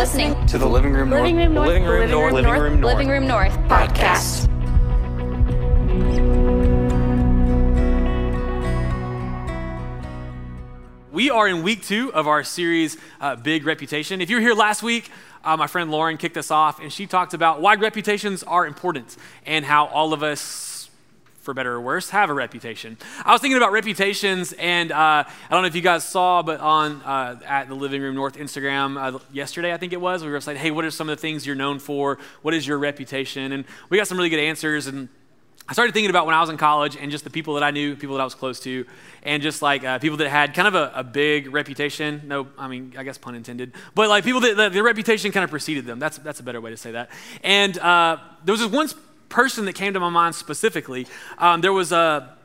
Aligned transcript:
listening 0.00 0.46
to 0.46 0.56
the 0.56 0.66
Living 0.66 0.94
Room 0.94 1.10
North. 1.10 1.20
Living 1.20 1.36
Room 1.36 1.52
North. 1.52 1.68
Living 1.68 1.84
Room 1.84 2.10
North. 2.10 2.32
Living 2.32 2.50
Room 2.50 2.80
North, 2.80 2.94
Living 2.94 3.08
Room 3.10 3.26
North 3.26 3.52
podcast. 3.68 4.48
We 11.12 11.28
are 11.28 11.46
in 11.46 11.62
week 11.62 11.84
two 11.84 12.14
of 12.14 12.26
our 12.26 12.42
series, 12.44 12.96
uh, 13.20 13.36
Big 13.36 13.66
Reputation. 13.66 14.22
If 14.22 14.30
you 14.30 14.36
were 14.36 14.40
here 14.40 14.54
last 14.54 14.82
week, 14.82 15.10
uh, 15.44 15.58
my 15.58 15.66
friend 15.66 15.90
Lauren 15.90 16.16
kicked 16.16 16.38
us 16.38 16.50
off 16.50 16.80
and 16.80 16.90
she 16.90 17.06
talked 17.06 17.34
about 17.34 17.60
why 17.60 17.74
reputations 17.74 18.42
are 18.42 18.66
important 18.66 19.18
and 19.44 19.66
how 19.66 19.84
all 19.84 20.14
of 20.14 20.22
us, 20.22 20.40
for 21.50 21.54
better 21.54 21.72
or 21.72 21.80
worse, 21.80 22.10
have 22.10 22.30
a 22.30 22.32
reputation. 22.32 22.96
I 23.24 23.32
was 23.32 23.40
thinking 23.40 23.56
about 23.56 23.72
reputations, 23.72 24.52
and 24.52 24.92
uh, 24.92 24.94
I 24.94 25.26
don't 25.50 25.62
know 25.62 25.66
if 25.66 25.74
you 25.74 25.80
guys 25.80 26.04
saw, 26.04 26.42
but 26.42 26.60
on 26.60 27.02
uh, 27.02 27.40
at 27.44 27.68
the 27.68 27.74
Living 27.74 28.00
Room 28.00 28.14
North 28.14 28.36
Instagram 28.36 28.96
uh, 28.96 29.18
yesterday, 29.32 29.74
I 29.74 29.76
think 29.76 29.92
it 29.92 30.00
was, 30.00 30.22
we 30.22 30.30
were 30.30 30.40
saying, 30.40 30.58
hey, 30.58 30.70
what 30.70 30.84
are 30.84 30.92
some 30.92 31.08
of 31.08 31.16
the 31.18 31.20
things 31.20 31.44
you're 31.44 31.56
known 31.56 31.80
for? 31.80 32.18
What 32.42 32.54
is 32.54 32.68
your 32.68 32.78
reputation? 32.78 33.50
And 33.50 33.64
we 33.88 33.98
got 33.98 34.06
some 34.06 34.16
really 34.16 34.28
good 34.28 34.38
answers. 34.38 34.86
And 34.86 35.08
I 35.68 35.72
started 35.72 35.92
thinking 35.92 36.10
about 36.10 36.24
when 36.24 36.36
I 36.36 36.40
was 36.40 36.50
in 36.50 36.56
college 36.56 36.96
and 36.96 37.10
just 37.10 37.24
the 37.24 37.30
people 37.30 37.54
that 37.54 37.64
I 37.64 37.72
knew, 37.72 37.96
people 37.96 38.14
that 38.14 38.22
I 38.22 38.24
was 38.24 38.36
close 38.36 38.60
to, 38.60 38.86
and 39.24 39.42
just 39.42 39.60
like 39.60 39.82
uh, 39.82 39.98
people 39.98 40.18
that 40.18 40.28
had 40.28 40.54
kind 40.54 40.68
of 40.68 40.76
a, 40.76 40.92
a, 40.94 41.02
big 41.02 41.52
reputation. 41.52 42.22
No, 42.26 42.46
I 42.58 42.68
mean, 42.68 42.94
I 42.96 43.02
guess 43.02 43.18
pun 43.18 43.34
intended, 43.34 43.72
but 43.96 44.08
like 44.08 44.22
people 44.22 44.40
that, 44.42 44.56
that 44.56 44.72
their 44.72 44.84
reputation 44.84 45.32
kind 45.32 45.42
of 45.42 45.50
preceded 45.50 45.84
them. 45.84 45.98
That's, 45.98 46.18
that's 46.18 46.38
a 46.38 46.44
better 46.44 46.60
way 46.60 46.70
to 46.70 46.76
say 46.76 46.92
that. 46.92 47.10
And 47.42 47.76
uh, 47.78 48.18
there 48.44 48.52
was 48.52 48.60
this 48.60 48.70
one 48.70 48.88
person 49.30 49.64
that 49.64 49.72
came 49.72 49.94
to 49.94 50.00
my 50.00 50.10
mind 50.10 50.34
specifically. 50.34 51.06
Um, 51.38 51.62
there 51.62 51.72
was 51.72 51.92
a, 51.92 52.36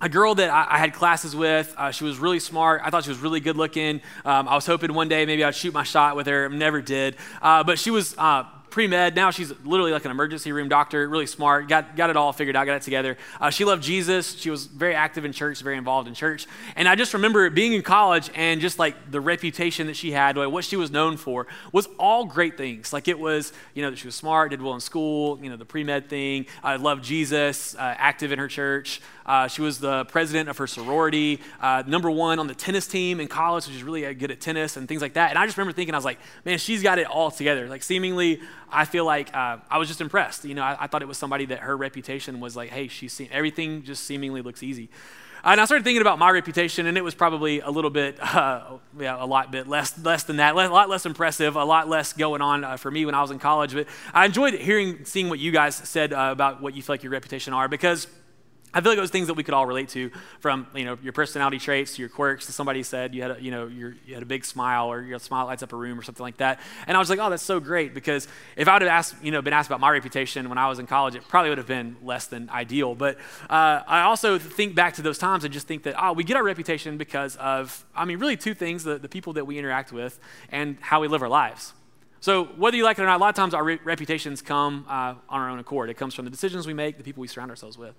a 0.00 0.08
girl 0.08 0.34
that 0.34 0.50
I, 0.50 0.74
I 0.74 0.78
had 0.78 0.92
classes 0.92 1.34
with. 1.34 1.74
Uh, 1.78 1.90
she 1.90 2.04
was 2.04 2.18
really 2.18 2.40
smart. 2.40 2.82
I 2.84 2.90
thought 2.90 3.04
she 3.04 3.10
was 3.10 3.20
really 3.20 3.40
good 3.40 3.56
looking. 3.56 4.02
Um, 4.24 4.48
I 4.48 4.54
was 4.54 4.66
hoping 4.66 4.92
one 4.92 5.08
day 5.08 5.24
maybe 5.24 5.42
I'd 5.42 5.54
shoot 5.54 5.72
my 5.72 5.84
shot 5.84 6.16
with 6.16 6.26
her. 6.26 6.48
Never 6.50 6.82
did. 6.82 7.16
Uh, 7.40 7.64
but 7.64 7.78
she 7.78 7.90
was 7.90 8.14
uh, 8.18 8.44
pre 8.74 8.88
med. 8.88 9.14
Now 9.14 9.30
she's 9.30 9.52
literally 9.64 9.92
like 9.92 10.04
an 10.04 10.10
emergency 10.10 10.50
room 10.50 10.68
doctor, 10.68 11.08
really 11.08 11.26
smart, 11.26 11.68
got, 11.68 11.94
got 11.94 12.10
it 12.10 12.16
all 12.16 12.32
figured 12.32 12.56
out, 12.56 12.66
got 12.66 12.74
it 12.74 12.82
together. 12.82 13.16
Uh, 13.40 13.48
she 13.48 13.64
loved 13.64 13.84
Jesus. 13.84 14.34
She 14.34 14.50
was 14.50 14.66
very 14.66 14.96
active 14.96 15.24
in 15.24 15.32
church, 15.32 15.62
very 15.62 15.76
involved 15.76 16.08
in 16.08 16.14
church. 16.14 16.48
And 16.74 16.88
I 16.88 16.96
just 16.96 17.14
remember 17.14 17.48
being 17.50 17.72
in 17.72 17.82
college 17.82 18.30
and 18.34 18.60
just 18.60 18.80
like 18.80 19.12
the 19.12 19.20
reputation 19.20 19.86
that 19.86 19.94
she 19.94 20.10
had, 20.10 20.36
like 20.36 20.50
what 20.50 20.64
she 20.64 20.74
was 20.74 20.90
known 20.90 21.16
for, 21.16 21.46
was 21.70 21.86
all 22.00 22.24
great 22.24 22.56
things. 22.56 22.92
Like 22.92 23.06
it 23.06 23.16
was, 23.16 23.52
you 23.74 23.82
know, 23.82 23.90
that 23.90 23.96
she 23.96 24.08
was 24.08 24.16
smart, 24.16 24.50
did 24.50 24.60
well 24.60 24.74
in 24.74 24.80
school, 24.80 25.38
you 25.40 25.50
know, 25.50 25.56
the 25.56 25.64
pre 25.64 25.84
med 25.84 26.08
thing, 26.08 26.46
I 26.64 26.74
uh, 26.74 26.80
loved 26.80 27.04
Jesus, 27.04 27.76
uh, 27.76 27.78
active 27.78 28.32
in 28.32 28.40
her 28.40 28.48
church. 28.48 29.00
Uh, 29.26 29.48
she 29.48 29.62
was 29.62 29.78
the 29.78 30.04
president 30.06 30.48
of 30.48 30.58
her 30.58 30.66
sorority, 30.66 31.40
uh, 31.60 31.82
number 31.86 32.10
one 32.10 32.38
on 32.38 32.46
the 32.46 32.54
tennis 32.54 32.86
team 32.86 33.20
in 33.20 33.28
college, 33.28 33.66
which 33.66 33.76
is 33.76 33.82
really 33.82 34.12
good 34.14 34.30
at 34.30 34.40
tennis 34.40 34.76
and 34.76 34.86
things 34.86 35.00
like 35.00 35.14
that. 35.14 35.30
And 35.30 35.38
I 35.38 35.46
just 35.46 35.56
remember 35.56 35.72
thinking, 35.72 35.94
I 35.94 35.98
was 35.98 36.04
like, 36.04 36.18
man, 36.44 36.58
she's 36.58 36.82
got 36.82 36.98
it 36.98 37.06
all 37.06 37.30
together. 37.30 37.68
Like, 37.68 37.82
seemingly, 37.82 38.40
I 38.70 38.84
feel 38.84 39.04
like 39.04 39.34
uh, 39.34 39.58
I 39.70 39.78
was 39.78 39.88
just 39.88 40.00
impressed. 40.00 40.44
You 40.44 40.54
know, 40.54 40.62
I, 40.62 40.76
I, 40.80 40.86
thought 40.86 41.02
it 41.02 41.08
was 41.08 41.18
somebody 41.18 41.46
that 41.46 41.60
her 41.60 41.76
reputation 41.76 42.40
was 42.40 42.56
like, 42.56 42.70
hey, 42.70 42.88
she's 42.88 43.12
seen 43.12 43.28
everything 43.32 43.82
just 43.82 44.04
seemingly 44.04 44.42
looks 44.42 44.62
easy. 44.62 44.90
And 45.46 45.60
I 45.60 45.66
started 45.66 45.84
thinking 45.84 46.00
about 46.00 46.18
my 46.18 46.30
reputation, 46.30 46.86
and 46.86 46.96
it 46.96 47.04
was 47.04 47.14
probably 47.14 47.60
a 47.60 47.68
little 47.68 47.90
bit, 47.90 48.16
uh, 48.34 48.78
yeah, 48.98 49.22
a 49.22 49.26
lot 49.26 49.52
bit 49.52 49.68
less, 49.68 49.98
less 50.02 50.24
than 50.24 50.38
that, 50.38 50.54
a 50.54 50.68
lot 50.68 50.88
less 50.88 51.04
impressive, 51.04 51.56
a 51.56 51.64
lot 51.64 51.86
less 51.86 52.14
going 52.14 52.40
on 52.40 52.64
uh, 52.64 52.76
for 52.78 52.90
me 52.90 53.04
when 53.04 53.14
I 53.14 53.20
was 53.20 53.30
in 53.30 53.38
college. 53.38 53.74
But 53.74 53.86
I 54.14 54.24
enjoyed 54.24 54.54
hearing, 54.54 55.04
seeing 55.04 55.28
what 55.28 55.38
you 55.38 55.52
guys 55.52 55.76
said 55.76 56.12
uh, 56.14 56.30
about 56.32 56.62
what 56.62 56.74
you 56.74 56.82
feel 56.82 56.94
like 56.94 57.02
your 57.02 57.12
reputation 57.12 57.52
are, 57.52 57.68
because 57.68 58.06
I 58.74 58.80
feel 58.80 58.90
like 58.90 58.98
it 58.98 59.00
was 59.00 59.10
things 59.10 59.28
that 59.28 59.34
we 59.34 59.44
could 59.44 59.54
all 59.54 59.66
relate 59.66 59.88
to, 59.90 60.10
from 60.40 60.66
you 60.74 60.84
know 60.84 60.98
your 61.02 61.12
personality 61.12 61.58
traits 61.58 61.94
to 61.94 62.02
your 62.02 62.08
quirks. 62.08 62.46
To 62.46 62.52
somebody 62.52 62.82
said 62.82 63.14
you 63.14 63.22
had 63.22 63.30
a, 63.30 63.42
you 63.42 63.50
know 63.52 63.68
you 63.68 63.94
had 64.12 64.22
a 64.22 64.26
big 64.26 64.44
smile 64.44 64.88
or 64.88 65.00
your 65.00 65.18
smile 65.20 65.46
lights 65.46 65.62
up 65.62 65.72
a 65.72 65.76
room 65.76 65.98
or 65.98 66.02
something 66.02 66.22
like 66.22 66.38
that. 66.38 66.60
And 66.86 66.96
I 66.96 67.00
was 67.00 67.08
like, 67.08 67.20
oh, 67.20 67.30
that's 67.30 67.42
so 67.42 67.60
great 67.60 67.94
because 67.94 68.26
if 68.56 68.66
I 68.66 68.74
would 68.74 68.82
have 68.82 68.90
asked 68.90 69.14
you 69.22 69.30
know 69.30 69.40
been 69.40 69.52
asked 69.52 69.68
about 69.68 69.80
my 69.80 69.90
reputation 69.90 70.48
when 70.48 70.58
I 70.58 70.68
was 70.68 70.78
in 70.78 70.86
college, 70.86 71.14
it 71.14 71.26
probably 71.28 71.50
would 71.50 71.58
have 71.58 71.68
been 71.68 71.96
less 72.02 72.26
than 72.26 72.50
ideal. 72.50 72.94
But 72.94 73.18
uh, 73.48 73.82
I 73.86 74.02
also 74.02 74.38
think 74.38 74.74
back 74.74 74.94
to 74.94 75.02
those 75.02 75.18
times 75.18 75.44
and 75.44 75.54
just 75.54 75.68
think 75.68 75.84
that 75.84 75.94
oh, 76.02 76.12
we 76.12 76.24
get 76.24 76.36
our 76.36 76.44
reputation 76.44 76.98
because 76.98 77.36
of 77.36 77.84
I 77.94 78.04
mean 78.04 78.18
really 78.18 78.36
two 78.36 78.54
things: 78.54 78.82
the, 78.82 78.98
the 78.98 79.08
people 79.08 79.34
that 79.34 79.46
we 79.46 79.56
interact 79.56 79.92
with 79.92 80.18
and 80.50 80.78
how 80.80 81.00
we 81.00 81.08
live 81.08 81.22
our 81.22 81.28
lives. 81.28 81.72
So, 82.24 82.44
whether 82.56 82.74
you 82.74 82.84
like 82.84 82.98
it 82.98 83.02
or 83.02 83.04
not, 83.04 83.18
a 83.18 83.20
lot 83.20 83.28
of 83.28 83.34
times 83.34 83.52
our 83.52 83.62
re- 83.62 83.78
reputations 83.84 84.40
come 84.40 84.86
uh, 84.88 85.12
on 85.28 85.42
our 85.42 85.50
own 85.50 85.58
accord. 85.58 85.90
It 85.90 85.98
comes 85.98 86.14
from 86.14 86.24
the 86.24 86.30
decisions 86.30 86.66
we 86.66 86.72
make, 86.72 86.96
the 86.96 87.04
people 87.04 87.20
we 87.20 87.28
surround 87.28 87.50
ourselves 87.50 87.76
with. 87.76 87.94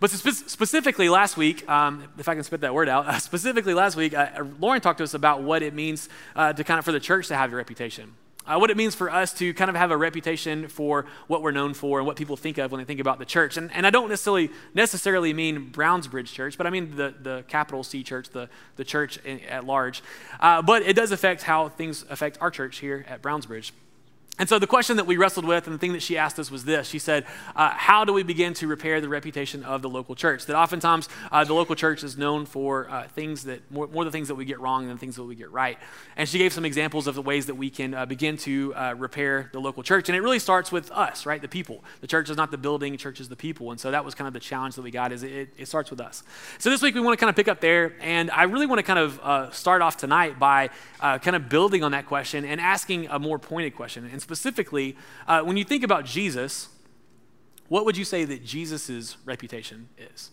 But 0.00 0.10
spe- 0.10 0.48
specifically 0.48 1.08
last 1.08 1.36
week, 1.36 1.68
um, 1.70 2.08
if 2.18 2.28
I 2.28 2.34
can 2.34 2.42
spit 2.42 2.62
that 2.62 2.74
word 2.74 2.88
out, 2.88 3.06
uh, 3.06 3.18
specifically 3.20 3.72
last 3.72 3.94
week, 3.94 4.12
uh, 4.12 4.42
Lauren 4.58 4.80
talked 4.80 4.98
to 4.98 5.04
us 5.04 5.14
about 5.14 5.44
what 5.44 5.62
it 5.62 5.72
means 5.72 6.08
uh, 6.34 6.52
to 6.52 6.64
kind 6.64 6.80
of 6.80 6.84
for 6.84 6.90
the 6.90 6.98
church 6.98 7.28
to 7.28 7.36
have 7.36 7.50
your 7.50 7.58
reputation 7.58 8.12
uh, 8.50 8.58
what 8.58 8.70
it 8.70 8.76
means 8.76 8.94
for 8.94 9.10
us 9.10 9.32
to 9.34 9.54
kind 9.54 9.70
of 9.70 9.76
have 9.76 9.90
a 9.90 9.96
reputation 9.96 10.68
for 10.68 11.06
what 11.28 11.42
we're 11.42 11.52
known 11.52 11.72
for 11.72 11.98
and 11.98 12.06
what 12.06 12.16
people 12.16 12.36
think 12.36 12.58
of 12.58 12.72
when 12.72 12.80
they 12.80 12.84
think 12.84 13.00
about 13.00 13.18
the 13.18 13.24
church. 13.24 13.56
And, 13.56 13.70
and 13.72 13.86
I 13.86 13.90
don't 13.90 14.08
necessarily 14.08 14.50
necessarily 14.74 15.32
mean 15.32 15.68
Browns 15.70 16.08
Bridge 16.08 16.32
Church, 16.32 16.58
but 16.58 16.66
I 16.66 16.70
mean 16.70 16.96
the, 16.96 17.14
the 17.22 17.44
capital 17.46 17.84
C 17.84 18.02
church, 18.02 18.30
the, 18.30 18.48
the 18.76 18.84
church 18.84 19.18
in, 19.18 19.40
at 19.40 19.64
large. 19.64 20.02
Uh, 20.40 20.62
but 20.62 20.82
it 20.82 20.96
does 20.96 21.12
affect 21.12 21.42
how 21.42 21.68
things 21.68 22.04
affect 22.10 22.38
our 22.40 22.50
church 22.50 22.78
here 22.78 23.04
at 23.08 23.22
Browns 23.22 23.46
Bridge. 23.46 23.72
And 24.40 24.48
so 24.48 24.58
the 24.58 24.66
question 24.66 24.96
that 24.96 25.06
we 25.06 25.18
wrestled 25.18 25.44
with 25.44 25.66
and 25.66 25.74
the 25.74 25.78
thing 25.78 25.92
that 25.92 26.02
she 26.02 26.16
asked 26.16 26.38
us 26.38 26.50
was 26.50 26.64
this. 26.64 26.88
She 26.88 26.98
said, 26.98 27.26
uh, 27.54 27.72
How 27.72 28.06
do 28.06 28.14
we 28.14 28.22
begin 28.22 28.54
to 28.54 28.66
repair 28.66 28.98
the 29.02 29.08
reputation 29.08 29.62
of 29.64 29.82
the 29.82 29.88
local 29.90 30.14
church? 30.14 30.46
That 30.46 30.56
oftentimes 30.56 31.10
uh, 31.30 31.44
the 31.44 31.52
local 31.52 31.74
church 31.74 32.02
is 32.02 32.16
known 32.16 32.46
for 32.46 32.88
uh, 32.88 33.06
things 33.08 33.44
that, 33.44 33.70
more, 33.70 33.86
more 33.88 34.02
the 34.02 34.10
things 34.10 34.28
that 34.28 34.36
we 34.36 34.46
get 34.46 34.58
wrong 34.58 34.88
than 34.88 34.96
things 34.96 35.16
that 35.16 35.24
we 35.24 35.34
get 35.34 35.52
right. 35.52 35.76
And 36.16 36.26
she 36.26 36.38
gave 36.38 36.54
some 36.54 36.64
examples 36.64 37.06
of 37.06 37.16
the 37.16 37.20
ways 37.20 37.44
that 37.46 37.56
we 37.56 37.68
can 37.68 37.92
uh, 37.92 38.06
begin 38.06 38.38
to 38.38 38.74
uh, 38.74 38.94
repair 38.96 39.50
the 39.52 39.60
local 39.60 39.82
church. 39.82 40.08
And 40.08 40.16
it 40.16 40.22
really 40.22 40.38
starts 40.38 40.72
with 40.72 40.90
us, 40.90 41.26
right? 41.26 41.42
The 41.42 41.46
people. 41.46 41.84
The 42.00 42.06
church 42.06 42.30
is 42.30 42.38
not 42.38 42.50
the 42.50 42.56
building, 42.56 42.92
the 42.92 42.98
church 42.98 43.20
is 43.20 43.28
the 43.28 43.36
people. 43.36 43.72
And 43.72 43.78
so 43.78 43.90
that 43.90 44.06
was 44.06 44.14
kind 44.14 44.26
of 44.26 44.32
the 44.32 44.40
challenge 44.40 44.74
that 44.76 44.82
we 44.82 44.90
got 44.90 45.12
is 45.12 45.22
it, 45.22 45.50
it 45.58 45.68
starts 45.68 45.90
with 45.90 46.00
us. 46.00 46.22
So 46.56 46.70
this 46.70 46.80
week 46.80 46.94
we 46.94 47.02
want 47.02 47.12
to 47.12 47.20
kind 47.20 47.28
of 47.28 47.36
pick 47.36 47.48
up 47.48 47.60
there. 47.60 47.92
And 48.00 48.30
I 48.30 48.44
really 48.44 48.64
want 48.64 48.78
to 48.78 48.84
kind 48.84 48.98
of 48.98 49.20
uh, 49.20 49.50
start 49.50 49.82
off 49.82 49.98
tonight 49.98 50.38
by 50.38 50.70
kind 50.98 51.36
of 51.36 51.50
building 51.50 51.84
on 51.84 51.92
that 51.92 52.06
question 52.06 52.46
and 52.46 52.58
asking 52.58 53.08
a 53.08 53.18
more 53.18 53.38
pointed 53.38 53.76
question. 53.76 54.08
And 54.10 54.29
specifically, 54.30 54.96
uh, 55.26 55.42
when 55.42 55.56
you 55.56 55.64
think 55.64 55.82
about 55.82 56.04
Jesus, 56.04 56.68
what 57.66 57.84
would 57.84 57.96
you 57.96 58.04
say 58.04 58.24
that 58.24 58.44
Jesus' 58.44 59.16
reputation 59.24 59.88
is? 59.98 60.30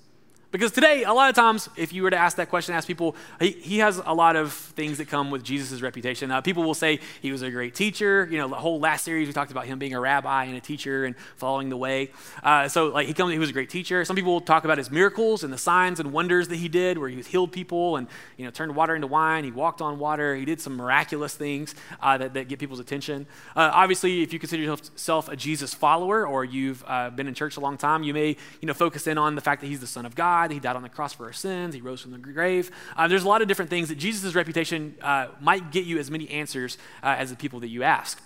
Because 0.50 0.72
today, 0.72 1.04
a 1.04 1.12
lot 1.12 1.30
of 1.30 1.36
times, 1.36 1.68
if 1.76 1.92
you 1.92 2.04
were 2.04 2.10
to 2.10 2.16
ask 2.16 2.38
that 2.38 2.50
question, 2.50 2.74
ask 2.74 2.88
people, 2.88 3.18
he, 3.38 3.52
he 3.52 3.78
has 3.80 4.02
a 4.06 4.14
lot 4.14 4.38
of 4.38 4.54
things 4.54 4.98
that 4.98 5.10
come 5.10 5.30
with 5.30 5.44
Jesus' 5.44 5.82
reputation. 5.82 6.32
Uh, 6.32 6.40
people 6.40 6.64
will 6.64 6.74
say 6.74 7.02
he 7.22 7.34
was 7.34 7.42
a 7.42 7.52
great 7.52 7.76
teacher. 7.76 8.26
You 8.32 8.38
know, 8.38 8.48
the 8.48 8.56
whole 8.56 8.80
last 8.80 9.04
series 9.04 9.28
we 9.28 9.34
talked 9.34 9.52
about 9.52 9.66
him 9.66 9.78
being 9.78 9.94
a 9.94 10.00
rabbi 10.00 10.46
and 10.46 10.56
a 10.56 10.62
teacher 10.62 11.04
and 11.04 11.18
following 11.36 11.68
the 11.68 11.76
way. 11.76 12.12
Uh, 12.42 12.70
so, 12.70 12.88
like, 12.88 13.08
he, 13.08 13.14
he 13.14 13.40
was 13.40 13.50
a 13.50 13.54
great 13.54 13.70
teacher. 13.70 14.06
Some 14.06 14.16
people 14.16 14.32
will 14.32 14.40
talk 14.40 14.64
about 14.64 14.78
his 14.78 14.90
miracles 14.90 15.44
and 15.44 15.52
the 15.52 15.58
signs 15.58 16.00
and 16.00 16.14
wonders 16.14 16.48
that 16.48 16.56
he 16.56 16.70
did, 16.70 16.98
where 16.98 17.10
he 17.10 17.22
healed 17.24 17.52
people 17.52 17.98
and, 17.98 18.08
you 18.38 18.46
know, 18.46 18.52
turned 18.52 18.74
water 18.74 18.96
into 18.96 19.08
wine. 19.08 19.44
He 19.44 19.52
walked 19.52 19.82
on 19.82 20.00
water. 20.00 20.34
He 20.34 20.46
did 20.46 20.62
some 20.62 20.78
miraculous 20.78 21.36
things 21.36 21.76
uh, 22.02 22.18
that, 22.20 22.34
that 22.36 22.48
get 22.48 22.58
people's 22.58 22.80
attention. 22.80 23.28
Uh, 23.54 23.70
obviously, 23.74 24.22
if 24.22 24.32
you 24.32 24.40
consider 24.40 24.64
yourself 24.64 25.28
a 25.28 25.36
Jesus 25.36 25.74
follower 25.74 26.26
or 26.26 26.46
you've 26.46 26.86
uh, 26.88 27.10
been 27.10 27.28
in 27.28 27.34
church 27.34 27.58
a 27.58 27.60
long 27.60 27.78
time, 27.78 28.04
you 28.04 28.14
may, 28.14 28.38
you 28.62 28.68
know, 28.68 28.74
focus 28.74 29.08
in 29.08 29.18
on 29.18 29.36
the 29.36 29.42
fact 29.42 29.60
that 29.60 29.68
he's 29.68 29.82
the 29.82 29.88
Son 29.88 30.06
of 30.06 30.16
God 30.16 30.37
God. 30.38 30.52
He 30.52 30.60
died 30.60 30.76
on 30.76 30.84
the 30.84 30.90
cross 30.90 31.14
for 31.14 31.26
our 31.26 31.34
sins. 31.34 31.74
He 31.74 31.82
rose 31.82 32.02
from 32.02 32.12
the 32.12 32.18
grave. 32.18 32.72
Uh, 32.96 33.08
there's 33.08 33.24
a 33.24 33.28
lot 33.28 33.42
of 33.42 33.48
different 33.48 33.70
things 33.70 33.90
that 33.90 33.98
Jesus' 33.98 34.36
reputation 34.36 34.96
uh, 35.02 35.28
might 35.42 35.72
get 35.72 35.86
you 35.86 35.98
as 36.00 36.12
many 36.12 36.30
answers 36.30 36.78
uh, 37.04 37.16
as 37.18 37.30
the 37.30 37.36
people 37.36 37.60
that 37.62 37.70
you 37.70 37.84
ask. 37.84 38.22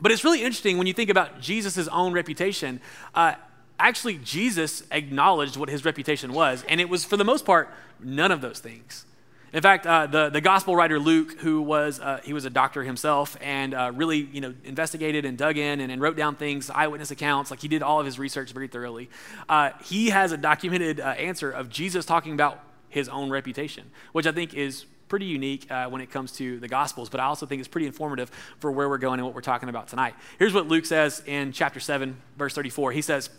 But 0.00 0.12
it's 0.12 0.24
really 0.24 0.42
interesting 0.42 0.78
when 0.78 0.86
you 0.86 0.92
think 0.92 1.10
about 1.10 1.40
Jesus' 1.40 1.88
own 1.88 2.12
reputation. 2.12 2.80
Uh, 3.14 3.34
actually, 3.78 4.18
Jesus 4.18 4.82
acknowledged 4.90 5.56
what 5.56 5.68
his 5.68 5.84
reputation 5.84 6.32
was, 6.32 6.64
and 6.68 6.80
it 6.80 6.88
was, 6.88 7.04
for 7.04 7.16
the 7.16 7.24
most 7.24 7.44
part, 7.44 7.70
none 8.00 8.32
of 8.32 8.40
those 8.40 8.58
things. 8.58 9.06
In 9.52 9.62
fact, 9.62 9.86
uh, 9.86 10.06
the, 10.06 10.28
the 10.28 10.40
gospel 10.42 10.76
writer 10.76 10.98
Luke, 10.98 11.40
who 11.40 11.62
was, 11.62 12.00
uh, 12.00 12.20
he 12.22 12.32
was 12.32 12.44
a 12.44 12.50
doctor 12.50 12.82
himself 12.82 13.36
and 13.40 13.72
uh, 13.72 13.92
really, 13.94 14.18
you 14.18 14.42
know, 14.42 14.54
investigated 14.64 15.24
and 15.24 15.38
dug 15.38 15.56
in 15.56 15.80
and, 15.80 15.90
and, 15.90 16.02
wrote 16.02 16.16
down 16.16 16.36
things, 16.36 16.68
eyewitness 16.68 17.10
accounts, 17.10 17.50
like 17.50 17.60
he 17.60 17.68
did 17.68 17.82
all 17.82 17.98
of 17.98 18.04
his 18.04 18.18
research 18.18 18.52
very 18.52 18.68
thoroughly. 18.68 19.08
Uh, 19.48 19.70
he 19.84 20.10
has 20.10 20.32
a 20.32 20.36
documented 20.36 21.00
uh, 21.00 21.04
answer 21.10 21.50
of 21.50 21.70
Jesus 21.70 22.04
talking 22.04 22.34
about 22.34 22.60
his 22.90 23.08
own 23.08 23.30
reputation, 23.30 23.90
which 24.12 24.26
I 24.26 24.32
think 24.32 24.52
is 24.52 24.84
pretty 25.08 25.26
unique 25.26 25.70
uh, 25.70 25.88
when 25.88 26.02
it 26.02 26.10
comes 26.10 26.32
to 26.32 26.60
the 26.60 26.68
Gospels, 26.68 27.08
but 27.08 27.18
I 27.18 27.24
also 27.24 27.46
think 27.46 27.60
it's 27.60 27.68
pretty 27.68 27.86
informative 27.86 28.30
for 28.58 28.70
where 28.70 28.88
we're 28.88 28.98
going 28.98 29.18
and 29.18 29.26
what 29.26 29.34
we're 29.34 29.40
talking 29.40 29.70
about 29.70 29.88
tonight. 29.88 30.14
Here's 30.38 30.52
what 30.52 30.68
Luke 30.68 30.84
says 30.84 31.22
in 31.26 31.52
chapter 31.52 31.80
7, 31.80 32.16
verse 32.36 32.54
34. 32.54 32.92
He 32.92 33.02
says, 33.02 33.30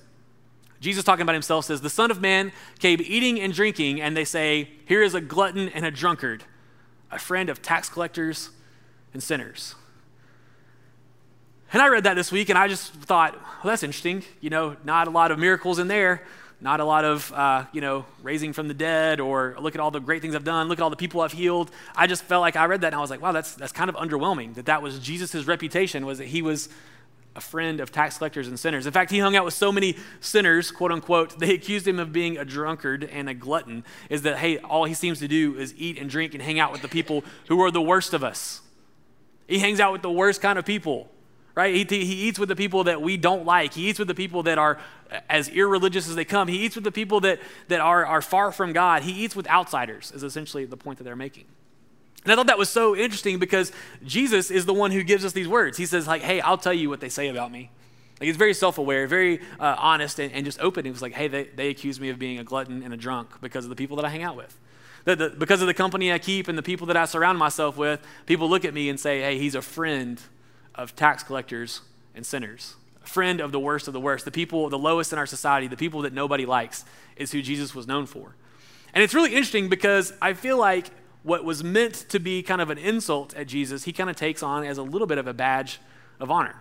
Jesus, 0.80 1.04
talking 1.04 1.24
about 1.24 1.36
himself, 1.36 1.66
says, 1.66 1.82
The 1.82 1.90
Son 1.90 2.10
of 2.10 2.22
Man 2.22 2.52
came 2.80 3.00
eating 3.02 3.40
and 3.40 3.54
drinking, 3.54 4.00
and 4.00 4.16
they 4.16 4.26
say, 4.26 4.70
Here 4.86 5.02
is 5.02 5.14
a 5.14 5.22
glutton 5.22 5.70
and 5.70 5.86
a 5.86 5.92
drunkard, 5.92 6.44
a 7.12 7.20
friend 7.20 7.50
of 7.50 7.62
tax 7.62 7.90
collectors 7.90 8.50
and 9.14 9.22
sinners. 9.22 9.76
And 11.72 11.82
I 11.82 11.88
read 11.88 12.04
that 12.06 12.16
this 12.16 12.32
week, 12.32 12.50
and 12.50 12.58
I 12.58 12.68
just 12.68 12.94
thought, 12.94 13.34
well, 13.36 13.72
that's 13.72 13.84
interesting. 13.84 14.24
You 14.42 14.50
know, 14.50 14.76
not 14.84 15.08
a 15.08 15.12
lot 15.12 15.32
of 15.32 15.38
miracles 15.38 15.78
in 15.80 15.88
there. 15.88 16.24
not 16.62 16.80
a 16.82 16.86
lot 16.86 17.06
of, 17.06 17.32
uh, 17.34 17.66
you 17.72 17.80
know, 17.80 18.06
raising 18.22 18.52
from 18.52 18.68
the 18.68 18.74
dead 18.74 19.20
or 19.20 19.56
look 19.60 19.76
at 19.76 19.82
all 19.82 19.92
the 19.92 20.00
great 20.00 20.22
things 20.22 20.36
I've 20.36 20.44
done, 20.44 20.68
look 20.68 20.80
at 20.80 20.82
all 20.82 20.90
the 20.90 20.98
people 20.98 21.22
I've 21.22 21.32
healed. 21.32 21.72
I 21.96 22.06
just 22.06 22.24
felt 22.24 22.42
like 22.42 22.56
I 22.58 22.66
read 22.66 22.82
that 22.82 22.88
and 22.88 22.96
I 22.96 23.00
was 23.00 23.10
like, 23.10 23.22
wow, 23.22 23.32
that's, 23.32 23.56
that's 23.56 23.72
kind 23.72 23.90
of 23.90 23.96
underwhelming 23.96 24.56
that 24.56 24.66
that 24.66 24.82
was 24.82 25.00
Jesus' 25.00 25.46
reputation 25.46 26.06
was 26.06 26.18
that 26.18 26.28
he 26.28 26.42
was 26.42 26.68
a 27.36 27.42
friend 27.42 27.80
of 27.80 27.92
tax 27.92 28.18
collectors 28.18 28.48
and 28.48 28.60
sinners. 28.60 28.86
In 28.86 28.92
fact, 28.92 29.12
he 29.12 29.20
hung 29.20 29.36
out 29.36 29.46
with 29.46 29.54
so 29.54 29.72
many 29.72 29.96
sinners, 30.20 30.72
quote 30.72 30.92
unquote, 30.92 31.40
they 31.40 31.54
accused 31.54 31.88
him 31.88 32.00
of 32.00 32.12
being 32.12 32.38
a 32.38 32.46
drunkard 32.46 33.04
and 33.04 33.30
a 33.30 33.34
glutton, 33.34 33.86
is 34.10 34.24
that, 34.24 34.38
hey, 34.38 34.58
all 34.58 34.86
he 34.86 34.94
seems 34.94 35.20
to 35.20 35.28
do 35.28 35.58
is 35.58 35.74
eat 35.78 35.98
and 35.98 36.10
drink 36.10 36.34
and 36.34 36.44
hang 36.44 36.60
out 36.60 36.72
with 36.72 36.82
the 36.82 36.88
people 36.88 37.24
who 37.48 37.62
are 37.62 37.72
the 37.72 37.82
worst 37.82 38.14
of 38.14 38.24
us. 38.24 38.62
He 39.48 39.60
hangs 39.60 39.80
out 39.80 39.92
with 39.92 40.02
the 40.02 40.12
worst 40.12 40.42
kind 40.42 40.60
of 40.60 40.66
people 40.66 41.10
right? 41.60 41.76
He, 41.76 42.06
he 42.06 42.28
eats 42.28 42.40
with 42.40 42.48
the 42.48 42.56
people 42.56 42.86
that 42.86 43.02
we 43.02 43.18
don't 43.18 43.46
like. 43.46 43.74
He 43.74 43.90
eats 43.90 44.00
with 44.00 44.08
the 44.08 44.16
people 44.16 44.44
that 44.44 44.58
are 44.58 44.80
as 45.30 45.50
irreligious 45.50 46.08
as 46.08 46.16
they 46.16 46.24
come. 46.24 46.48
He 46.48 46.60
eats 46.60 46.76
with 46.76 46.86
the 46.86 46.92
people 46.92 47.20
that, 47.22 47.42
that 47.68 47.82
are, 47.82 48.06
are 48.06 48.22
far 48.22 48.54
from 48.54 48.72
God. 48.72 49.02
He 49.04 49.12
eats 49.12 49.36
with 49.36 49.46
outsiders, 49.50 50.14
is 50.14 50.24
essentially 50.24 50.64
the 50.64 50.78
point 50.78 51.00
that 51.00 51.04
they're 51.04 51.18
making. 51.18 51.44
And 52.24 52.34
I 52.34 52.36
thought 52.36 52.48
that 52.48 52.58
was 52.58 52.70
so 52.70 52.96
interesting 52.96 53.40
because 53.40 53.72
Jesus 54.04 54.52
is 54.52 54.66
the 54.66 54.74
one 54.74 54.92
who 54.92 55.04
gives 55.04 55.24
us 55.24 55.32
these 55.32 55.48
words. 55.48 55.78
He 55.78 55.86
says, 55.86 56.06
like, 56.06 56.22
hey, 56.22 56.42
I'll 56.42 56.58
tell 56.58 56.74
you 56.74 56.90
what 56.90 57.00
they 57.00 57.10
say 57.10 57.30
about 57.30 57.52
me. 57.52 57.72
Like 58.20 58.28
he's 58.28 58.36
very 58.36 58.54
self-aware, 58.54 59.08
very 59.08 59.40
uh, 59.60 59.76
honest, 59.78 60.20
and, 60.20 60.34
and, 60.34 60.44
just 60.44 60.60
open. 60.60 60.84
He 60.84 60.92
was 60.92 61.02
like, 61.02 61.14
hey, 61.14 61.30
they, 61.30 61.44
they 61.46 61.70
accuse 61.70 62.02
me 62.02 62.10
of 62.10 62.20
being 62.20 62.38
a 62.38 62.44
glutton 62.44 62.84
and 62.84 62.94
a 62.94 62.98
drunk 62.98 63.40
because 63.40 63.64
of 63.64 63.70
the 63.70 63.78
people 63.78 63.96
that 63.96 64.06
I 64.06 64.10
hang 64.10 64.24
out 64.24 64.36
with. 64.36 64.58
The, 65.06 65.16
the, 65.16 65.30
because 65.30 65.62
of 65.62 65.68
the 65.68 65.74
company 65.74 66.12
I 66.12 66.20
keep 66.20 66.50
and 66.50 66.58
the 66.58 66.64
people 66.64 66.88
that 66.88 66.98
I 66.98 67.06
surround 67.06 67.38
myself 67.38 67.78
with, 67.78 68.02
people 68.26 68.50
look 68.50 68.66
at 68.66 68.74
me 68.74 68.90
and 68.90 69.00
say, 69.00 69.22
hey, 69.22 69.38
he's 69.38 69.56
a 69.56 69.62
friend 69.62 70.22
of 70.76 70.98
tax 70.98 71.24
collectors 71.24 71.82
and 72.14 72.26
sinners. 72.26 72.76
A 73.02 73.08
friend 73.08 73.40
of 73.40 73.54
the 73.54 73.60
worst 73.60 73.88
of 73.88 73.94
the 73.94 74.02
worst. 74.02 74.26
The 74.26 74.32
people, 74.32 74.70
the 74.70 74.78
lowest 74.78 75.14
in 75.14 75.20
our 75.20 75.26
society, 75.26 75.68
the 75.68 75.78
people 75.78 76.02
that 76.02 76.12
nobody 76.12 76.46
likes, 76.46 76.84
is 77.16 77.32
who 77.32 77.42
Jesus 77.42 77.74
was 77.74 77.88
known 77.88 78.06
for. 78.06 78.36
And 78.94 79.02
it's 79.02 79.14
really 79.14 79.32
interesting 79.32 79.70
because 79.70 80.12
I 80.22 80.34
feel 80.34 80.58
like 80.58 80.90
what 81.24 81.44
was 81.44 81.64
meant 81.64 81.94
to 82.10 82.20
be 82.20 82.42
kind 82.42 82.62
of 82.62 82.70
an 82.70 82.78
insult 82.78 83.36
at 83.36 83.48
Jesus, 83.48 83.84
he 83.84 83.94
kind 83.94 84.10
of 84.10 84.16
takes 84.16 84.42
on 84.42 84.64
as 84.64 84.78
a 84.78 84.84
little 84.84 85.08
bit 85.08 85.18
of 85.18 85.28
a 85.28 85.34
badge 85.34 85.80
of 86.20 86.32
honor. 86.32 86.56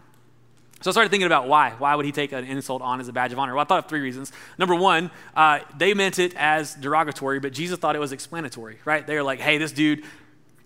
So 0.81 0.91
I 0.91 0.93
started 0.93 1.11
thinking 1.11 1.27
about 1.27 1.49
why. 1.49 1.71
Why 1.79 1.95
would 1.95 2.07
he 2.07 2.13
take 2.13 2.31
an 2.31 2.45
insult 2.45 2.83
on 2.83 3.01
as 3.01 3.09
a 3.09 3.13
badge 3.13 3.33
of 3.33 3.39
honor? 3.39 3.55
Well, 3.55 3.63
I 3.63 3.67
thought 3.67 3.85
of 3.85 3.89
three 3.89 4.01
reasons. 4.01 4.33
Number 4.59 4.77
one, 4.77 5.11
uh, 5.35 5.61
they 5.77 5.93
meant 5.93 6.21
it 6.21 6.35
as 6.37 6.75
derogatory, 6.77 7.41
but 7.41 7.53
Jesus 7.53 7.79
thought 7.79 7.97
it 7.97 8.01
was 8.01 8.13
explanatory, 8.13 8.79
right? 8.85 9.05
They 9.05 9.17
were 9.17 9.25
like, 9.25 9.41
hey, 9.41 9.59
this 9.59 9.73
dude 9.73 10.05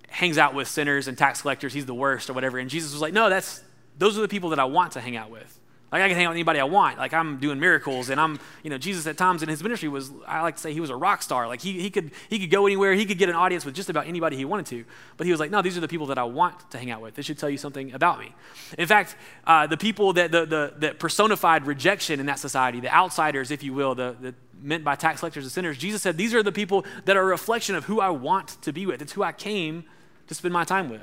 hangs 0.08 0.36
out 0.36 0.54
with 0.54 0.68
sinners 0.68 1.08
and 1.08 1.16
tax 1.16 1.40
collectors, 1.40 1.72
he's 1.72 1.86
the 1.86 1.94
worst 1.94 2.28
or 2.28 2.34
whatever. 2.34 2.58
And 2.58 2.68
Jesus 2.68 2.92
was 2.92 3.00
like, 3.00 3.14
no, 3.14 3.30
that's, 3.30 3.62
those 3.96 4.18
are 4.18 4.20
the 4.20 4.28
people 4.28 4.50
that 4.50 4.58
I 4.58 4.64
want 4.66 4.92
to 4.92 5.00
hang 5.00 5.16
out 5.16 5.30
with. 5.30 5.58
Like 5.92 6.00
I 6.00 6.08
can 6.08 6.16
hang 6.16 6.24
out 6.24 6.30
with 6.30 6.36
anybody 6.36 6.58
I 6.58 6.64
want. 6.64 6.96
Like 6.96 7.12
I'm 7.12 7.38
doing 7.38 7.60
miracles 7.60 8.08
and 8.08 8.18
I'm, 8.18 8.40
you 8.62 8.70
know, 8.70 8.78
Jesus 8.78 9.06
at 9.06 9.18
times 9.18 9.42
in 9.42 9.48
his 9.50 9.62
ministry 9.62 9.90
was, 9.90 10.10
I 10.26 10.40
like 10.40 10.56
to 10.56 10.62
say 10.62 10.72
he 10.72 10.80
was 10.80 10.88
a 10.88 10.96
rock 10.96 11.22
star. 11.22 11.46
Like 11.46 11.60
he, 11.60 11.80
he 11.80 11.90
could 11.90 12.12
he 12.30 12.38
could 12.38 12.50
go 12.50 12.66
anywhere, 12.66 12.94
he 12.94 13.04
could 13.04 13.18
get 13.18 13.28
an 13.28 13.34
audience 13.34 13.66
with 13.66 13.74
just 13.74 13.90
about 13.90 14.06
anybody 14.06 14.36
he 14.36 14.46
wanted 14.46 14.66
to. 14.66 14.84
But 15.18 15.26
he 15.26 15.30
was 15.30 15.38
like, 15.38 15.50
no, 15.50 15.60
these 15.60 15.76
are 15.76 15.80
the 15.80 15.88
people 15.88 16.06
that 16.06 16.16
I 16.18 16.24
want 16.24 16.70
to 16.70 16.78
hang 16.78 16.90
out 16.90 17.02
with. 17.02 17.14
This 17.14 17.26
should 17.26 17.38
tell 17.38 17.50
you 17.50 17.58
something 17.58 17.92
about 17.92 18.18
me. 18.18 18.34
In 18.78 18.86
fact, 18.86 19.16
uh, 19.46 19.66
the 19.66 19.76
people 19.76 20.14
that 20.14 20.32
the, 20.32 20.46
the 20.46 20.74
that 20.78 20.98
personified 20.98 21.66
rejection 21.66 22.20
in 22.20 22.26
that 22.26 22.38
society, 22.38 22.80
the 22.80 22.92
outsiders, 22.92 23.50
if 23.50 23.62
you 23.62 23.74
will, 23.74 23.94
the, 23.94 24.16
the 24.18 24.34
meant 24.62 24.84
by 24.84 24.94
tax 24.94 25.20
collectors 25.20 25.44
and 25.44 25.52
sinners, 25.52 25.76
Jesus 25.76 26.00
said, 26.00 26.16
these 26.16 26.32
are 26.34 26.42
the 26.42 26.52
people 26.52 26.86
that 27.04 27.16
are 27.16 27.22
a 27.22 27.26
reflection 27.26 27.74
of 27.74 27.84
who 27.84 28.00
I 28.00 28.10
want 28.10 28.62
to 28.62 28.72
be 28.72 28.86
with. 28.86 29.02
It's 29.02 29.12
who 29.12 29.22
I 29.22 29.32
came 29.32 29.84
to 30.28 30.34
spend 30.34 30.54
my 30.54 30.64
time 30.64 30.88
with. 30.88 31.02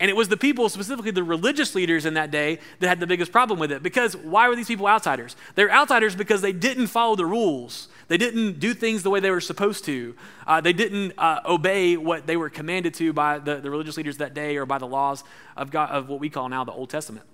And 0.00 0.10
it 0.10 0.16
was 0.16 0.28
the 0.28 0.36
people, 0.36 0.68
specifically 0.68 1.12
the 1.12 1.22
religious 1.22 1.74
leaders 1.74 2.04
in 2.04 2.14
that 2.14 2.30
day, 2.32 2.58
that 2.80 2.88
had 2.88 2.98
the 2.98 3.06
biggest 3.06 3.30
problem 3.30 3.60
with 3.60 3.70
it. 3.70 3.82
Because 3.82 4.16
why 4.16 4.48
were 4.48 4.56
these 4.56 4.66
people 4.66 4.88
outsiders? 4.88 5.36
They're 5.54 5.70
outsiders 5.70 6.16
because 6.16 6.42
they 6.42 6.52
didn't 6.52 6.88
follow 6.88 7.14
the 7.14 7.24
rules. 7.24 7.88
They 8.08 8.18
didn't 8.18 8.58
do 8.58 8.74
things 8.74 9.04
the 9.04 9.10
way 9.10 9.20
they 9.20 9.30
were 9.30 9.40
supposed 9.40 9.84
to. 9.84 10.16
Uh, 10.46 10.60
they 10.60 10.72
didn't 10.72 11.12
uh, 11.16 11.40
obey 11.46 11.96
what 11.96 12.26
they 12.26 12.36
were 12.36 12.50
commanded 12.50 12.92
to 12.94 13.12
by 13.12 13.38
the, 13.38 13.56
the 13.56 13.70
religious 13.70 13.96
leaders 13.96 14.16
that 14.16 14.34
day 14.34 14.56
or 14.56 14.66
by 14.66 14.78
the 14.78 14.86
laws 14.86 15.22
of, 15.56 15.70
God, 15.70 15.90
of 15.90 16.08
what 16.08 16.18
we 16.18 16.28
call 16.28 16.48
now 16.48 16.64
the 16.64 16.72
Old 16.72 16.90
Testament. 16.90 17.24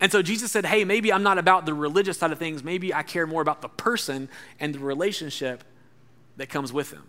And 0.00 0.10
so 0.12 0.22
Jesus 0.22 0.50
said, 0.50 0.66
hey, 0.66 0.84
maybe 0.84 1.12
I'm 1.12 1.22
not 1.22 1.38
about 1.38 1.66
the 1.66 1.72
religious 1.72 2.18
side 2.18 2.32
of 2.32 2.38
things. 2.38 2.62
Maybe 2.62 2.92
I 2.92 3.02
care 3.02 3.26
more 3.26 3.40
about 3.40 3.62
the 3.62 3.68
person 3.68 4.28
and 4.60 4.74
the 4.74 4.80
relationship 4.80 5.64
that 6.36 6.48
comes 6.48 6.72
with 6.72 6.90
them. 6.90 7.04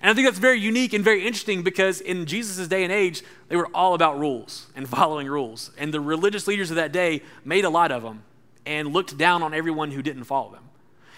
And 0.00 0.10
I 0.10 0.14
think 0.14 0.26
that's 0.26 0.38
very 0.38 0.58
unique 0.58 0.92
and 0.92 1.04
very 1.04 1.24
interesting 1.26 1.62
because 1.62 2.00
in 2.00 2.26
Jesus' 2.26 2.66
day 2.68 2.82
and 2.82 2.92
age, 2.92 3.22
they 3.48 3.56
were 3.56 3.68
all 3.74 3.94
about 3.94 4.18
rules 4.18 4.66
and 4.74 4.88
following 4.88 5.28
rules. 5.28 5.70
And 5.78 5.94
the 5.94 6.00
religious 6.00 6.46
leaders 6.46 6.70
of 6.70 6.76
that 6.76 6.92
day 6.92 7.22
made 7.44 7.64
a 7.64 7.70
lot 7.70 7.92
of 7.92 8.02
them 8.02 8.24
and 8.66 8.92
looked 8.92 9.16
down 9.16 9.42
on 9.42 9.54
everyone 9.54 9.90
who 9.92 10.02
didn't 10.02 10.24
follow 10.24 10.50
them. 10.50 10.64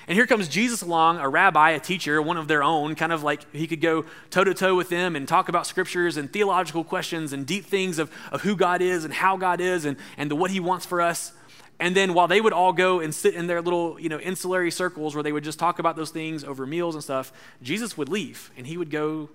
And 0.06 0.16
here 0.16 0.26
comes 0.26 0.48
Jesus 0.48 0.82
along, 0.82 1.18
a 1.18 1.28
rabbi, 1.28 1.70
a 1.70 1.80
teacher, 1.80 2.20
one 2.20 2.36
of 2.36 2.46
their 2.46 2.62
own, 2.62 2.94
kind 2.94 3.10
of 3.10 3.22
like 3.22 3.50
he 3.54 3.66
could 3.66 3.80
go 3.80 4.04
toe 4.30 4.44
to 4.44 4.52
toe 4.52 4.74
with 4.74 4.90
them 4.90 5.16
and 5.16 5.26
talk 5.26 5.48
about 5.48 5.66
scriptures 5.66 6.18
and 6.18 6.30
theological 6.30 6.84
questions 6.84 7.32
and 7.32 7.46
deep 7.46 7.64
things 7.64 7.98
of, 7.98 8.10
of 8.30 8.42
who 8.42 8.54
God 8.54 8.82
is 8.82 9.04
and 9.04 9.14
how 9.14 9.38
God 9.38 9.62
is 9.62 9.86
and, 9.86 9.96
and 10.18 10.30
the, 10.30 10.36
what 10.36 10.50
he 10.50 10.60
wants 10.60 10.84
for 10.84 11.00
us. 11.00 11.32
And 11.80 11.96
then 11.96 12.14
while 12.14 12.28
they 12.28 12.40
would 12.40 12.52
all 12.52 12.72
go 12.72 13.00
and 13.00 13.14
sit 13.14 13.34
in 13.34 13.46
their 13.46 13.60
little, 13.60 13.98
you 13.98 14.08
know, 14.08 14.20
insulary 14.20 14.70
circles 14.70 15.14
where 15.14 15.22
they 15.22 15.32
would 15.32 15.44
just 15.44 15.58
talk 15.58 15.78
about 15.78 15.96
those 15.96 16.10
things 16.10 16.44
over 16.44 16.66
meals 16.66 16.94
and 16.94 17.02
stuff, 17.02 17.32
Jesus 17.62 17.96
would 17.98 18.08
leave 18.08 18.50
and 18.56 18.66
he 18.66 18.76
would 18.76 18.90
go 18.90 19.28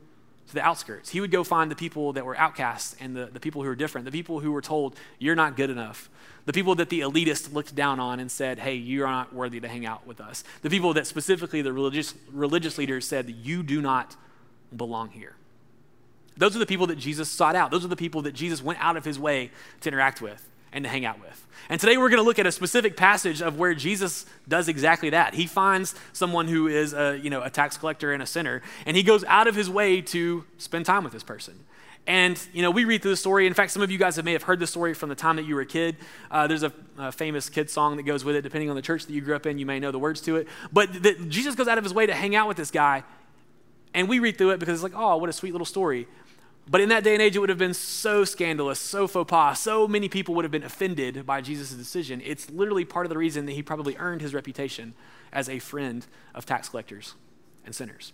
to 0.47 0.53
the 0.53 0.61
outskirts. 0.61 1.09
He 1.09 1.21
would 1.21 1.31
go 1.31 1.43
find 1.43 1.69
the 1.69 1.75
people 1.75 2.13
that 2.13 2.25
were 2.25 2.37
outcasts 2.37 2.95
and 2.99 3.15
the, 3.15 3.25
the 3.27 3.39
people 3.39 3.61
who 3.61 3.67
were 3.67 3.75
different, 3.75 4.05
the 4.05 4.11
people 4.11 4.39
who 4.39 4.51
were 4.51 4.61
told, 4.61 4.95
you're 5.19 5.35
not 5.35 5.57
good 5.57 5.69
enough. 5.69 6.09
The 6.45 6.53
people 6.53 6.73
that 6.75 6.89
the 6.89 7.01
elitist 7.01 7.53
looked 7.53 7.75
down 7.75 7.99
on 7.99 8.19
and 8.19 8.31
said, 8.31 8.57
hey, 8.57 8.73
you're 8.73 9.05
not 9.05 9.33
worthy 9.33 9.59
to 9.59 9.67
hang 9.67 9.85
out 9.85 10.07
with 10.07 10.19
us. 10.19 10.43
The 10.63 10.69
people 10.69 10.93
that 10.93 11.05
specifically 11.05 11.61
the 11.61 11.73
religious, 11.73 12.15
religious 12.31 12.77
leaders 12.77 13.07
said, 13.07 13.29
you 13.29 13.61
do 13.61 13.81
not 13.81 14.15
belong 14.75 15.09
here. 15.09 15.35
Those 16.37 16.55
are 16.55 16.59
the 16.59 16.65
people 16.65 16.87
that 16.87 16.97
Jesus 16.97 17.29
sought 17.29 17.55
out. 17.55 17.69
Those 17.69 17.83
are 17.83 17.89
the 17.89 17.97
people 17.97 18.21
that 18.23 18.31
Jesus 18.31 18.63
went 18.63 18.79
out 18.81 18.95
of 18.95 19.03
his 19.03 19.19
way 19.19 19.51
to 19.81 19.89
interact 19.89 20.21
with 20.21 20.48
and 20.71 20.83
to 20.83 20.89
hang 20.89 21.05
out 21.05 21.19
with. 21.19 21.45
And 21.69 21.79
today 21.79 21.97
we're 21.97 22.09
going 22.09 22.21
to 22.21 22.25
look 22.25 22.39
at 22.39 22.47
a 22.47 22.51
specific 22.51 22.97
passage 22.97 23.41
of 23.41 23.59
where 23.59 23.75
Jesus 23.75 24.25
does 24.47 24.67
exactly 24.67 25.11
that. 25.11 25.35
He 25.35 25.45
finds 25.45 25.93
someone 26.13 26.47
who 26.47 26.67
is 26.67 26.93
a, 26.93 27.19
you 27.21 27.29
know, 27.29 27.43
a 27.43 27.49
tax 27.49 27.77
collector 27.77 28.11
and 28.11 28.23
a 28.23 28.25
sinner, 28.25 28.61
and 28.85 28.97
he 28.97 29.03
goes 29.03 29.23
out 29.25 29.47
of 29.47 29.55
his 29.55 29.69
way 29.69 30.01
to 30.01 30.45
spend 30.57 30.85
time 30.85 31.03
with 31.03 31.13
this 31.13 31.23
person. 31.23 31.65
And, 32.07 32.43
you 32.53 32.63
know, 32.63 32.71
we 32.71 32.85
read 32.85 33.03
through 33.03 33.11
the 33.11 33.17
story. 33.17 33.45
In 33.45 33.53
fact, 33.53 33.71
some 33.71 33.83
of 33.83 33.91
you 33.91 33.99
guys 33.99 34.21
may 34.23 34.33
have 34.33 34.41
heard 34.41 34.59
the 34.59 34.65
story 34.65 34.95
from 34.95 35.09
the 35.09 35.15
time 35.15 35.35
that 35.35 35.45
you 35.45 35.53
were 35.53 35.61
a 35.61 35.65
kid. 35.65 35.95
Uh, 36.31 36.47
there's 36.47 36.63
a, 36.63 36.73
a, 36.97 37.11
famous 37.11 37.49
kid 37.49 37.69
song 37.69 37.97
that 37.97 38.03
goes 38.03 38.25
with 38.25 38.35
it. 38.35 38.41
Depending 38.41 38.69
on 38.71 38.75
the 38.75 38.81
church 38.81 39.05
that 39.05 39.13
you 39.13 39.21
grew 39.21 39.35
up 39.35 39.45
in, 39.45 39.59
you 39.59 39.65
may 39.67 39.79
know 39.79 39.91
the 39.91 39.99
words 39.99 40.21
to 40.21 40.37
it. 40.37 40.47
But 40.73 41.03
the, 41.03 41.13
Jesus 41.27 41.53
goes 41.53 41.67
out 41.67 41.77
of 41.77 41.83
his 41.83 41.93
way 41.93 42.07
to 42.07 42.13
hang 42.15 42.35
out 42.35 42.47
with 42.47 42.57
this 42.57 42.71
guy. 42.71 43.03
And 43.93 44.09
we 44.09 44.17
read 44.17 44.39
through 44.39 44.51
it 44.51 44.59
because 44.59 44.73
it's 44.73 44.83
like, 44.83 44.99
oh, 44.99 45.17
what 45.17 45.29
a 45.29 45.33
sweet 45.33 45.51
little 45.51 45.65
story. 45.65 46.07
But 46.69 46.81
in 46.81 46.89
that 46.89 47.03
day 47.03 47.13
and 47.13 47.21
age, 47.21 47.35
it 47.35 47.39
would 47.39 47.49
have 47.49 47.57
been 47.57 47.73
so 47.73 48.23
scandalous, 48.23 48.79
so 48.79 49.07
faux 49.07 49.27
pas. 49.27 49.59
So 49.59 49.87
many 49.87 50.07
people 50.07 50.35
would 50.35 50.45
have 50.45 50.51
been 50.51 50.63
offended 50.63 51.25
by 51.25 51.41
Jesus' 51.41 51.71
decision. 51.71 52.21
It's 52.23 52.47
literally 52.51 52.85
part 52.85 53.07
of 53.07 53.09
the 53.09 53.17
reason 53.17 53.47
that 53.47 53.53
he 53.53 53.63
probably 53.63 53.97
earned 53.97 54.21
his 54.21 54.35
reputation 54.35 54.93
as 55.33 55.49
a 55.49 55.57
friend 55.57 56.05
of 56.35 56.45
tax 56.45 56.69
collectors 56.69 57.15
and 57.65 57.73
sinners. 57.73 58.13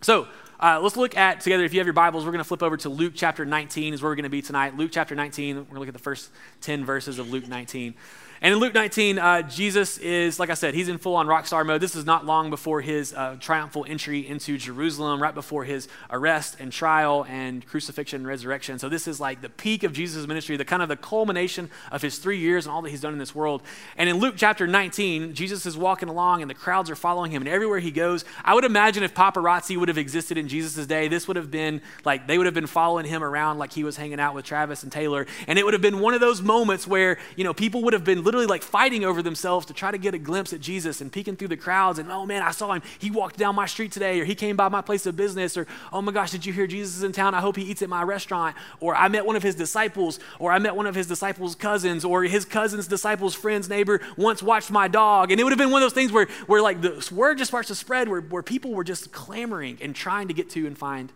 So 0.00 0.26
uh, 0.58 0.80
let's 0.82 0.96
look 0.96 1.16
at 1.16 1.40
together. 1.40 1.64
If 1.64 1.72
you 1.72 1.78
have 1.78 1.86
your 1.86 1.92
Bibles, 1.92 2.24
we're 2.24 2.32
going 2.32 2.38
to 2.38 2.44
flip 2.44 2.62
over 2.62 2.76
to 2.78 2.88
Luke 2.88 3.12
chapter 3.14 3.44
19, 3.44 3.94
is 3.94 4.02
where 4.02 4.10
we're 4.10 4.16
going 4.16 4.24
to 4.24 4.30
be 4.30 4.42
tonight. 4.42 4.76
Luke 4.76 4.90
chapter 4.92 5.14
19. 5.14 5.56
We're 5.56 5.62
going 5.62 5.74
to 5.74 5.78
look 5.78 5.88
at 5.88 5.94
the 5.94 6.00
first 6.00 6.30
10 6.62 6.84
verses 6.84 7.20
of 7.20 7.30
Luke 7.30 7.46
19. 7.46 7.94
And 8.42 8.52
in 8.52 8.60
Luke 8.60 8.74
19, 8.74 9.18
uh, 9.18 9.42
Jesus 9.42 9.96
is, 9.98 10.38
like 10.38 10.50
I 10.50 10.54
said, 10.54 10.74
he's 10.74 10.88
in 10.88 10.98
full 10.98 11.16
on 11.16 11.26
rock 11.26 11.46
star 11.46 11.64
mode. 11.64 11.80
This 11.80 11.96
is 11.96 12.04
not 12.04 12.26
long 12.26 12.50
before 12.50 12.82
his 12.82 13.14
uh, 13.14 13.36
triumphal 13.40 13.86
entry 13.88 14.26
into 14.26 14.58
Jerusalem, 14.58 15.22
right 15.22 15.34
before 15.34 15.64
his 15.64 15.88
arrest 16.10 16.56
and 16.60 16.70
trial 16.70 17.24
and 17.28 17.66
crucifixion 17.66 18.20
and 18.20 18.26
resurrection. 18.26 18.78
So 18.78 18.88
this 18.88 19.08
is 19.08 19.20
like 19.20 19.40
the 19.40 19.48
peak 19.48 19.84
of 19.84 19.92
Jesus' 19.94 20.26
ministry, 20.26 20.56
the 20.56 20.66
kind 20.66 20.82
of 20.82 20.88
the 20.88 20.96
culmination 20.96 21.70
of 21.90 22.02
his 22.02 22.18
three 22.18 22.38
years 22.38 22.66
and 22.66 22.74
all 22.74 22.82
that 22.82 22.90
he's 22.90 23.00
done 23.00 23.14
in 23.14 23.18
this 23.18 23.34
world. 23.34 23.62
And 23.96 24.08
in 24.08 24.18
Luke 24.18 24.34
chapter 24.36 24.66
19, 24.66 25.32
Jesus 25.32 25.64
is 25.64 25.76
walking 25.76 26.10
along 26.10 26.42
and 26.42 26.50
the 26.50 26.54
crowds 26.54 26.90
are 26.90 26.96
following 26.96 27.30
him. 27.30 27.40
And 27.40 27.48
everywhere 27.48 27.78
he 27.78 27.90
goes, 27.90 28.26
I 28.44 28.54
would 28.54 28.64
imagine 28.64 29.02
if 29.02 29.14
paparazzi 29.14 29.78
would 29.78 29.88
have 29.88 29.98
existed 29.98 30.36
in 30.36 30.48
Jesus' 30.48 30.86
day, 30.86 31.08
this 31.08 31.26
would 31.26 31.36
have 31.36 31.50
been 31.50 31.80
like 32.04 32.26
they 32.26 32.36
would 32.36 32.46
have 32.46 32.54
been 32.54 32.66
following 32.66 33.06
him 33.06 33.24
around 33.24 33.58
like 33.58 33.72
he 33.72 33.84
was 33.84 33.96
hanging 33.96 34.20
out 34.20 34.34
with 34.34 34.44
Travis 34.44 34.82
and 34.82 34.92
Taylor. 34.92 35.26
And 35.46 35.58
it 35.58 35.64
would 35.64 35.72
have 35.72 35.82
been 35.82 36.00
one 36.00 36.12
of 36.12 36.20
those 36.20 36.42
moments 36.42 36.86
where, 36.86 37.18
you 37.36 37.44
know, 37.44 37.54
people 37.54 37.82
would 37.82 37.94
have 37.94 38.04
been 38.04 38.25
literally 38.26 38.46
like 38.46 38.62
fighting 38.62 39.04
over 39.04 39.22
themselves 39.22 39.64
to 39.66 39.72
try 39.72 39.92
to 39.92 39.98
get 39.98 40.12
a 40.12 40.18
glimpse 40.18 40.52
at 40.52 40.60
Jesus 40.60 41.00
and 41.00 41.12
peeking 41.12 41.36
through 41.36 41.46
the 41.46 41.56
crowds 41.56 42.00
and, 42.00 42.10
oh 42.10 42.26
man, 42.26 42.42
I 42.42 42.50
saw 42.50 42.72
him. 42.72 42.82
He 42.98 43.08
walked 43.08 43.38
down 43.38 43.54
my 43.54 43.66
street 43.66 43.92
today, 43.92 44.20
or 44.20 44.24
he 44.24 44.34
came 44.34 44.56
by 44.56 44.68
my 44.68 44.82
place 44.82 45.06
of 45.06 45.16
business, 45.16 45.56
or, 45.56 45.66
oh 45.92 46.02
my 46.02 46.10
gosh, 46.10 46.32
did 46.32 46.44
you 46.44 46.52
hear 46.52 46.66
Jesus 46.66 46.96
is 46.96 47.02
in 47.04 47.12
town? 47.12 47.34
I 47.34 47.40
hope 47.40 47.56
he 47.56 47.62
eats 47.62 47.82
at 47.82 47.88
my 47.88 48.02
restaurant. 48.02 48.56
Or 48.80 48.96
I 48.96 49.06
met 49.06 49.24
one 49.24 49.36
of 49.36 49.44
his 49.44 49.54
disciples, 49.54 50.18
or 50.40 50.50
I 50.50 50.58
met 50.58 50.74
one 50.74 50.86
of 50.86 50.96
his 50.96 51.06
disciples' 51.06 51.54
cousins, 51.54 52.04
or 52.04 52.24
his 52.24 52.44
cousin's 52.44 52.88
disciples' 52.88 53.34
friend's 53.34 53.68
neighbor 53.68 54.00
once 54.16 54.42
watched 54.42 54.72
my 54.72 54.88
dog. 54.88 55.30
And 55.30 55.40
it 55.40 55.44
would 55.44 55.52
have 55.52 55.58
been 55.58 55.70
one 55.70 55.82
of 55.82 55.86
those 55.86 55.94
things 55.94 56.10
where, 56.10 56.26
where 56.48 56.60
like 56.60 56.82
the 56.82 57.08
word 57.12 57.38
just 57.38 57.50
starts 57.52 57.68
to 57.68 57.76
spread, 57.76 58.08
where, 58.08 58.20
where 58.20 58.42
people 58.42 58.72
were 58.72 58.84
just 58.84 59.12
clamoring 59.12 59.78
and 59.80 59.94
trying 59.94 60.26
to 60.26 60.34
get 60.34 60.50
to 60.50 60.66
and 60.66 60.76
find 60.76 61.12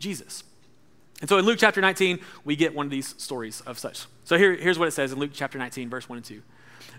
Jesus. 0.00 0.42
And 1.22 1.28
so 1.28 1.38
in 1.38 1.44
Luke 1.44 1.58
chapter 1.60 1.80
19, 1.80 2.18
we 2.44 2.56
get 2.56 2.74
one 2.74 2.84
of 2.84 2.90
these 2.90 3.14
stories 3.16 3.60
of 3.60 3.78
such. 3.78 4.06
So 4.24 4.36
here, 4.36 4.56
here's 4.56 4.76
what 4.76 4.88
it 4.88 4.90
says 4.90 5.12
in 5.12 5.20
Luke 5.20 5.30
chapter 5.32 5.56
19, 5.56 5.88
verse 5.88 6.08
1 6.08 6.18
and 6.18 6.24
2. 6.24 6.42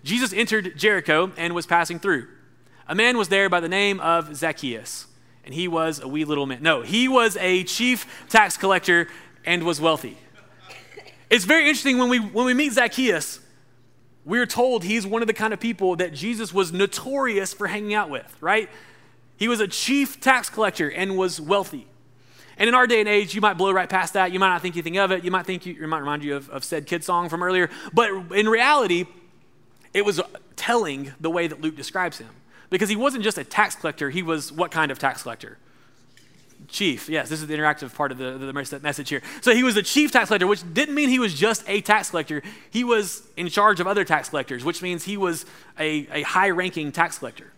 Jesus 0.05 0.31
entered 0.31 0.77
Jericho 0.77 1.33
and 1.35 1.53
was 1.53 1.65
passing 1.65 1.99
through. 1.99 2.29
A 2.87 2.95
man 2.95 3.17
was 3.17 3.27
there 3.27 3.49
by 3.49 3.59
the 3.59 3.67
name 3.67 3.99
of 3.99 4.33
Zacchaeus, 4.33 5.07
and 5.43 5.53
he 5.53 5.67
was 5.67 5.99
a 5.99 6.07
wee 6.07 6.23
little 6.23 6.45
man. 6.45 6.63
No, 6.63 6.83
he 6.83 7.09
was 7.09 7.35
a 7.35 7.65
chief 7.65 8.07
tax 8.29 8.55
collector 8.55 9.09
and 9.45 9.63
was 9.63 9.81
wealthy. 9.81 10.17
It's 11.29 11.43
very 11.43 11.63
interesting 11.63 11.97
when 11.97 12.07
we, 12.07 12.19
when 12.19 12.45
we 12.45 12.53
meet 12.53 12.71
Zacchaeus, 12.71 13.41
we're 14.23 14.45
told 14.45 14.85
he's 14.85 15.05
one 15.05 15.21
of 15.21 15.27
the 15.27 15.33
kind 15.33 15.53
of 15.53 15.59
people 15.59 15.97
that 15.97 16.13
Jesus 16.13 16.53
was 16.53 16.71
notorious 16.71 17.53
for 17.53 17.67
hanging 17.67 17.93
out 17.93 18.09
with, 18.09 18.37
right? 18.39 18.69
He 19.35 19.49
was 19.49 19.59
a 19.59 19.67
chief 19.67 20.21
tax 20.21 20.49
collector 20.49 20.89
and 20.89 21.17
was 21.17 21.41
wealthy. 21.41 21.87
And 22.57 22.67
in 22.67 22.75
our 22.75 22.87
day 22.87 22.99
and 22.99 23.09
age, 23.09 23.33
you 23.33 23.41
might 23.41 23.55
blow 23.55 23.71
right 23.71 23.89
past 23.89 24.13
that. 24.13 24.31
You 24.31 24.39
might 24.39 24.49
not 24.49 24.61
think 24.61 24.75
anything 24.75 24.97
of 24.97 25.11
it. 25.11 25.23
You 25.23 25.31
might 25.31 25.45
think 25.45 25.65
you, 25.65 25.75
it 25.81 25.87
might 25.87 25.99
remind 25.99 26.23
you 26.23 26.35
of, 26.35 26.49
of 26.49 26.63
said 26.63 26.85
kid 26.85 27.03
song 27.03 27.29
from 27.29 27.41
earlier. 27.41 27.69
But 27.93 28.09
in 28.31 28.47
reality, 28.47 29.05
it 29.93 30.05
was 30.05 30.21
telling 30.55 31.13
the 31.19 31.29
way 31.29 31.47
that 31.47 31.61
Luke 31.61 31.75
describes 31.75 32.17
him. 32.17 32.29
Because 32.69 32.89
he 32.89 32.95
wasn't 32.95 33.23
just 33.23 33.37
a 33.37 33.43
tax 33.43 33.75
collector, 33.75 34.09
he 34.09 34.23
was 34.23 34.51
what 34.51 34.71
kind 34.71 34.91
of 34.91 34.97
tax 34.99 35.23
collector? 35.23 35.57
Chief. 36.67 37.07
Yes, 37.07 37.29
this 37.29 37.41
is 37.41 37.47
the 37.47 37.55
interactive 37.55 37.93
part 37.93 38.11
of 38.11 38.17
the, 38.17 38.37
the 38.37 38.53
message 38.53 39.09
here. 39.09 39.21
So 39.41 39.53
he 39.53 39.63
was 39.63 39.77
a 39.77 39.83
chief 39.83 40.11
tax 40.11 40.27
collector, 40.27 40.47
which 40.47 40.63
didn't 40.73 40.95
mean 40.95 41.09
he 41.09 41.19
was 41.19 41.33
just 41.33 41.63
a 41.67 41.81
tax 41.81 42.09
collector. 42.09 42.41
He 42.71 42.83
was 42.83 43.21
in 43.37 43.49
charge 43.49 43.79
of 43.79 43.85
other 43.85 44.03
tax 44.03 44.29
collectors, 44.29 44.65
which 44.65 44.81
means 44.81 45.03
he 45.03 45.17
was 45.17 45.45
a, 45.77 46.07
a 46.11 46.21
high 46.23 46.49
ranking 46.49 46.91
tax 46.91 47.19
collector. 47.19 47.52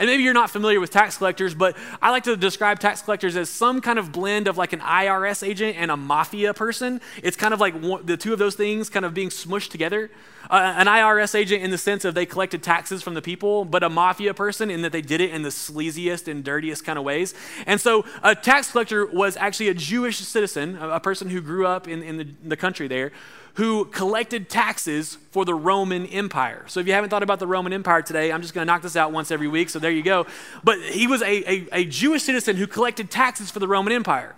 And 0.00 0.08
maybe 0.08 0.22
you're 0.22 0.32
not 0.32 0.48
familiar 0.48 0.80
with 0.80 0.90
tax 0.90 1.18
collectors, 1.18 1.54
but 1.54 1.76
I 2.00 2.10
like 2.10 2.24
to 2.24 2.34
describe 2.34 2.78
tax 2.78 3.02
collectors 3.02 3.36
as 3.36 3.50
some 3.50 3.82
kind 3.82 3.98
of 3.98 4.12
blend 4.12 4.48
of 4.48 4.56
like 4.56 4.72
an 4.72 4.80
IRS 4.80 5.46
agent 5.46 5.76
and 5.76 5.90
a 5.90 5.96
mafia 5.96 6.54
person. 6.54 7.02
It's 7.22 7.36
kind 7.36 7.52
of 7.52 7.60
like 7.60 7.74
one, 7.74 8.06
the 8.06 8.16
two 8.16 8.32
of 8.32 8.38
those 8.38 8.54
things 8.54 8.88
kind 8.88 9.04
of 9.04 9.12
being 9.12 9.28
smushed 9.28 9.68
together. 9.68 10.10
Uh, 10.48 10.74
an 10.78 10.86
IRS 10.86 11.34
agent 11.34 11.62
in 11.62 11.70
the 11.70 11.76
sense 11.76 12.06
of 12.06 12.14
they 12.14 12.24
collected 12.24 12.62
taxes 12.62 13.02
from 13.02 13.12
the 13.12 13.20
people, 13.20 13.66
but 13.66 13.82
a 13.82 13.90
mafia 13.90 14.32
person 14.32 14.70
in 14.70 14.80
that 14.80 14.90
they 14.90 15.02
did 15.02 15.20
it 15.20 15.32
in 15.32 15.42
the 15.42 15.50
sleaziest 15.50 16.28
and 16.28 16.42
dirtiest 16.42 16.82
kind 16.82 16.98
of 16.98 17.04
ways. 17.04 17.34
And 17.66 17.78
so 17.78 18.06
a 18.22 18.34
tax 18.34 18.70
collector 18.70 19.04
was 19.04 19.36
actually 19.36 19.68
a 19.68 19.74
Jewish 19.74 20.16
citizen, 20.16 20.76
a, 20.76 20.88
a 20.92 21.00
person 21.00 21.28
who 21.28 21.42
grew 21.42 21.66
up 21.66 21.86
in, 21.86 22.02
in 22.02 22.16
the, 22.16 22.22
in 22.42 22.48
the 22.48 22.56
country 22.56 22.88
there, 22.88 23.12
who 23.54 23.84
collected 23.86 24.48
taxes 24.48 25.16
for 25.30 25.44
the 25.44 25.54
Roman 25.54 26.06
Empire. 26.06 26.64
So 26.68 26.80
if 26.80 26.86
you 26.86 26.92
haven't 26.92 27.10
thought 27.10 27.22
about 27.22 27.38
the 27.38 27.46
Roman 27.46 27.72
Empire 27.72 28.02
today, 28.02 28.32
I'm 28.32 28.42
just 28.42 28.54
going 28.54 28.66
to 28.66 28.72
knock 28.72 28.82
this 28.82 28.96
out 28.96 29.12
once 29.12 29.30
every 29.30 29.48
week, 29.48 29.70
so 29.70 29.78
there 29.78 29.90
you 29.90 30.02
go. 30.02 30.26
But 30.64 30.80
he 30.80 31.06
was 31.06 31.22
a, 31.22 31.50
a, 31.50 31.68
a 31.72 31.84
Jewish 31.84 32.22
citizen 32.22 32.56
who 32.56 32.66
collected 32.66 33.10
taxes 33.10 33.50
for 33.50 33.58
the 33.58 33.68
Roman 33.68 33.92
Empire 33.92 34.36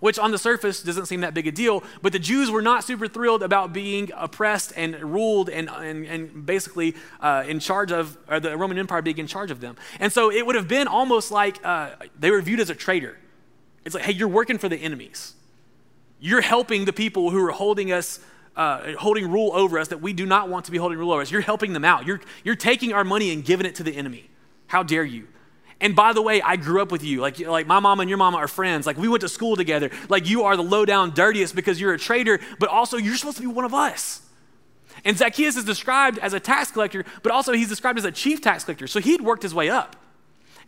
which 0.00 0.18
on 0.18 0.30
the 0.30 0.38
surface 0.38 0.82
doesn't 0.82 1.06
seem 1.06 1.20
that 1.22 1.34
big 1.34 1.46
a 1.46 1.52
deal, 1.52 1.82
but 2.02 2.12
the 2.12 2.18
Jews 2.18 2.50
were 2.50 2.62
not 2.62 2.84
super 2.84 3.08
thrilled 3.08 3.42
about 3.42 3.72
being 3.72 4.10
oppressed 4.16 4.72
and 4.76 4.94
ruled 5.02 5.48
and, 5.48 5.68
and, 5.70 6.06
and 6.06 6.46
basically 6.46 6.94
uh, 7.20 7.44
in 7.46 7.60
charge 7.60 7.92
of, 7.92 8.18
or 8.28 8.40
the 8.40 8.56
Roman 8.56 8.78
Empire 8.78 9.02
being 9.02 9.18
in 9.18 9.26
charge 9.26 9.50
of 9.50 9.60
them. 9.60 9.76
And 9.98 10.12
so 10.12 10.30
it 10.30 10.44
would 10.44 10.54
have 10.54 10.68
been 10.68 10.86
almost 10.86 11.30
like 11.30 11.64
uh, 11.64 11.90
they 12.18 12.30
were 12.30 12.42
viewed 12.42 12.60
as 12.60 12.70
a 12.70 12.74
traitor. 12.74 13.18
It's 13.84 13.94
like, 13.94 14.04
hey, 14.04 14.12
you're 14.12 14.28
working 14.28 14.58
for 14.58 14.68
the 14.68 14.76
enemies. 14.76 15.35
You're 16.20 16.40
helping 16.40 16.84
the 16.84 16.92
people 16.92 17.30
who 17.30 17.44
are 17.46 17.52
holding 17.52 17.92
us, 17.92 18.20
uh, 18.56 18.94
holding 18.94 19.30
rule 19.30 19.52
over 19.54 19.78
us 19.78 19.88
that 19.88 20.00
we 20.00 20.12
do 20.12 20.26
not 20.26 20.48
want 20.48 20.64
to 20.66 20.70
be 20.70 20.78
holding 20.78 20.98
rule 20.98 21.12
over 21.12 21.22
us. 21.22 21.30
You're 21.30 21.40
helping 21.42 21.72
them 21.72 21.84
out. 21.84 22.06
You're, 22.06 22.20
you're 22.44 22.56
taking 22.56 22.92
our 22.92 23.04
money 23.04 23.32
and 23.32 23.44
giving 23.44 23.66
it 23.66 23.74
to 23.76 23.82
the 23.82 23.92
enemy. 23.96 24.30
How 24.66 24.82
dare 24.82 25.04
you? 25.04 25.28
And 25.80 25.94
by 25.94 26.14
the 26.14 26.22
way, 26.22 26.40
I 26.40 26.56
grew 26.56 26.80
up 26.80 26.90
with 26.90 27.04
you. 27.04 27.20
Like, 27.20 27.38
like 27.38 27.66
my 27.66 27.80
mama 27.80 28.00
and 28.00 28.08
your 28.08 28.16
mama 28.16 28.38
are 28.38 28.48
friends. 28.48 28.86
Like 28.86 28.96
we 28.96 29.08
went 29.08 29.20
to 29.20 29.28
school 29.28 29.56
together. 29.56 29.90
Like 30.08 30.28
you 30.28 30.44
are 30.44 30.56
the 30.56 30.62
low 30.62 30.84
down 30.86 31.12
dirtiest 31.12 31.54
because 31.54 31.80
you're 31.80 31.92
a 31.92 31.98
traitor, 31.98 32.40
but 32.58 32.70
also 32.70 32.96
you're 32.96 33.16
supposed 33.16 33.36
to 33.36 33.42
be 33.42 33.48
one 33.48 33.64
of 33.64 33.74
us. 33.74 34.22
And 35.04 35.16
Zacchaeus 35.16 35.56
is 35.56 35.64
described 35.64 36.18
as 36.18 36.32
a 36.32 36.40
tax 36.40 36.70
collector, 36.70 37.04
but 37.22 37.30
also 37.30 37.52
he's 37.52 37.68
described 37.68 37.98
as 37.98 38.06
a 38.06 38.10
chief 38.10 38.40
tax 38.40 38.64
collector. 38.64 38.86
So 38.86 39.00
he'd 39.00 39.20
worked 39.20 39.42
his 39.42 39.54
way 39.54 39.68
up. 39.68 39.96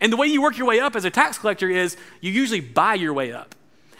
And 0.00 0.12
the 0.12 0.16
way 0.16 0.26
you 0.26 0.42
work 0.42 0.58
your 0.58 0.66
way 0.66 0.78
up 0.78 0.94
as 0.94 1.06
a 1.06 1.10
tax 1.10 1.38
collector 1.38 1.68
is 1.68 1.96
you 2.20 2.30
usually 2.30 2.60
buy 2.60 2.94
your 2.94 3.14
way 3.14 3.32
up. 3.32 3.54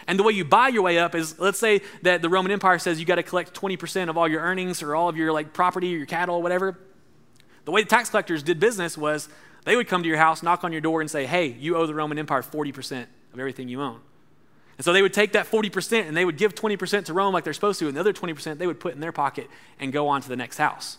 And 0.08 0.18
the 0.18 0.22
way 0.22 0.32
you 0.32 0.44
buy 0.44 0.68
your 0.68 0.82
way 0.82 0.98
up 0.98 1.14
is 1.14 1.38
let's 1.38 1.58
say 1.58 1.82
that 2.00 2.22
the 2.22 2.30
Roman 2.30 2.50
Empire 2.50 2.78
says 2.78 2.98
you 2.98 3.04
got 3.04 3.16
to 3.16 3.22
collect 3.22 3.52
20% 3.52 4.08
of 4.08 4.16
all 4.16 4.26
your 4.26 4.40
earnings 4.40 4.82
or 4.82 4.96
all 4.96 5.10
of 5.10 5.18
your 5.18 5.32
like 5.32 5.52
property 5.52 5.94
or 5.94 5.98
your 5.98 6.06
cattle 6.06 6.36
or 6.36 6.42
whatever. 6.42 6.78
The 7.66 7.72
way 7.72 7.82
the 7.82 7.88
tax 7.88 8.08
collectors 8.08 8.42
did 8.42 8.58
business 8.58 8.96
was 8.96 9.28
they 9.64 9.76
would 9.76 9.86
come 9.86 10.02
to 10.02 10.08
your 10.08 10.16
house, 10.16 10.42
knock 10.42 10.64
on 10.64 10.72
your 10.72 10.80
door, 10.80 11.02
and 11.02 11.10
say, 11.10 11.26
Hey, 11.26 11.48
you 11.48 11.76
owe 11.76 11.86
the 11.86 11.94
Roman 11.94 12.18
Empire 12.18 12.40
40% 12.40 13.02
of 13.34 13.38
everything 13.38 13.68
you 13.68 13.82
own. 13.82 14.00
And 14.78 14.84
so 14.84 14.94
they 14.94 15.02
would 15.02 15.12
take 15.12 15.32
that 15.32 15.46
40% 15.46 16.08
and 16.08 16.16
they 16.16 16.24
would 16.24 16.38
give 16.38 16.54
20% 16.54 17.04
to 17.04 17.12
Rome 17.12 17.34
like 17.34 17.44
they're 17.44 17.52
supposed 17.52 17.78
to, 17.80 17.86
and 17.86 17.94
the 17.94 18.00
other 18.00 18.14
20% 18.14 18.56
they 18.56 18.66
would 18.66 18.80
put 18.80 18.94
in 18.94 19.00
their 19.00 19.12
pocket 19.12 19.50
and 19.78 19.92
go 19.92 20.08
on 20.08 20.22
to 20.22 20.28
the 20.28 20.36
next 20.36 20.56
house. 20.56 20.96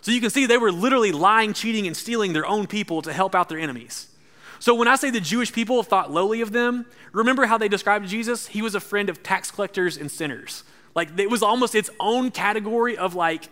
So 0.00 0.12
you 0.12 0.20
can 0.20 0.30
see 0.30 0.46
they 0.46 0.58
were 0.58 0.70
literally 0.70 1.10
lying, 1.10 1.54
cheating, 1.54 1.88
and 1.88 1.96
stealing 1.96 2.34
their 2.34 2.46
own 2.46 2.68
people 2.68 3.02
to 3.02 3.12
help 3.12 3.34
out 3.34 3.48
their 3.48 3.58
enemies. 3.58 4.13
So 4.64 4.74
when 4.74 4.88
I 4.88 4.96
say 4.96 5.10
the 5.10 5.20
Jewish 5.20 5.52
people 5.52 5.82
thought 5.82 6.10
lowly 6.10 6.40
of 6.40 6.50
them, 6.50 6.86
remember 7.12 7.44
how 7.44 7.58
they 7.58 7.68
described 7.68 8.08
Jesus? 8.08 8.46
He 8.46 8.62
was 8.62 8.74
a 8.74 8.80
friend 8.80 9.10
of 9.10 9.22
tax 9.22 9.50
collectors 9.50 9.98
and 9.98 10.10
sinners. 10.10 10.64
Like 10.94 11.18
it 11.18 11.28
was 11.28 11.42
almost 11.42 11.74
its 11.74 11.90
own 12.00 12.30
category 12.30 12.96
of 12.96 13.14
like 13.14 13.50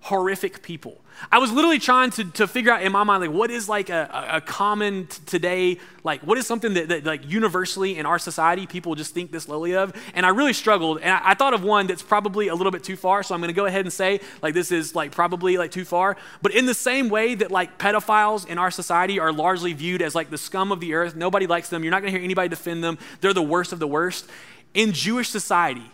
horrific 0.00 0.62
people. 0.62 1.04
I 1.32 1.38
was 1.38 1.50
literally 1.50 1.78
trying 1.78 2.10
to, 2.10 2.24
to 2.24 2.46
figure 2.46 2.72
out 2.72 2.82
in 2.82 2.92
my 2.92 3.02
mind, 3.02 3.22
like, 3.22 3.30
what 3.30 3.50
is 3.50 3.68
like 3.68 3.90
a, 3.90 4.28
a 4.32 4.40
common 4.40 5.06
t- 5.06 5.18
today, 5.26 5.78
like, 6.04 6.20
what 6.22 6.38
is 6.38 6.46
something 6.46 6.74
that, 6.74 6.88
that, 6.88 7.04
like, 7.04 7.28
universally 7.28 7.96
in 7.96 8.06
our 8.06 8.18
society 8.18 8.66
people 8.66 8.94
just 8.94 9.14
think 9.14 9.32
this 9.32 9.48
lowly 9.48 9.74
of? 9.74 9.92
And 10.14 10.26
I 10.26 10.28
really 10.28 10.52
struggled. 10.52 11.00
And 11.00 11.10
I, 11.10 11.30
I 11.30 11.34
thought 11.34 11.54
of 11.54 11.64
one 11.64 11.86
that's 11.86 12.02
probably 12.02 12.48
a 12.48 12.54
little 12.54 12.70
bit 12.70 12.84
too 12.84 12.96
far. 12.96 13.22
So 13.22 13.34
I'm 13.34 13.40
going 13.40 13.48
to 13.48 13.54
go 13.54 13.66
ahead 13.66 13.86
and 13.86 13.92
say, 13.92 14.20
like, 14.42 14.54
this 14.54 14.70
is, 14.70 14.94
like, 14.94 15.12
probably, 15.12 15.56
like, 15.56 15.70
too 15.70 15.84
far. 15.84 16.16
But 16.42 16.54
in 16.54 16.66
the 16.66 16.74
same 16.74 17.08
way 17.08 17.34
that, 17.34 17.50
like, 17.50 17.78
pedophiles 17.78 18.46
in 18.46 18.58
our 18.58 18.70
society 18.70 19.18
are 19.18 19.32
largely 19.32 19.72
viewed 19.72 20.02
as, 20.02 20.14
like, 20.14 20.30
the 20.30 20.38
scum 20.38 20.70
of 20.70 20.80
the 20.80 20.94
earth, 20.94 21.16
nobody 21.16 21.46
likes 21.46 21.68
them. 21.68 21.82
You're 21.82 21.90
not 21.92 22.02
going 22.02 22.12
to 22.12 22.18
hear 22.18 22.24
anybody 22.24 22.48
defend 22.48 22.84
them. 22.84 22.98
They're 23.20 23.34
the 23.34 23.42
worst 23.42 23.72
of 23.72 23.78
the 23.78 23.88
worst. 23.88 24.28
In 24.74 24.92
Jewish 24.92 25.30
society, 25.30 25.90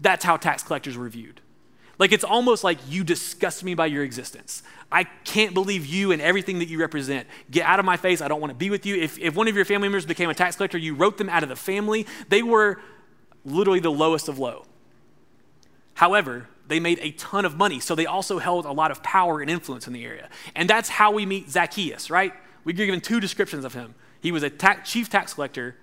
that's 0.00 0.24
how 0.24 0.36
tax 0.38 0.62
collectors 0.62 0.96
were 0.96 1.08
viewed. 1.08 1.40
Like 1.98 2.12
it's 2.12 2.24
almost 2.24 2.62
like 2.62 2.78
you 2.88 3.04
disgust 3.04 3.64
me 3.64 3.74
by 3.74 3.86
your 3.86 4.04
existence. 4.04 4.62
I 4.92 5.04
can't 5.04 5.54
believe 5.54 5.86
you 5.86 6.12
and 6.12 6.20
everything 6.20 6.58
that 6.58 6.68
you 6.68 6.78
represent. 6.78 7.26
Get 7.50 7.64
out 7.64 7.80
of 7.80 7.86
my 7.86 7.96
face. 7.96 8.20
I 8.20 8.28
don't 8.28 8.40
want 8.40 8.50
to 8.50 8.56
be 8.56 8.70
with 8.70 8.84
you. 8.84 8.96
If, 8.96 9.18
if 9.18 9.34
one 9.34 9.48
of 9.48 9.56
your 9.56 9.64
family 9.64 9.88
members 9.88 10.06
became 10.06 10.28
a 10.28 10.34
tax 10.34 10.56
collector, 10.56 10.78
you 10.78 10.94
wrote 10.94 11.18
them 11.18 11.28
out 11.28 11.42
of 11.42 11.48
the 11.48 11.56
family. 11.56 12.06
They 12.28 12.42
were 12.42 12.80
literally 13.44 13.80
the 13.80 13.90
lowest 13.90 14.28
of 14.28 14.38
low. 14.38 14.66
However, 15.94 16.48
they 16.68 16.80
made 16.80 16.98
a 17.00 17.12
ton 17.12 17.44
of 17.44 17.56
money, 17.56 17.80
so 17.80 17.94
they 17.94 18.06
also 18.06 18.38
held 18.38 18.66
a 18.66 18.72
lot 18.72 18.90
of 18.90 19.02
power 19.02 19.40
and 19.40 19.48
influence 19.48 19.86
in 19.86 19.92
the 19.92 20.04
area. 20.04 20.28
And 20.54 20.68
that's 20.68 20.88
how 20.88 21.12
we 21.12 21.24
meet 21.24 21.48
Zacchaeus, 21.48 22.10
right? 22.10 22.34
We're 22.64 22.76
given 22.76 23.00
two 23.00 23.20
descriptions 23.20 23.64
of 23.64 23.74
him. 23.74 23.94
He 24.20 24.32
was 24.32 24.42
a 24.42 24.50
tax, 24.50 24.90
chief 24.90 25.08
tax 25.08 25.34
collector, 25.34 25.76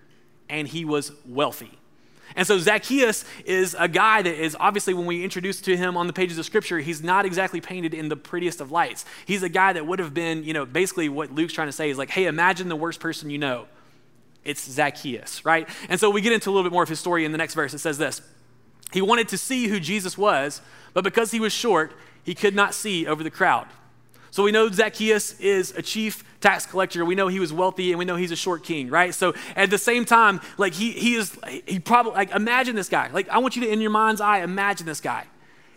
and 0.50 0.68
he 0.68 0.86
was 0.86 1.14
wealthy. 1.26 1.80
And 2.36 2.48
so 2.48 2.58
Zacchaeus 2.60 3.26
is 3.46 3.76
a 3.78 3.88
guy 3.88 4.22
that 4.22 4.34
is 4.34 4.56
obviously, 4.60 4.94
when 4.94 5.06
we 5.06 5.24
introduce 5.24 5.62
to 5.62 5.78
him 5.78 5.98
on 5.98 6.08
the 6.08 6.14
pages 6.14 6.38
of 6.38 6.46
Scripture, 6.46 6.80
he's 6.80 7.04
not 7.04 7.26
exactly 7.26 7.62
painted 7.62 7.94
in 7.94 8.10
the 8.10 8.16
prettiest 8.16 8.62
of 8.62 8.72
lights. 8.72 9.06
He's 9.26 9.44
a 9.44 9.50
guy 9.50 9.74
that 9.74 9.86
would 9.86 10.00
have 10.00 10.14
been, 10.14 10.44
you 10.44 10.54
know, 10.54 10.66
basically 10.66 11.10
what 11.10 11.32
Luke's 11.32 11.54
trying 11.54 11.68
to 11.68 11.74
say 11.74 11.90
is 11.90 11.98
like, 11.98 12.10
hey, 12.10 12.26
imagine 12.26 12.70
the 12.70 12.76
worst 12.76 13.00
person 13.00 13.30
you 13.30 13.38
know. 13.38 13.68
It's 14.44 14.70
Zacchaeus, 14.70 15.46
right? 15.46 15.68
And 15.90 16.00
so 16.00 16.10
we 16.10 16.22
get 16.22 16.34
into 16.34 16.50
a 16.50 16.52
little 16.52 16.70
bit 16.70 16.74
more 16.74 16.84
of 16.84 16.90
his 16.90 17.00
story 17.00 17.24
in 17.24 17.32
the 17.32 17.38
next 17.38 17.54
verse. 17.54 17.74
It 17.74 17.80
says 17.80 17.98
this 17.98 18.22
He 18.92 19.02
wanted 19.02 19.30
to 19.30 19.38
see 19.38 19.68
who 19.68 19.80
Jesus 19.80 20.18
was, 20.18 20.62
but 20.94 21.04
because 21.04 21.32
he 21.32 21.40
was 21.40 21.54
short, 21.54 21.94
he 22.24 22.36
could 22.36 22.56
not 22.56 22.74
see 22.74 23.08
over 23.08 23.24
the 23.24 23.32
crowd. 23.32 23.68
So 24.32 24.44
we 24.44 24.52
know 24.52 24.68
Zacchaeus 24.70 25.40
is 25.40 25.72
a 25.78 25.82
chief 25.84 26.24
tax 26.44 26.68
collector. 26.68 27.04
We 27.04 27.16
know 27.16 27.28
he 27.28 27.40
was 27.40 27.52
wealthy 27.52 27.92
and 27.92 27.98
we 27.98 28.06
know 28.06 28.16
he's 28.16 28.32
a 28.32 28.36
short 28.36 28.64
king, 28.64 28.90
right? 28.90 29.16
So 29.16 29.34
at 29.56 29.70
the 29.72 29.78
same 29.80 30.06
time, 30.06 30.42
like 30.58 30.74
he, 30.74 30.92
he 30.92 31.16
is, 31.16 31.36
he 31.66 31.80
probably, 31.80 32.14
like 32.14 32.32
imagine 32.32 32.76
this 32.76 32.90
guy. 32.90 33.10
Like 33.12 33.30
I 33.30 33.40
want 33.40 33.56
you 33.56 33.64
to, 33.64 33.72
in 33.72 33.82
your 33.82 33.90
mind's 33.92 34.22
eye, 34.22 34.40
imagine 34.40 34.86
this 34.86 35.02
guy. 35.02 35.26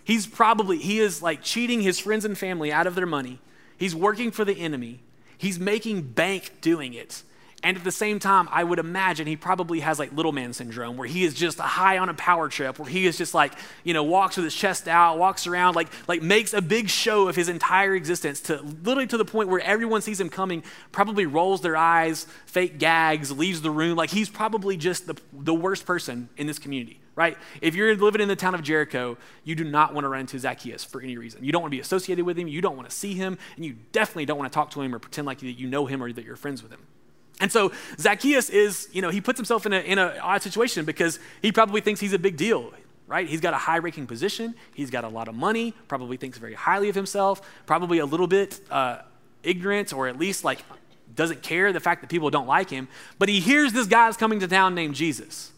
He's 0.04 0.26
probably, 0.26 0.78
he 0.78 1.00
is 1.00 1.22
like 1.22 1.42
cheating 1.42 1.80
his 1.80 1.98
friends 1.98 2.24
and 2.24 2.36
family 2.36 2.70
out 2.70 2.86
of 2.86 2.94
their 2.94 3.06
money. 3.06 3.40
He's 3.78 3.94
working 3.94 4.30
for 4.30 4.44
the 4.44 4.58
enemy. 4.58 5.00
He's 5.38 5.58
making 5.58 6.02
bank 6.02 6.60
doing 6.60 6.94
it. 6.94 7.22
And 7.62 7.76
at 7.76 7.84
the 7.84 7.92
same 7.92 8.18
time, 8.18 8.48
I 8.52 8.62
would 8.62 8.78
imagine 8.78 9.26
he 9.26 9.36
probably 9.36 9.80
has 9.80 9.98
like 9.98 10.12
little 10.12 10.32
man 10.32 10.52
syndrome 10.52 10.96
where 10.96 11.08
he 11.08 11.24
is 11.24 11.34
just 11.34 11.58
high 11.58 11.98
on 11.98 12.08
a 12.08 12.14
power 12.14 12.48
trip, 12.48 12.78
where 12.78 12.88
he 12.88 13.06
is 13.06 13.16
just 13.16 13.34
like, 13.34 13.54
you 13.82 13.94
know, 13.94 14.04
walks 14.04 14.36
with 14.36 14.44
his 14.44 14.54
chest 14.54 14.86
out, 14.86 15.18
walks 15.18 15.46
around, 15.46 15.74
like, 15.74 15.88
like 16.06 16.22
makes 16.22 16.52
a 16.52 16.60
big 16.60 16.88
show 16.88 17.28
of 17.28 17.34
his 17.34 17.48
entire 17.48 17.94
existence 17.94 18.40
to 18.42 18.60
literally 18.60 19.06
to 19.06 19.16
the 19.16 19.24
point 19.24 19.48
where 19.48 19.60
everyone 19.60 20.02
sees 20.02 20.20
him 20.20 20.28
coming, 20.28 20.62
probably 20.92 21.24
rolls 21.26 21.62
their 21.62 21.76
eyes, 21.76 22.26
fake 22.44 22.78
gags, 22.78 23.32
leaves 23.32 23.62
the 23.62 23.70
room. 23.70 23.96
Like 23.96 24.10
he's 24.10 24.28
probably 24.28 24.76
just 24.76 25.06
the, 25.06 25.16
the 25.32 25.54
worst 25.54 25.86
person 25.86 26.28
in 26.36 26.46
this 26.46 26.58
community 26.58 27.00
right? 27.16 27.38
If 27.62 27.74
you're 27.74 27.96
living 27.96 28.20
in 28.20 28.28
the 28.28 28.36
town 28.36 28.54
of 28.54 28.62
Jericho, 28.62 29.16
you 29.42 29.54
do 29.54 29.64
not 29.64 29.94
want 29.94 30.04
to 30.04 30.08
run 30.08 30.20
into 30.20 30.38
Zacchaeus 30.38 30.84
for 30.84 31.00
any 31.00 31.16
reason. 31.16 31.42
You 31.42 31.50
don't 31.50 31.62
want 31.62 31.72
to 31.72 31.76
be 31.76 31.80
associated 31.80 32.26
with 32.26 32.38
him, 32.38 32.46
you 32.46 32.60
don't 32.60 32.76
want 32.76 32.90
to 32.90 32.94
see 32.94 33.14
him, 33.14 33.38
and 33.56 33.64
you 33.64 33.76
definitely 33.90 34.26
don't 34.26 34.38
want 34.38 34.52
to 34.52 34.54
talk 34.54 34.70
to 34.72 34.82
him 34.82 34.94
or 34.94 34.98
pretend 34.98 35.26
like 35.26 35.42
you 35.42 35.66
know 35.66 35.86
him 35.86 36.02
or 36.02 36.12
that 36.12 36.24
you're 36.26 36.36
friends 36.36 36.62
with 36.62 36.70
him. 36.70 36.80
And 37.40 37.52
so 37.52 37.72
Zacchaeus 37.98 38.48
is, 38.48 38.88
you 38.92 39.02
know, 39.02 39.10
he 39.10 39.20
puts 39.20 39.38
himself 39.38 39.66
in 39.66 39.72
a 39.72 39.80
in 39.80 39.98
an 39.98 40.18
odd 40.20 40.42
situation 40.42 40.84
because 40.84 41.18
he 41.42 41.52
probably 41.52 41.80
thinks 41.80 42.00
he's 42.00 42.14
a 42.14 42.18
big 42.18 42.36
deal, 42.36 42.72
right? 43.06 43.28
He's 43.28 43.40
got 43.40 43.52
a 43.52 43.58
high 43.58 43.78
ranking 43.78 44.06
position, 44.06 44.54
he's 44.74 44.90
got 44.90 45.04
a 45.04 45.08
lot 45.08 45.28
of 45.28 45.34
money, 45.34 45.74
probably 45.88 46.16
thinks 46.16 46.38
very 46.38 46.54
highly 46.54 46.88
of 46.88 46.94
himself, 46.94 47.42
probably 47.66 47.98
a 47.98 48.06
little 48.06 48.26
bit 48.26 48.60
uh, 48.70 49.00
ignorant 49.42 49.92
or 49.92 50.08
at 50.08 50.18
least 50.18 50.44
like 50.44 50.64
doesn't 51.14 51.42
care 51.42 51.72
the 51.72 51.80
fact 51.80 52.00
that 52.02 52.10
people 52.10 52.30
don't 52.30 52.46
like 52.46 52.70
him. 52.70 52.88
But 53.18 53.28
he 53.28 53.40
hears 53.40 53.72
this 53.72 53.86
guy's 53.86 54.16
coming 54.16 54.40
to 54.40 54.48
town 54.48 54.74
named 54.74 54.94
Jesus. 54.94 55.52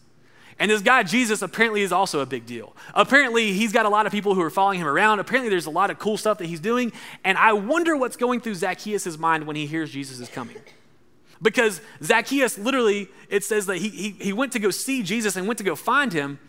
And 0.59 0.69
this 0.69 0.81
guy, 0.81 1.03
Jesus, 1.03 1.41
apparently 1.41 1.83
is 1.83 1.93
also 1.93 2.19
a 2.19 2.25
big 2.25 2.45
deal. 2.45 2.75
Apparently, 2.93 3.53
he's 3.53 3.71
got 3.71 3.85
a 3.85 3.89
lot 3.89 4.05
of 4.05 4.11
people 4.11 4.35
who 4.35 4.41
are 4.41 4.49
following 4.49 4.79
him 4.79 4.87
around. 4.87 5.19
Apparently, 5.19 5.49
there's 5.49 5.67
a 5.67 5.71
lot 5.71 5.89
of 5.89 5.99
cool 5.99 6.17
stuff 6.17 6.37
that 6.39 6.47
he's 6.47 6.59
doing. 6.59 6.91
And 7.23 7.37
I 7.37 7.53
wonder 7.53 7.95
what's 7.95 8.17
going 8.17 8.41
through 8.41 8.55
Zacchaeus' 8.55 9.17
mind 9.17 9.47
when 9.47 9.55
he 9.55 9.65
hears 9.65 9.89
Jesus 9.89 10.19
is 10.19 10.27
coming. 10.27 10.57
Because 11.41 11.81
Zacchaeus 12.03 12.57
literally, 12.57 13.07
it 13.29 13.43
says 13.43 13.65
that 13.67 13.77
he, 13.77 13.89
he, 13.89 14.09
he 14.09 14.33
went 14.33 14.51
to 14.53 14.59
go 14.59 14.71
see 14.71 15.03
Jesus 15.03 15.35
and 15.35 15.47
went 15.47 15.57
to 15.59 15.63
go 15.63 15.75
find 15.75 16.11
him, 16.11 16.39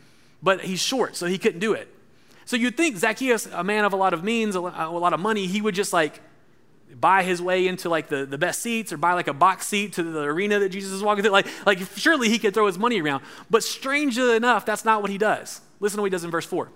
but 0.42 0.62
he's 0.62 0.80
short, 0.80 1.16
so 1.16 1.26
he 1.26 1.38
couldn't 1.38 1.60
do 1.60 1.74
it. 1.74 1.88
So 2.44 2.56
you'd 2.56 2.76
think 2.76 2.96
Zacchaeus, 2.96 3.46
a 3.46 3.62
man 3.62 3.84
of 3.84 3.92
a 3.92 3.96
lot 3.96 4.12
of 4.12 4.24
means, 4.24 4.56
a 4.56 4.60
lot 4.60 5.12
of 5.12 5.20
money, 5.20 5.46
he 5.46 5.60
would 5.60 5.74
just 5.74 5.92
like 5.92 6.20
buy 6.98 7.22
his 7.22 7.40
way 7.40 7.68
into 7.68 7.88
like 7.88 8.08
the, 8.08 8.26
the 8.26 8.38
best 8.38 8.60
seats 8.60 8.92
or 8.92 8.96
buy 8.96 9.12
like 9.12 9.28
a 9.28 9.32
box 9.32 9.68
seat 9.68 9.92
to 9.94 10.02
the 10.02 10.22
arena 10.22 10.58
that 10.58 10.70
Jesus 10.70 10.90
is 10.90 11.02
walking 11.02 11.22
through. 11.22 11.32
Like, 11.32 11.46
like 11.64 11.78
surely 11.96 12.28
he 12.28 12.38
could 12.38 12.52
throw 12.52 12.66
his 12.66 12.78
money 12.78 13.00
around. 13.00 13.22
But 13.48 13.62
strangely 13.62 14.34
enough, 14.34 14.66
that's 14.66 14.84
not 14.84 15.02
what 15.02 15.10
he 15.10 15.18
does. 15.18 15.60
Listen 15.78 15.98
to 15.98 16.02
what 16.02 16.06
he 16.06 16.10
does 16.10 16.24
in 16.24 16.30
verse 16.30 16.46
4. 16.46 16.68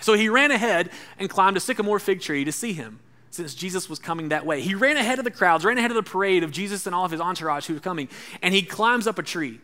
So 0.00 0.14
he 0.14 0.28
ran 0.28 0.50
ahead 0.50 0.90
and 1.18 1.30
climbed 1.30 1.56
a 1.56 1.60
sycamore 1.60 1.98
fig 1.98 2.20
tree 2.20 2.44
to 2.44 2.52
see 2.52 2.72
him, 2.72 3.00
since 3.30 3.54
Jesus 3.54 3.88
was 3.88 3.98
coming 3.98 4.30
that 4.30 4.46
way. 4.46 4.60
He 4.60 4.74
ran 4.74 4.96
ahead 4.96 5.18
of 5.18 5.24
the 5.24 5.30
crowds, 5.30 5.64
ran 5.64 5.78
ahead 5.78 5.90
of 5.90 5.96
the 5.96 6.02
parade 6.02 6.42
of 6.42 6.50
Jesus 6.50 6.86
and 6.86 6.94
all 6.94 7.04
of 7.04 7.10
his 7.10 7.20
entourage 7.20 7.66
who 7.66 7.74
were 7.74 7.80
coming, 7.80 8.08
and 8.42 8.54
he 8.54 8.62
climbs 8.62 9.06
up 9.06 9.18
a 9.18 9.22
tree. 9.22 9.60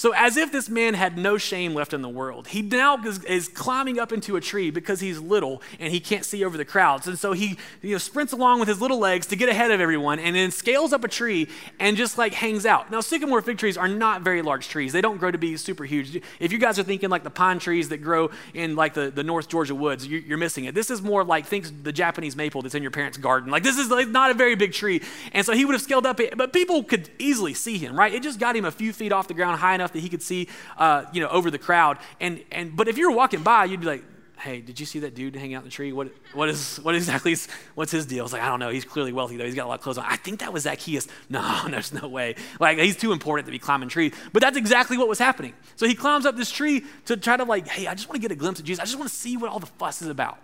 So, 0.00 0.14
as 0.14 0.38
if 0.38 0.50
this 0.50 0.70
man 0.70 0.94
had 0.94 1.18
no 1.18 1.36
shame 1.36 1.74
left 1.74 1.92
in 1.92 2.00
the 2.00 2.08
world, 2.08 2.48
he 2.48 2.62
now 2.62 2.96
is, 3.04 3.22
is, 3.24 3.48
climbing 3.48 4.00
up 4.00 4.14
into 4.14 4.34
a 4.36 4.40
tree 4.40 4.70
because 4.70 5.00
he's 5.00 5.18
little 5.18 5.60
and 5.78 5.92
he 5.92 6.00
can't 6.00 6.24
see 6.24 6.42
over 6.42 6.56
the 6.56 6.64
crowds. 6.64 7.06
And 7.06 7.18
so 7.18 7.32
he 7.32 7.58
you 7.82 7.92
know, 7.92 7.98
sprints 7.98 8.32
along 8.32 8.60
with 8.60 8.68
his 8.68 8.80
little 8.80 8.98
legs 8.98 9.26
to 9.26 9.36
get 9.36 9.50
ahead 9.50 9.70
of 9.70 9.78
everyone 9.78 10.18
and 10.18 10.34
then 10.34 10.52
scales 10.52 10.94
up 10.94 11.04
a 11.04 11.08
tree 11.08 11.48
and 11.78 11.98
just 11.98 12.16
like 12.16 12.32
hangs 12.32 12.64
out. 12.64 12.90
Now, 12.90 13.02
sycamore 13.02 13.42
fig 13.42 13.58
trees 13.58 13.76
are 13.76 13.88
not 13.88 14.22
very 14.22 14.40
large 14.40 14.68
trees, 14.68 14.94
they 14.94 15.02
don't 15.02 15.18
grow 15.18 15.30
to 15.30 15.36
be 15.36 15.58
super 15.58 15.84
huge. 15.84 16.18
If 16.38 16.50
you 16.50 16.56
guys 16.56 16.78
are 16.78 16.82
thinking 16.82 17.10
like 17.10 17.22
the 17.22 17.28
pine 17.28 17.58
trees 17.58 17.90
that 17.90 17.98
grow 17.98 18.30
in 18.54 18.76
like 18.76 18.94
the, 18.94 19.10
the 19.10 19.22
North 19.22 19.50
Georgia 19.50 19.74
woods, 19.74 20.06
you're, 20.06 20.22
you're 20.22 20.38
missing 20.38 20.64
it. 20.64 20.74
This 20.74 20.90
is 20.90 21.02
more 21.02 21.24
like, 21.24 21.44
think 21.44 21.84
the 21.84 21.92
Japanese 21.92 22.36
maple 22.36 22.62
that's 22.62 22.74
in 22.74 22.80
your 22.80 22.90
parents' 22.90 23.18
garden. 23.18 23.50
Like, 23.50 23.64
this 23.64 23.76
is 23.76 23.90
like 23.90 24.08
not 24.08 24.30
a 24.30 24.34
very 24.34 24.54
big 24.54 24.72
tree. 24.72 25.02
And 25.32 25.44
so 25.44 25.52
he 25.52 25.66
would 25.66 25.74
have 25.74 25.82
scaled 25.82 26.06
up 26.06 26.20
it, 26.20 26.38
but 26.38 26.54
people 26.54 26.84
could 26.84 27.10
easily 27.18 27.52
see 27.52 27.76
him, 27.76 27.98
right? 27.98 28.14
It 28.14 28.22
just 28.22 28.40
got 28.40 28.56
him 28.56 28.64
a 28.64 28.70
few 28.70 28.94
feet 28.94 29.12
off 29.12 29.28
the 29.28 29.34
ground 29.34 29.60
high 29.60 29.74
enough 29.74 29.89
that 29.92 30.00
he 30.00 30.08
could 30.08 30.22
see, 30.22 30.48
uh, 30.78 31.04
you 31.12 31.20
know, 31.20 31.28
over 31.28 31.50
the 31.50 31.58
crowd. 31.58 31.98
And, 32.20 32.42
and, 32.50 32.76
but 32.76 32.88
if 32.88 32.98
you 32.98 33.10
were 33.10 33.16
walking 33.16 33.42
by, 33.42 33.64
you'd 33.66 33.80
be 33.80 33.86
like, 33.86 34.04
hey, 34.40 34.60
did 34.60 34.80
you 34.80 34.86
see 34.86 35.00
that 35.00 35.14
dude 35.14 35.36
hanging 35.36 35.54
out 35.54 35.60
in 35.60 35.64
the 35.68 35.70
tree? 35.70 35.92
What, 35.92 36.08
what, 36.32 36.48
is, 36.48 36.78
what 36.78 36.94
exactly 36.94 37.32
is, 37.32 37.46
what's 37.74 37.92
his 37.92 38.06
deal? 38.06 38.24
It's 38.24 38.32
like, 38.32 38.42
I 38.42 38.48
don't 38.48 38.58
know. 38.58 38.70
He's 38.70 38.84
clearly 38.84 39.12
wealthy, 39.12 39.36
though. 39.36 39.44
He's 39.44 39.54
got 39.54 39.66
a 39.66 39.68
lot 39.68 39.74
of 39.74 39.80
clothes 39.82 39.98
on. 39.98 40.06
I 40.08 40.16
think 40.16 40.40
that 40.40 40.52
was 40.52 40.64
Zacchaeus. 40.64 41.08
No, 41.28 41.68
there's 41.68 41.92
no 41.92 42.08
way. 42.08 42.34
Like, 42.58 42.78
he's 42.78 42.96
too 42.96 43.12
important 43.12 43.46
to 43.46 43.52
be 43.52 43.58
climbing 43.58 43.88
trees. 43.88 44.12
But 44.32 44.42
that's 44.42 44.56
exactly 44.56 44.98
what 44.98 45.08
was 45.08 45.18
happening. 45.18 45.54
So 45.76 45.86
he 45.86 45.94
climbs 45.94 46.26
up 46.26 46.36
this 46.36 46.50
tree 46.50 46.84
to 47.04 47.16
try 47.16 47.36
to, 47.36 47.44
like, 47.44 47.68
hey, 47.68 47.86
I 47.86 47.94
just 47.94 48.08
want 48.08 48.16
to 48.16 48.20
get 48.20 48.32
a 48.32 48.38
glimpse 48.38 48.58
of 48.58 48.66
Jesus. 48.66 48.80
I 48.80 48.84
just 48.84 48.98
want 48.98 49.08
to 49.08 49.14
see 49.14 49.36
what 49.36 49.50
all 49.50 49.60
the 49.60 49.66
fuss 49.66 50.02
is 50.02 50.08
about. 50.08 50.38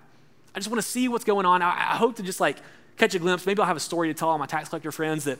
I 0.54 0.60
just 0.60 0.70
want 0.70 0.80
to 0.80 0.88
see 0.88 1.08
what's 1.08 1.24
going 1.24 1.44
on. 1.44 1.60
I, 1.62 1.70
I 1.70 1.96
hope 1.96 2.16
to 2.16 2.22
just, 2.22 2.38
like, 2.38 2.58
catch 2.96 3.14
a 3.14 3.18
glimpse. 3.18 3.46
Maybe 3.46 3.60
I'll 3.60 3.66
have 3.66 3.76
a 3.76 3.80
story 3.80 4.08
to 4.08 4.14
tell 4.14 4.28
all 4.28 4.38
my 4.38 4.46
tax 4.46 4.68
collector 4.68 4.92
friends 4.92 5.24
that 5.24 5.38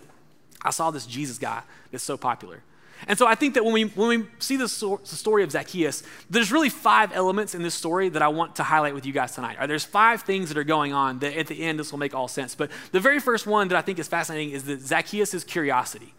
I 0.63 0.71
saw 0.71 0.91
this 0.91 1.07
Jesus 1.07 1.39
guy 1.39 1.63
that's 1.93 2.05
so 2.05 2.17
popular. 2.17 2.63
And 3.07 3.19
so 3.19 3.27
I 3.27 3.35
think 3.35 3.55
that 3.55 3.65
when 3.65 3.75
we, 3.75 3.85
when 3.85 4.09
we 4.09 4.27
see 4.39 4.57
the, 4.57 4.69
so, 4.69 5.01
the 5.03 5.17
story 5.17 5.43
of 5.43 5.53
Zacchaeus, 5.53 6.03
there's 6.31 6.51
really 6.51 6.71
five 6.71 7.13
elements 7.13 7.55
in 7.55 7.63
this 7.63 7.75
story 7.75 8.09
that 8.09 8.23
I 8.23 8.29
want 8.29 8.57
to 8.57 8.63
highlight 8.63 8.95
with 8.95 9.05
you 9.05 9.13
guys 9.13 9.35
tonight. 9.35 9.59
Right, 9.59 9.67
there's 9.67 9.85
five 9.85 10.23
things 10.23 10.49
that 10.49 10.59
are 10.59 10.65
going 10.65 10.93
on 10.93 11.19
that 11.21 11.39
at 11.39 11.47
the 11.47 11.63
end 11.63 11.79
this 11.79 11.93
will 11.93 11.99
make 11.99 12.15
all 12.15 12.29
sense. 12.29 12.55
But 12.55 12.71
the 12.93 13.01
very 13.01 13.21
first 13.21 13.47
one 13.47 13.69
that 13.69 13.77
I 13.77 13.83
think 13.83 13.99
is 13.99 14.09
fascinating 14.09 14.51
is 14.51 14.65
that 14.65 14.81
Zacchaeus' 14.81 15.45
curiosity. 15.45 16.15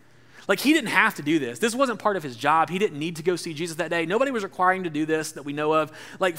Like 0.48 0.60
he 0.60 0.74
didn't 0.74 0.92
have 0.92 1.16
to 1.16 1.22
do 1.22 1.40
this. 1.40 1.60
This 1.60 1.76
wasn't 1.76 2.00
part 2.00 2.16
of 2.16 2.24
his 2.24 2.38
job. 2.38 2.70
He 2.70 2.80
didn't 2.80 3.00
need 3.00 3.18
to 3.18 3.24
go 3.24 3.36
see 3.36 3.54
Jesus 3.54 3.78
that 3.78 3.90
day. 3.90 4.06
Nobody 4.06 4.32
was 4.32 4.44
requiring 4.44 4.84
to 4.84 4.90
do 4.90 5.06
this 5.06 5.34
that 5.34 5.44
we 5.44 5.54
know 5.54 5.74
of. 5.74 5.92
Like 6.20 6.38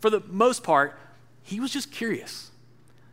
for 0.00 0.10
the 0.10 0.22
most 0.28 0.62
part, 0.62 0.96
he 1.42 1.58
was 1.58 1.72
just 1.72 1.90
curious. 1.90 2.49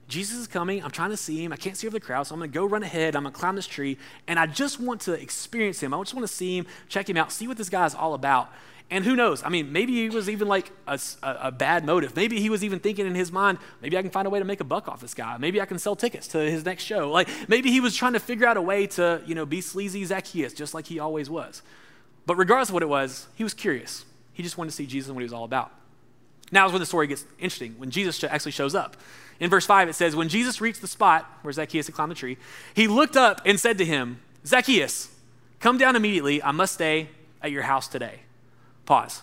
Jesus 0.07 0.37
is 0.37 0.47
coming. 0.47 0.83
I'm 0.83 0.91
trying 0.91 1.09
to 1.09 1.17
see 1.17 1.43
him. 1.43 1.51
I 1.51 1.57
can't 1.57 1.75
see 1.75 1.87
over 1.87 1.99
the 1.99 2.05
crowd, 2.05 2.27
so 2.27 2.33
I'm 2.33 2.39
going 2.39 2.49
to 2.49 2.53
go 2.53 2.65
run 2.65 2.83
ahead. 2.83 3.15
I'm 3.15 3.23
going 3.23 3.33
to 3.33 3.39
climb 3.39 3.55
this 3.55 3.67
tree, 3.67 3.97
and 4.27 4.39
I 4.39 4.45
just 4.45 4.79
want 4.79 5.01
to 5.01 5.13
experience 5.13 5.81
him. 5.81 5.93
I 5.93 5.99
just 5.99 6.13
want 6.13 6.25
to 6.27 6.33
see 6.33 6.57
him, 6.57 6.65
check 6.87 7.09
him 7.09 7.17
out, 7.17 7.31
see 7.31 7.47
what 7.47 7.57
this 7.57 7.69
guy 7.69 7.85
is 7.85 7.93
all 7.93 8.13
about. 8.13 8.49
And 8.89 9.03
who 9.03 9.17
knows? 9.17 9.43
I 9.43 9.49
mean, 9.49 9.73
maybe 9.73 9.93
he 9.93 10.09
was 10.09 10.29
even 10.29 10.47
like 10.47 10.71
a, 10.87 10.97
a, 11.21 11.37
a, 11.43 11.51
bad 11.51 11.85
motive. 11.85 12.15
Maybe 12.15 12.39
he 12.39 12.49
was 12.49 12.63
even 12.63 12.79
thinking 12.79 13.05
in 13.05 13.15
his 13.15 13.33
mind, 13.33 13.57
maybe 13.81 13.97
I 13.97 14.01
can 14.01 14.11
find 14.11 14.25
a 14.25 14.29
way 14.29 14.39
to 14.39 14.45
make 14.45 14.61
a 14.61 14.63
buck 14.63 14.87
off 14.87 15.01
this 15.01 15.13
guy. 15.13 15.37
Maybe 15.37 15.59
I 15.59 15.65
can 15.65 15.77
sell 15.77 15.93
tickets 15.93 16.25
to 16.29 16.37
his 16.37 16.63
next 16.63 16.83
show. 16.83 17.11
Like 17.11 17.27
maybe 17.49 17.69
he 17.69 17.81
was 17.81 17.93
trying 17.97 18.13
to 18.13 18.19
figure 18.19 18.47
out 18.47 18.55
a 18.55 18.61
way 18.61 18.87
to, 18.87 19.21
you 19.25 19.35
know, 19.35 19.45
be 19.45 19.59
sleazy 19.59 20.05
Zacchaeus, 20.05 20.53
just 20.53 20.73
like 20.73 20.85
he 20.85 20.99
always 20.99 21.29
was. 21.29 21.61
But 22.25 22.37
regardless 22.37 22.69
of 22.69 22.73
what 22.75 22.83
it 22.83 22.89
was, 22.89 23.27
he 23.35 23.43
was 23.43 23.53
curious. 23.53 24.05
He 24.31 24.41
just 24.41 24.57
wanted 24.57 24.69
to 24.69 24.75
see 24.77 24.85
Jesus 24.85 25.09
and 25.09 25.17
what 25.17 25.21
he 25.21 25.25
was 25.25 25.33
all 25.33 25.43
about. 25.43 25.71
Now 26.51 26.65
is 26.65 26.71
when 26.71 26.79
the 26.79 26.85
story 26.85 27.07
gets 27.07 27.25
interesting, 27.39 27.75
when 27.77 27.91
Jesus 27.91 28.23
actually 28.23 28.51
shows 28.51 28.75
up. 28.75 28.97
In 29.39 29.49
verse 29.49 29.65
5, 29.65 29.89
it 29.89 29.93
says, 29.93 30.15
When 30.15 30.29
Jesus 30.29 30.61
reached 30.61 30.81
the 30.81 30.87
spot 30.87 31.29
where 31.41 31.51
Zacchaeus 31.51 31.87
had 31.87 31.95
climbed 31.95 32.11
the 32.11 32.15
tree, 32.15 32.37
he 32.73 32.87
looked 32.87 33.17
up 33.17 33.41
and 33.45 33.59
said 33.59 33.77
to 33.79 33.85
him, 33.85 34.19
Zacchaeus, 34.45 35.09
come 35.59 35.77
down 35.77 35.95
immediately. 35.95 36.41
I 36.41 36.51
must 36.51 36.73
stay 36.73 37.09
at 37.41 37.51
your 37.51 37.63
house 37.63 37.87
today. 37.87 38.21
Pause. 38.85 39.21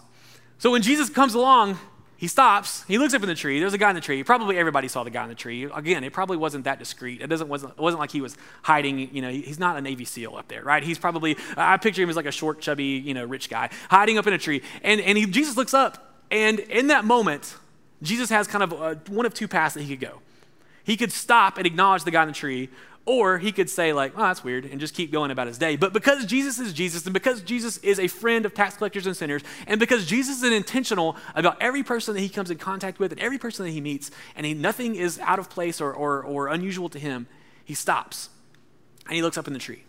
So 0.59 0.71
when 0.71 0.83
Jesus 0.83 1.09
comes 1.09 1.35
along, 1.35 1.79
he 2.17 2.29
stops. 2.29 2.85
He 2.85 2.97
looks 2.97 3.13
up 3.13 3.23
in 3.23 3.29
the 3.29 3.35
tree. 3.35 3.59
There's 3.59 3.75
a 3.75 3.79
guy 3.79 3.91
in 3.91 3.95
the 3.97 4.01
tree. 4.01 4.23
Probably 4.23 4.57
everybody 4.57 4.89
saw 4.89 5.03
the 5.05 5.11
guy 5.11 5.25
in 5.25 5.29
the 5.29 5.35
tree. 5.35 5.65
Again, 5.65 6.05
it 6.05 6.13
probably 6.13 6.37
wasn't 6.37 6.65
that 6.65 6.79
discreet. 6.79 7.21
It 7.21 7.27
doesn't 7.27 7.49
wasn't, 7.49 7.73
it 7.73 7.81
wasn't 7.81 8.01
like 8.01 8.13
he 8.13 8.21
was 8.21 8.37
hiding. 8.63 9.15
You 9.15 9.21
know, 9.21 9.31
he's 9.31 9.59
not 9.59 9.77
a 9.77 9.81
Navy 9.81 10.05
SEAL 10.05 10.37
up 10.37 10.49
there, 10.49 10.63
right? 10.63 10.83
He's 10.83 10.99
probably. 10.99 11.37
I 11.57 11.77
picture 11.77 12.03
him 12.03 12.09
as 12.09 12.17
like 12.17 12.27
a 12.27 12.33
short, 12.33 12.61
chubby, 12.61 12.85
you 12.85 13.15
know, 13.15 13.25
rich 13.25 13.51
guy 13.51 13.69
hiding 13.91 14.17
up 14.17 14.27
in 14.27 14.33
a 14.33 14.39
tree. 14.39 14.63
And 14.83 15.01
and 15.01 15.19
he, 15.19 15.27
Jesus 15.27 15.57
looks 15.57 15.75
up, 15.75 16.14
and 16.35 16.59
in 16.59 16.89
that 16.89 17.05
moment, 17.05 17.55
Jesus 18.03 18.29
has 18.31 18.49
kind 18.49 18.65
of 18.65 18.73
a, 18.73 19.01
one 19.09 19.25
of 19.25 19.35
two 19.35 19.47
paths 19.47 19.75
that 19.75 19.85
he 19.85 19.97
could 19.97 20.01
go. 20.01 20.19
He 20.83 20.97
could 20.97 21.13
stop 21.13 21.59
and 21.59 21.67
acknowledge 21.67 22.03
the 22.03 22.11
guy 22.11 22.23
in 22.23 22.29
the 22.29 22.35
tree, 22.35 22.71
or 23.07 23.39
he 23.39 23.53
could 23.53 23.71
say, 23.71 23.93
like, 23.93 24.15
oh, 24.17 24.23
that's 24.23 24.43
weird, 24.43 24.65
and 24.65 24.81
just 24.81 24.95
keep 24.95 25.13
going 25.13 25.31
about 25.31 25.47
his 25.47 25.59
day. 25.59 25.77
But 25.77 25.93
because 25.93 26.27
Jesus 26.27 26.59
is 26.59 26.73
Jesus, 26.73 27.05
and 27.05 27.15
because 27.15 27.41
Jesus 27.41 27.77
is 27.79 28.01
a 28.01 28.09
friend 28.09 28.45
of 28.45 28.53
tax 28.53 28.77
collectors 28.77 29.07
and 29.07 29.17
sinners, 29.17 29.43
and 29.69 29.79
because 29.79 30.07
Jesus 30.07 30.43
is 30.43 30.53
intentional 30.53 31.17
about 31.37 31.57
every 31.63 31.85
person 31.85 32.15
that 32.15 32.21
he 32.21 32.29
comes 32.29 32.51
in 32.51 32.59
contact 32.59 32.99
with 32.99 33.13
and 33.13 33.21
every 33.21 33.39
person 33.39 33.65
that 33.65 33.71
he 33.71 33.81
meets, 33.81 34.11
and 34.35 34.45
he, 34.45 34.55
nothing 34.55 34.97
is 34.97 35.21
out 35.21 35.39
of 35.39 35.49
place 35.49 35.81
or, 35.81 35.93
or, 35.93 36.21
or 36.21 36.49
unusual 36.49 36.89
to 36.89 36.99
him, 36.99 37.29
he 37.65 37.75
stops 37.75 38.29
and 39.07 39.15
he 39.15 39.23
looks 39.23 39.39
up 39.39 39.47
in 39.47 39.53
the 39.53 39.61
tree. 39.61 39.85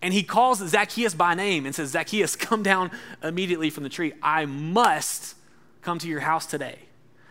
And 0.00 0.14
he 0.14 0.22
calls 0.22 0.66
Zacchaeus 0.66 1.14
by 1.14 1.34
name 1.34 1.66
and 1.66 1.74
says, 1.74 1.90
Zacchaeus, 1.90 2.36
come 2.36 2.62
down 2.62 2.92
immediately 3.20 3.68
from 3.68 3.82
the 3.82 3.90
tree. 3.90 4.12
I 4.22 4.46
must 4.46 5.34
come 5.82 5.98
to 5.98 6.08
your 6.08 6.20
house 6.20 6.46
today. 6.46 6.78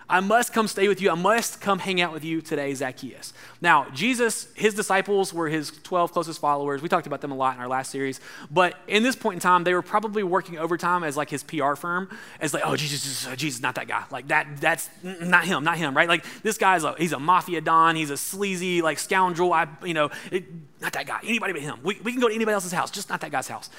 I 0.10 0.22
must 0.22 0.54
come 0.54 0.68
stay 0.68 0.88
with 0.88 1.02
you. 1.02 1.12
I 1.12 1.16
must 1.16 1.62
come 1.62 1.78
hang 1.78 2.02
out 2.02 2.12
with 2.12 2.26
you 2.26 2.42
today, 2.42 2.74
Zacchaeus. 2.74 3.32
Now, 3.62 3.88
Jesus, 3.92 4.48
his 4.56 4.74
disciples 4.74 5.32
were 5.32 5.48
his 5.50 5.70
12 5.70 6.12
closest 6.12 6.42
followers. 6.42 6.82
We 6.82 6.90
talked 6.90 7.06
about 7.06 7.22
them 7.22 7.32
a 7.32 7.36
lot 7.36 7.56
in 7.56 7.62
our 7.62 7.68
last 7.68 7.92
series. 7.92 8.20
But 8.50 8.76
in 8.88 9.04
this 9.04 9.16
point 9.16 9.36
in 9.36 9.40
time, 9.40 9.64
they 9.64 9.74
were 9.74 9.84
probably 9.84 10.24
working 10.24 10.58
overtime 10.58 11.04
as 11.04 11.16
like 11.16 11.30
his 11.30 11.44
PR 11.44 11.76
firm, 11.76 12.10
as 12.42 12.56
like, 12.56 12.64
oh, 12.66 12.76
Jesus, 12.76 13.28
oh, 13.28 13.36
Jesus, 13.36 13.62
not 13.62 13.76
that 13.76 13.88
guy. 13.88 14.04
Like 14.10 14.30
that, 14.30 14.60
that's 14.60 14.90
not 15.04 15.46
him, 15.46 15.64
not 15.64 15.78
him, 15.78 15.96
right? 15.96 16.10
Like 16.10 16.26
this 16.42 16.58
guy's 16.58 16.84
a, 16.84 16.96
he's 16.98 17.14
a 17.14 17.20
mafia 17.20 17.62
don. 17.62 17.96
He's 17.96 18.10
a 18.10 18.18
sleazy, 18.18 18.82
like 18.82 18.98
scoundrel. 18.98 19.54
I, 19.54 19.68
you 19.84 19.94
know, 19.94 20.10
it, 20.32 20.46
not 20.82 20.94
that 20.94 21.06
guy. 21.06 21.20
Anybody 21.24 21.54
but 21.54 21.62
him. 21.62 21.80
We, 21.84 22.00
we 22.04 22.12
can 22.14 22.20
go 22.20 22.30
to 22.30 22.34
anybody 22.34 22.56
else's 22.56 22.72
house, 22.72 22.90
just 22.90 23.10
not 23.12 23.22
that 23.22 23.30
guy's 23.30 23.48
house. 23.48 23.70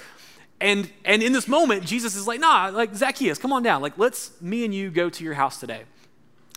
And, 0.60 0.90
and 1.04 1.22
in 1.22 1.32
this 1.32 1.48
moment, 1.48 1.84
Jesus 1.84 2.14
is 2.14 2.26
like, 2.26 2.40
nah, 2.40 2.70
like 2.72 2.94
Zacchaeus, 2.94 3.38
come 3.38 3.52
on 3.52 3.62
down. 3.62 3.80
Like, 3.80 3.96
let's, 3.96 4.40
me 4.42 4.64
and 4.64 4.74
you 4.74 4.90
go 4.90 5.08
to 5.08 5.24
your 5.24 5.34
house 5.34 5.58
today. 5.58 5.84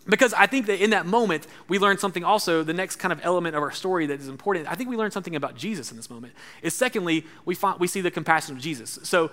Because 0.06 0.34
I 0.34 0.46
think 0.46 0.66
that 0.66 0.82
in 0.82 0.90
that 0.90 1.06
moment, 1.06 1.46
we 1.68 1.78
learn 1.78 1.96
something 1.96 2.22
also, 2.22 2.62
the 2.62 2.74
next 2.74 2.96
kind 2.96 3.10
of 3.10 3.20
element 3.22 3.56
of 3.56 3.62
our 3.62 3.70
story 3.70 4.04
that 4.06 4.20
is 4.20 4.28
important. 4.28 4.70
I 4.70 4.74
think 4.74 4.90
we 4.90 4.96
learn 4.96 5.10
something 5.10 5.34
about 5.34 5.56
Jesus 5.56 5.90
in 5.90 5.96
this 5.96 6.10
moment. 6.10 6.34
Is 6.60 6.74
secondly, 6.74 7.24
we, 7.46 7.54
find, 7.54 7.80
we 7.80 7.86
see 7.86 8.02
the 8.02 8.10
compassion 8.10 8.54
of 8.54 8.60
Jesus. 8.60 8.98
So 9.04 9.30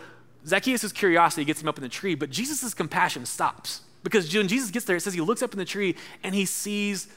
Zacchaeus' 0.47 0.93
curiosity 0.93 1.43
gets 1.43 1.61
him 1.61 1.67
up 1.67 1.77
in 1.77 1.83
the 1.83 1.89
tree, 1.89 2.15
but 2.15 2.29
Jesus' 2.29 2.73
compassion 2.73 3.25
stops. 3.25 3.81
Because 4.03 4.33
when 4.33 4.47
Jesus 4.47 4.71
gets 4.71 4.85
there, 4.85 4.95
it 4.95 5.01
says 5.01 5.13
he 5.13 5.21
looks 5.21 5.43
up 5.43 5.51
in 5.51 5.59
the 5.59 5.65
tree 5.65 5.95
and 6.23 6.33
he 6.33 6.45
sees 6.45 7.09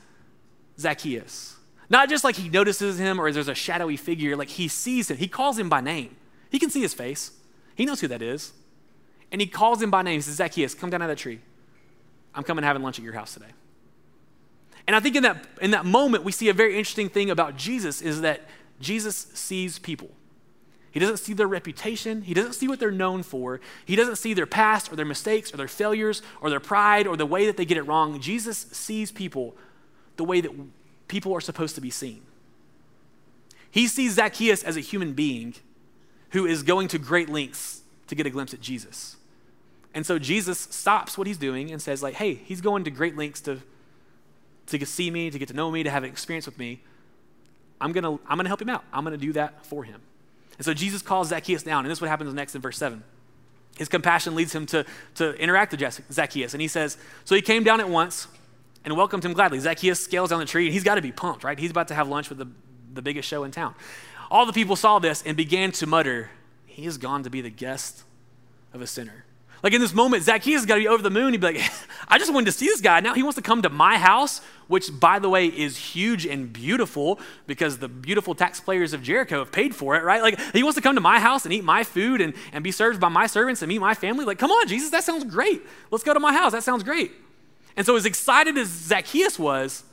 Zacchaeus. 0.79 1.57
Not 1.89 2.09
just 2.09 2.25
like 2.25 2.35
he 2.35 2.49
notices 2.49 2.99
him 2.99 3.21
or 3.21 3.31
there's 3.31 3.49
a 3.49 3.55
shadowy 3.55 3.97
figure, 3.97 4.37
like 4.37 4.49
he 4.49 4.67
sees 4.67 5.11
him. 5.11 5.17
He 5.17 5.29
calls 5.29 5.59
him 5.59 5.69
by 5.69 5.81
name. 5.81 6.17
He 6.51 6.59
can 6.59 6.71
see 6.71 6.81
his 6.81 6.95
face, 6.95 7.33
he 7.75 7.85
knows 7.85 8.01
who 8.01 8.09
that 8.09 8.23
is. 8.23 8.53
And 9.33 9.41
he 9.41 9.47
calls 9.47 9.83
him 9.83 9.91
by 9.91 10.03
name. 10.03 10.15
He 10.15 10.21
says, 10.21 10.37
Zacchaeus, 10.37 10.75
come 10.75 10.91
down 10.91 11.03
out 11.03 11.11
of 11.11 11.17
that 11.17 11.21
tree. 11.21 11.41
I'm 12.35 12.45
coming 12.45 12.65
having 12.65 12.83
lunch 12.83 12.99
at 12.99 13.05
your 13.05 13.15
house 13.15 13.35
today. 13.35 13.53
And 14.87 14.95
I 14.95 15.01
think 15.01 15.17
in 15.17 15.23
that, 15.23 15.45
in 15.61 15.71
that 15.71 15.85
moment, 15.85 16.25
we 16.25 16.33
see 16.33 16.49
a 16.49 16.53
very 16.53 16.77
interesting 16.77 17.09
thing 17.09 17.31
about 17.31 17.57
Jesus 17.57 18.03
is 18.03 18.21
that 18.21 18.43
Jesus 18.81 19.17
sees 19.17 19.79
people. 19.79 20.11
He 20.91 21.01
doesn't 21.01 21.17
see 21.17 21.33
their 21.33 21.49
reputation. 21.49 22.23
He 22.23 22.35
doesn't 22.35 22.53
see 22.53 22.69
what 22.69 22.79
they're 22.79 22.93
known 22.93 23.25
for. 23.25 23.61
He 23.85 23.97
doesn't 23.97 24.17
see 24.17 24.35
their 24.35 24.47
past 24.47 24.93
or 24.93 24.97
their 24.97 25.05
mistakes 25.07 25.53
or 25.53 25.57
their 25.57 25.67
failures 25.67 26.23
or 26.41 26.51
their 26.51 26.61
pride 26.61 27.07
or 27.07 27.17
the 27.17 27.27
way 27.27 27.47
that 27.47 27.57
they 27.57 27.65
get 27.65 27.79
it 27.79 27.83
wrong. 27.83 28.21
Jesus 28.21 28.59
sees 28.71 29.11
people 29.11 29.57
the 30.17 30.25
way 30.25 30.41
that 30.41 30.53
people 31.09 31.33
are 31.33 31.41
supposed 31.41 31.75
to 31.75 31.81
be 31.81 31.91
seen. 31.91 32.23
He 33.71 33.89
sees 33.89 34.15
Zacchaeus 34.15 34.63
as 34.63 34.77
a 34.77 34.81
human 34.81 35.15
being 35.15 35.55
who 36.35 36.47
is 36.47 36.65
going 36.65 36.89
to 36.89 36.99
great 36.99 37.29
lengths 37.29 37.81
to 38.09 38.15
get 38.17 38.27
a 38.27 38.31
glimpse 38.31 38.53
at 38.53 38.61
Jesus. 38.61 39.17
And 39.95 40.05
so 40.05 40.19
Jesus 40.19 40.59
stops 40.59 41.17
what 41.17 41.29
he's 41.29 41.39
doing 41.39 41.71
and 41.71 41.81
says, 41.81 42.03
like, 42.03 42.15
hey, 42.15 42.35
he's 42.35 42.61
going 42.61 42.83
to 42.85 42.91
great 42.91 43.17
lengths 43.17 43.41
to, 43.43 43.61
to 44.67 44.85
see 44.85 45.13
me, 45.13 45.31
to 45.31 45.39
get 45.39 45.47
to 45.49 45.55
know 45.55 45.71
me, 45.71 45.85
to 45.85 45.91
have 45.91 46.03
an 46.03 46.11
experience 46.11 46.45
with 46.45 46.59
me. 46.59 46.83
I'm 47.81 47.93
gonna, 47.93 48.19
I'm 48.27 48.37
gonna 48.37 48.49
help 48.49 48.61
him 48.61 48.69
out. 48.69 48.83
I'm 48.93 49.05
gonna 49.05 49.17
do 49.17 49.33
that 49.35 49.65
for 49.65 49.85
him. 49.85 50.01
And 50.59 50.65
so 50.65 50.75
Jesus 50.75 51.03
calls 51.03 51.29
Zacchaeus 51.29 51.63
down, 51.63 51.85
and 51.85 51.91
this 51.91 51.99
is 51.99 52.03
what 52.03 52.11
happens 52.11 52.35
next 52.35 52.57
in 52.57 52.61
verse 52.61 52.79
7. 52.79 53.03
His 53.79 53.89
compassion 53.89 54.35
leads 54.35 54.53
him 54.53 54.67
to, 54.67 54.85
to 55.17 55.35
interact 55.35 55.73
with 55.73 56.13
Zacchaeus. 56.13 56.53
And 56.55 56.61
he 56.61 56.69
says, 56.69 56.97
So 57.25 57.37
he 57.37 57.43
came 57.43 57.63
down 57.63 57.81
at 57.81 57.89
once 57.89 58.27
and 58.85 58.97
welcomed 58.97 59.25
him 59.25 59.35
gladly. 59.35 59.61
Zacchaeus 59.61 60.01
scales 60.03 60.31
down 60.31 60.41
the 60.41 60.47
tree, 60.47 60.67
and 60.67 60.73
he's 60.73 60.85
got 60.85 60.97
to 60.97 61.03
be 61.03 61.13
pumped, 61.13 61.45
right? 61.45 61.59
He's 61.59 61.71
about 61.71 61.89
to 61.89 61.95
have 61.95 62.09
lunch 62.09 62.29
with 62.29 62.39
the 62.39 62.49
the 62.95 63.03
biggest 63.03 63.29
show 63.29 63.45
in 63.45 63.51
town. 63.51 63.75
All 64.31 64.47
the 64.47 64.53
people 64.53 64.77
saw 64.77 64.99
this 64.99 65.23
and 65.25 65.37
began 65.37 65.73
to 65.73 65.87
mutter, 65.87 66.31
He 66.67 66.85
has 66.85 66.99
gone 66.99 67.23
to 67.23 67.31
be 67.31 67.41
the 67.41 67.51
guest 67.51 68.05
of 68.73 68.81
a 68.81 68.87
sinner. 68.87 69.25
Like 69.65 69.73
in 69.73 69.81
this 69.81 69.95
moment, 69.95 70.23
Zacchaeus 70.23 70.61
has 70.61 70.67
got 70.67 70.75
to 70.75 70.83
be 70.83 70.89
over 70.89 71.03
the 71.03 71.11
moon. 71.11 71.33
He'd 71.33 71.41
be 71.41 71.55
like, 71.55 71.73
I 72.09 72.19
just 72.19 72.31
wanted 72.31 72.47
to 72.47 72.53
see 72.53 72.67
this 72.67 72.83
guy. 72.83 73.01
Now 73.01 73.15
he 73.15 73.23
wants 73.23 73.37
to 73.37 73.43
come 73.43 73.63
to 73.63 73.71
my 73.71 73.97
house, 73.97 74.43
which, 74.69 74.91
by 75.01 75.19
the 75.19 75.31
way, 75.31 75.47
is 75.47 75.79
huge 75.79 76.27
and 76.27 76.53
beautiful 76.53 77.19
because 77.47 77.79
the 77.79 77.89
beautiful 77.89 78.35
taxpayers 78.35 78.93
of 78.93 79.03
Jericho 79.03 79.39
have 79.39 79.51
paid 79.51 79.75
for 79.75 79.97
it, 79.97 80.05
right? 80.05 80.21
Like 80.21 80.39
he 80.53 80.63
wants 80.63 80.77
to 80.77 80.83
come 80.83 80.97
to 80.97 81.01
my 81.01 81.19
house 81.19 81.47
and 81.47 81.55
eat 81.55 81.65
my 81.65 81.83
food 81.83 82.21
and, 82.21 82.35
and 82.53 82.63
be 82.63 82.73
served 82.73 83.01
by 83.01 83.09
my 83.09 83.27
servants 83.27 83.63
and 83.63 83.71
meet 83.71 83.79
my 83.79 83.95
family. 83.95 84.27
Like, 84.27 84.39
come 84.39 84.51
on, 84.51 84.69
Jesus, 84.69 84.91
that 84.91 85.03
sounds 85.03 85.25
great. 85.25 85.63
Let's 85.91 86.05
go 86.05 86.13
to 86.13 86.21
my 86.21 86.35
house. 86.35 86.53
That 86.53 86.63
sounds 86.63 86.83
great. 86.83 87.13
And 87.75 87.87
so, 87.87 87.97
as 87.97 88.05
excited 88.05 88.59
as 88.59 88.69
Zacchaeus 88.69 89.39
was, 89.39 89.85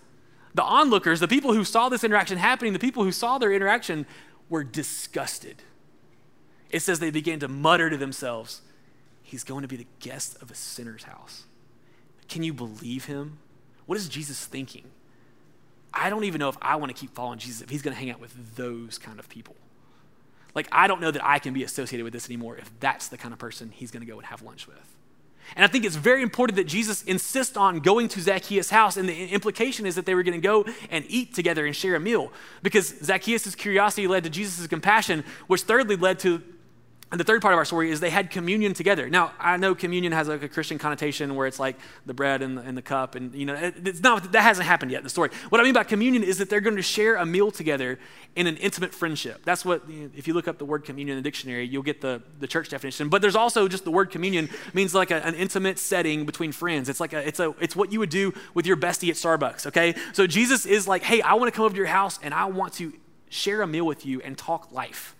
the 0.53 0.63
onlookers, 0.63 1.19
the 1.19 1.27
people 1.27 1.53
who 1.53 1.63
saw 1.63 1.89
this 1.89 2.03
interaction 2.03 2.37
happening, 2.37 2.73
the 2.73 2.79
people 2.79 3.03
who 3.03 3.11
saw 3.11 3.37
their 3.37 3.53
interaction 3.53 4.05
were 4.49 4.63
disgusted. 4.63 5.63
It 6.69 6.81
says 6.81 6.99
they 6.99 7.11
began 7.11 7.39
to 7.39 7.47
mutter 7.47 7.89
to 7.89 7.97
themselves, 7.97 8.61
He's 9.23 9.45
going 9.45 9.61
to 9.61 9.67
be 9.67 9.77
the 9.77 9.87
guest 10.01 10.41
of 10.41 10.51
a 10.51 10.55
sinner's 10.55 11.03
house. 11.03 11.45
Can 12.27 12.43
you 12.43 12.53
believe 12.53 13.05
him? 13.05 13.37
What 13.85 13.97
is 13.97 14.09
Jesus 14.09 14.45
thinking? 14.45 14.83
I 15.93 16.09
don't 16.09 16.25
even 16.25 16.39
know 16.39 16.49
if 16.49 16.57
I 16.61 16.75
want 16.75 16.93
to 16.93 16.99
keep 16.99 17.15
following 17.15 17.39
Jesus 17.39 17.61
if 17.61 17.69
he's 17.69 17.81
going 17.81 17.93
to 17.93 17.99
hang 17.99 18.09
out 18.09 18.19
with 18.19 18.57
those 18.57 18.97
kind 18.97 19.19
of 19.19 19.29
people. 19.29 19.55
Like, 20.53 20.67
I 20.69 20.87
don't 20.87 20.99
know 20.99 21.11
that 21.11 21.25
I 21.25 21.39
can 21.39 21.53
be 21.53 21.63
associated 21.63 22.03
with 22.03 22.11
this 22.11 22.27
anymore 22.27 22.57
if 22.57 22.77
that's 22.81 23.07
the 23.07 23.17
kind 23.17 23.33
of 23.33 23.39
person 23.39 23.71
he's 23.73 23.89
going 23.89 24.05
to 24.05 24.11
go 24.11 24.17
and 24.17 24.25
have 24.27 24.41
lunch 24.41 24.67
with. 24.67 24.95
And 25.55 25.65
I 25.65 25.67
think 25.67 25.85
it's 25.85 25.95
very 25.95 26.21
important 26.21 26.55
that 26.57 26.67
Jesus 26.67 27.03
insists 27.03 27.57
on 27.57 27.79
going 27.79 28.07
to 28.09 28.21
Zacchaeus' 28.21 28.69
house. 28.69 28.97
And 28.97 29.07
the 29.07 29.27
implication 29.27 29.85
is 29.85 29.95
that 29.95 30.05
they 30.05 30.15
were 30.15 30.23
going 30.23 30.39
to 30.39 30.45
go 30.45 30.65
and 30.89 31.05
eat 31.07 31.33
together 31.33 31.65
and 31.65 31.75
share 31.75 31.95
a 31.95 31.99
meal. 31.99 32.31
Because 32.63 32.93
Zacchaeus' 33.03 33.55
curiosity 33.55 34.07
led 34.07 34.23
to 34.23 34.29
Jesus' 34.29 34.67
compassion, 34.67 35.23
which 35.47 35.61
thirdly 35.63 35.95
led 35.95 36.19
to 36.19 36.41
and 37.11 37.19
the 37.19 37.25
third 37.25 37.41
part 37.41 37.53
of 37.53 37.57
our 37.57 37.65
story 37.65 37.91
is 37.91 37.99
they 37.99 38.09
had 38.09 38.31
communion 38.31 38.73
together. 38.73 39.09
Now, 39.09 39.33
I 39.37 39.57
know 39.57 39.75
communion 39.75 40.13
has 40.13 40.29
like 40.29 40.43
a 40.43 40.47
Christian 40.47 40.77
connotation 40.77 41.35
where 41.35 41.45
it's 41.45 41.59
like 41.59 41.75
the 42.05 42.13
bread 42.13 42.41
and 42.41 42.57
the, 42.57 42.61
and 42.61 42.77
the 42.77 42.81
cup, 42.81 43.15
and 43.15 43.35
you 43.35 43.45
know, 43.45 43.73
it's 43.83 43.99
not, 43.99 44.31
that 44.31 44.41
hasn't 44.41 44.65
happened 44.65 44.91
yet 44.91 44.99
in 44.99 45.03
the 45.03 45.09
story. 45.09 45.29
What 45.49 45.59
I 45.59 45.65
mean 45.65 45.73
by 45.73 45.83
communion 45.83 46.23
is 46.23 46.37
that 46.37 46.49
they're 46.49 46.61
going 46.61 46.77
to 46.77 46.81
share 46.81 47.17
a 47.17 47.25
meal 47.25 47.51
together 47.51 47.99
in 48.37 48.47
an 48.47 48.55
intimate 48.57 48.93
friendship. 48.93 49.43
That's 49.43 49.65
what, 49.65 49.89
you 49.89 50.03
know, 50.03 50.09
if 50.15 50.25
you 50.25 50.33
look 50.33 50.47
up 50.47 50.57
the 50.57 50.63
word 50.63 50.85
communion 50.85 51.17
in 51.17 51.23
the 51.23 51.27
dictionary, 51.27 51.67
you'll 51.67 51.83
get 51.83 51.99
the, 51.99 52.21
the 52.39 52.47
church 52.47 52.69
definition. 52.69 53.09
But 53.09 53.21
there's 53.21 53.35
also 53.35 53.67
just 53.67 53.83
the 53.83 53.91
word 53.91 54.09
communion 54.09 54.49
means 54.73 54.95
like 54.95 55.11
a, 55.11 55.25
an 55.25 55.35
intimate 55.35 55.79
setting 55.79 56.25
between 56.25 56.53
friends. 56.53 56.87
It's 56.87 57.01
like 57.01 57.11
a, 57.11 57.27
it's 57.27 57.41
a, 57.41 57.53
it's 57.59 57.75
what 57.75 57.91
you 57.91 57.99
would 57.99 58.09
do 58.09 58.33
with 58.53 58.65
your 58.65 58.77
bestie 58.77 59.09
at 59.09 59.15
Starbucks, 59.15 59.67
okay? 59.67 59.95
So 60.13 60.27
Jesus 60.27 60.65
is 60.65 60.87
like, 60.87 61.03
hey, 61.03 61.21
I 61.21 61.33
want 61.33 61.51
to 61.51 61.55
come 61.55 61.65
over 61.65 61.73
to 61.73 61.77
your 61.77 61.87
house 61.87 62.19
and 62.23 62.33
I 62.33 62.45
want 62.45 62.71
to 62.75 62.93
share 63.27 63.61
a 63.61 63.67
meal 63.67 63.85
with 63.85 64.05
you 64.05 64.21
and 64.21 64.37
talk 64.37 64.71
life 64.71 65.13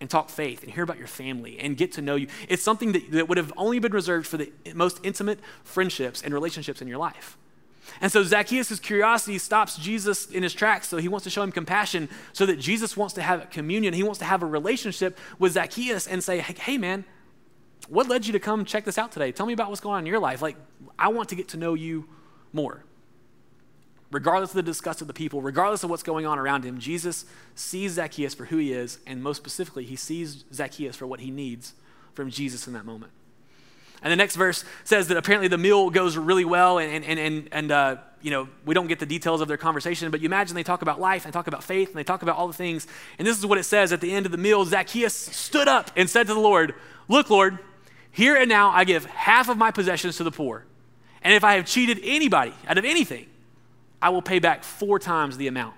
and 0.00 0.10
talk 0.10 0.28
faith 0.28 0.62
and 0.62 0.72
hear 0.72 0.84
about 0.84 0.98
your 0.98 1.06
family 1.06 1.58
and 1.58 1.76
get 1.76 1.92
to 1.92 2.02
know 2.02 2.16
you. 2.16 2.28
It's 2.48 2.62
something 2.62 2.92
that, 2.92 3.10
that 3.12 3.28
would 3.28 3.38
have 3.38 3.52
only 3.56 3.78
been 3.78 3.92
reserved 3.92 4.26
for 4.26 4.36
the 4.36 4.52
most 4.74 5.00
intimate 5.02 5.40
friendships 5.64 6.22
and 6.22 6.34
relationships 6.34 6.82
in 6.82 6.88
your 6.88 6.98
life. 6.98 7.38
And 8.00 8.10
so 8.10 8.22
Zacchaeus' 8.24 8.80
curiosity 8.80 9.38
stops 9.38 9.78
Jesus 9.78 10.26
in 10.26 10.42
his 10.42 10.52
tracks. 10.52 10.88
So 10.88 10.96
he 10.96 11.08
wants 11.08 11.24
to 11.24 11.30
show 11.30 11.42
him 11.42 11.52
compassion 11.52 12.08
so 12.32 12.44
that 12.46 12.58
Jesus 12.58 12.96
wants 12.96 13.14
to 13.14 13.22
have 13.22 13.48
communion. 13.50 13.94
He 13.94 14.02
wants 14.02 14.18
to 14.18 14.24
have 14.24 14.42
a 14.42 14.46
relationship 14.46 15.18
with 15.38 15.52
Zacchaeus 15.52 16.06
and 16.06 16.22
say, 16.22 16.40
hey, 16.40 16.78
man, 16.78 17.04
what 17.88 18.08
led 18.08 18.26
you 18.26 18.32
to 18.32 18.40
come 18.40 18.64
check 18.64 18.84
this 18.84 18.98
out 18.98 19.12
today? 19.12 19.32
Tell 19.32 19.46
me 19.46 19.52
about 19.52 19.68
what's 19.68 19.80
going 19.80 19.94
on 19.94 20.00
in 20.00 20.06
your 20.06 20.18
life. 20.18 20.42
Like, 20.42 20.56
I 20.98 21.08
want 21.08 21.28
to 21.30 21.36
get 21.36 21.48
to 21.48 21.56
know 21.56 21.74
you 21.74 22.08
more 22.52 22.82
regardless 24.16 24.48
of 24.52 24.56
the 24.56 24.62
disgust 24.62 25.02
of 25.02 25.08
the 25.08 25.12
people, 25.12 25.42
regardless 25.42 25.84
of 25.84 25.90
what's 25.90 26.02
going 26.02 26.24
on 26.24 26.38
around 26.38 26.64
him, 26.64 26.78
Jesus 26.78 27.26
sees 27.54 27.92
Zacchaeus 27.92 28.32
for 28.32 28.46
who 28.46 28.56
he 28.56 28.72
is, 28.72 28.98
and 29.06 29.22
most 29.22 29.36
specifically, 29.36 29.84
he 29.84 29.94
sees 29.94 30.46
Zacchaeus 30.54 30.96
for 30.96 31.06
what 31.06 31.20
he 31.20 31.30
needs 31.30 31.74
from 32.14 32.30
Jesus 32.30 32.66
in 32.66 32.72
that 32.72 32.86
moment. 32.86 33.12
And 34.02 34.10
the 34.10 34.16
next 34.16 34.36
verse 34.36 34.64
says 34.84 35.08
that 35.08 35.18
apparently 35.18 35.48
the 35.48 35.58
meal 35.58 35.90
goes 35.90 36.16
really 36.16 36.46
well, 36.46 36.78
and, 36.78 37.04
and, 37.04 37.18
and, 37.18 37.48
and 37.52 37.70
uh, 37.70 37.96
you 38.22 38.30
know, 38.30 38.48
we 38.64 38.72
don't 38.72 38.86
get 38.86 39.00
the 39.00 39.06
details 39.06 39.42
of 39.42 39.48
their 39.48 39.58
conversation, 39.58 40.10
but 40.10 40.22
you 40.22 40.26
imagine 40.26 40.54
they 40.54 40.62
talk 40.62 40.80
about 40.80 40.98
life, 40.98 41.26
and 41.26 41.34
talk 41.34 41.46
about 41.46 41.62
faith, 41.62 41.88
and 41.88 41.98
they 41.98 42.04
talk 42.04 42.22
about 42.22 42.38
all 42.38 42.46
the 42.46 42.54
things. 42.54 42.86
And 43.18 43.28
this 43.28 43.36
is 43.38 43.44
what 43.44 43.58
it 43.58 43.64
says 43.64 43.92
at 43.92 44.00
the 44.00 44.14
end 44.14 44.24
of 44.24 44.32
the 44.32 44.38
meal 44.38 44.64
Zacchaeus 44.64 45.14
stood 45.14 45.68
up 45.68 45.90
and 45.94 46.08
said 46.08 46.26
to 46.28 46.32
the 46.32 46.40
Lord, 46.40 46.74
Look, 47.06 47.28
Lord, 47.28 47.58
here 48.12 48.34
and 48.34 48.48
now 48.48 48.70
I 48.70 48.84
give 48.84 49.04
half 49.04 49.50
of 49.50 49.58
my 49.58 49.70
possessions 49.70 50.16
to 50.16 50.24
the 50.24 50.30
poor. 50.30 50.64
And 51.20 51.34
if 51.34 51.44
I 51.44 51.56
have 51.56 51.66
cheated 51.66 52.00
anybody 52.02 52.54
out 52.66 52.78
of 52.78 52.86
anything, 52.86 53.26
I 54.00 54.10
will 54.10 54.22
pay 54.22 54.38
back 54.38 54.64
four 54.64 54.98
times 54.98 55.36
the 55.36 55.46
amount. 55.46 55.74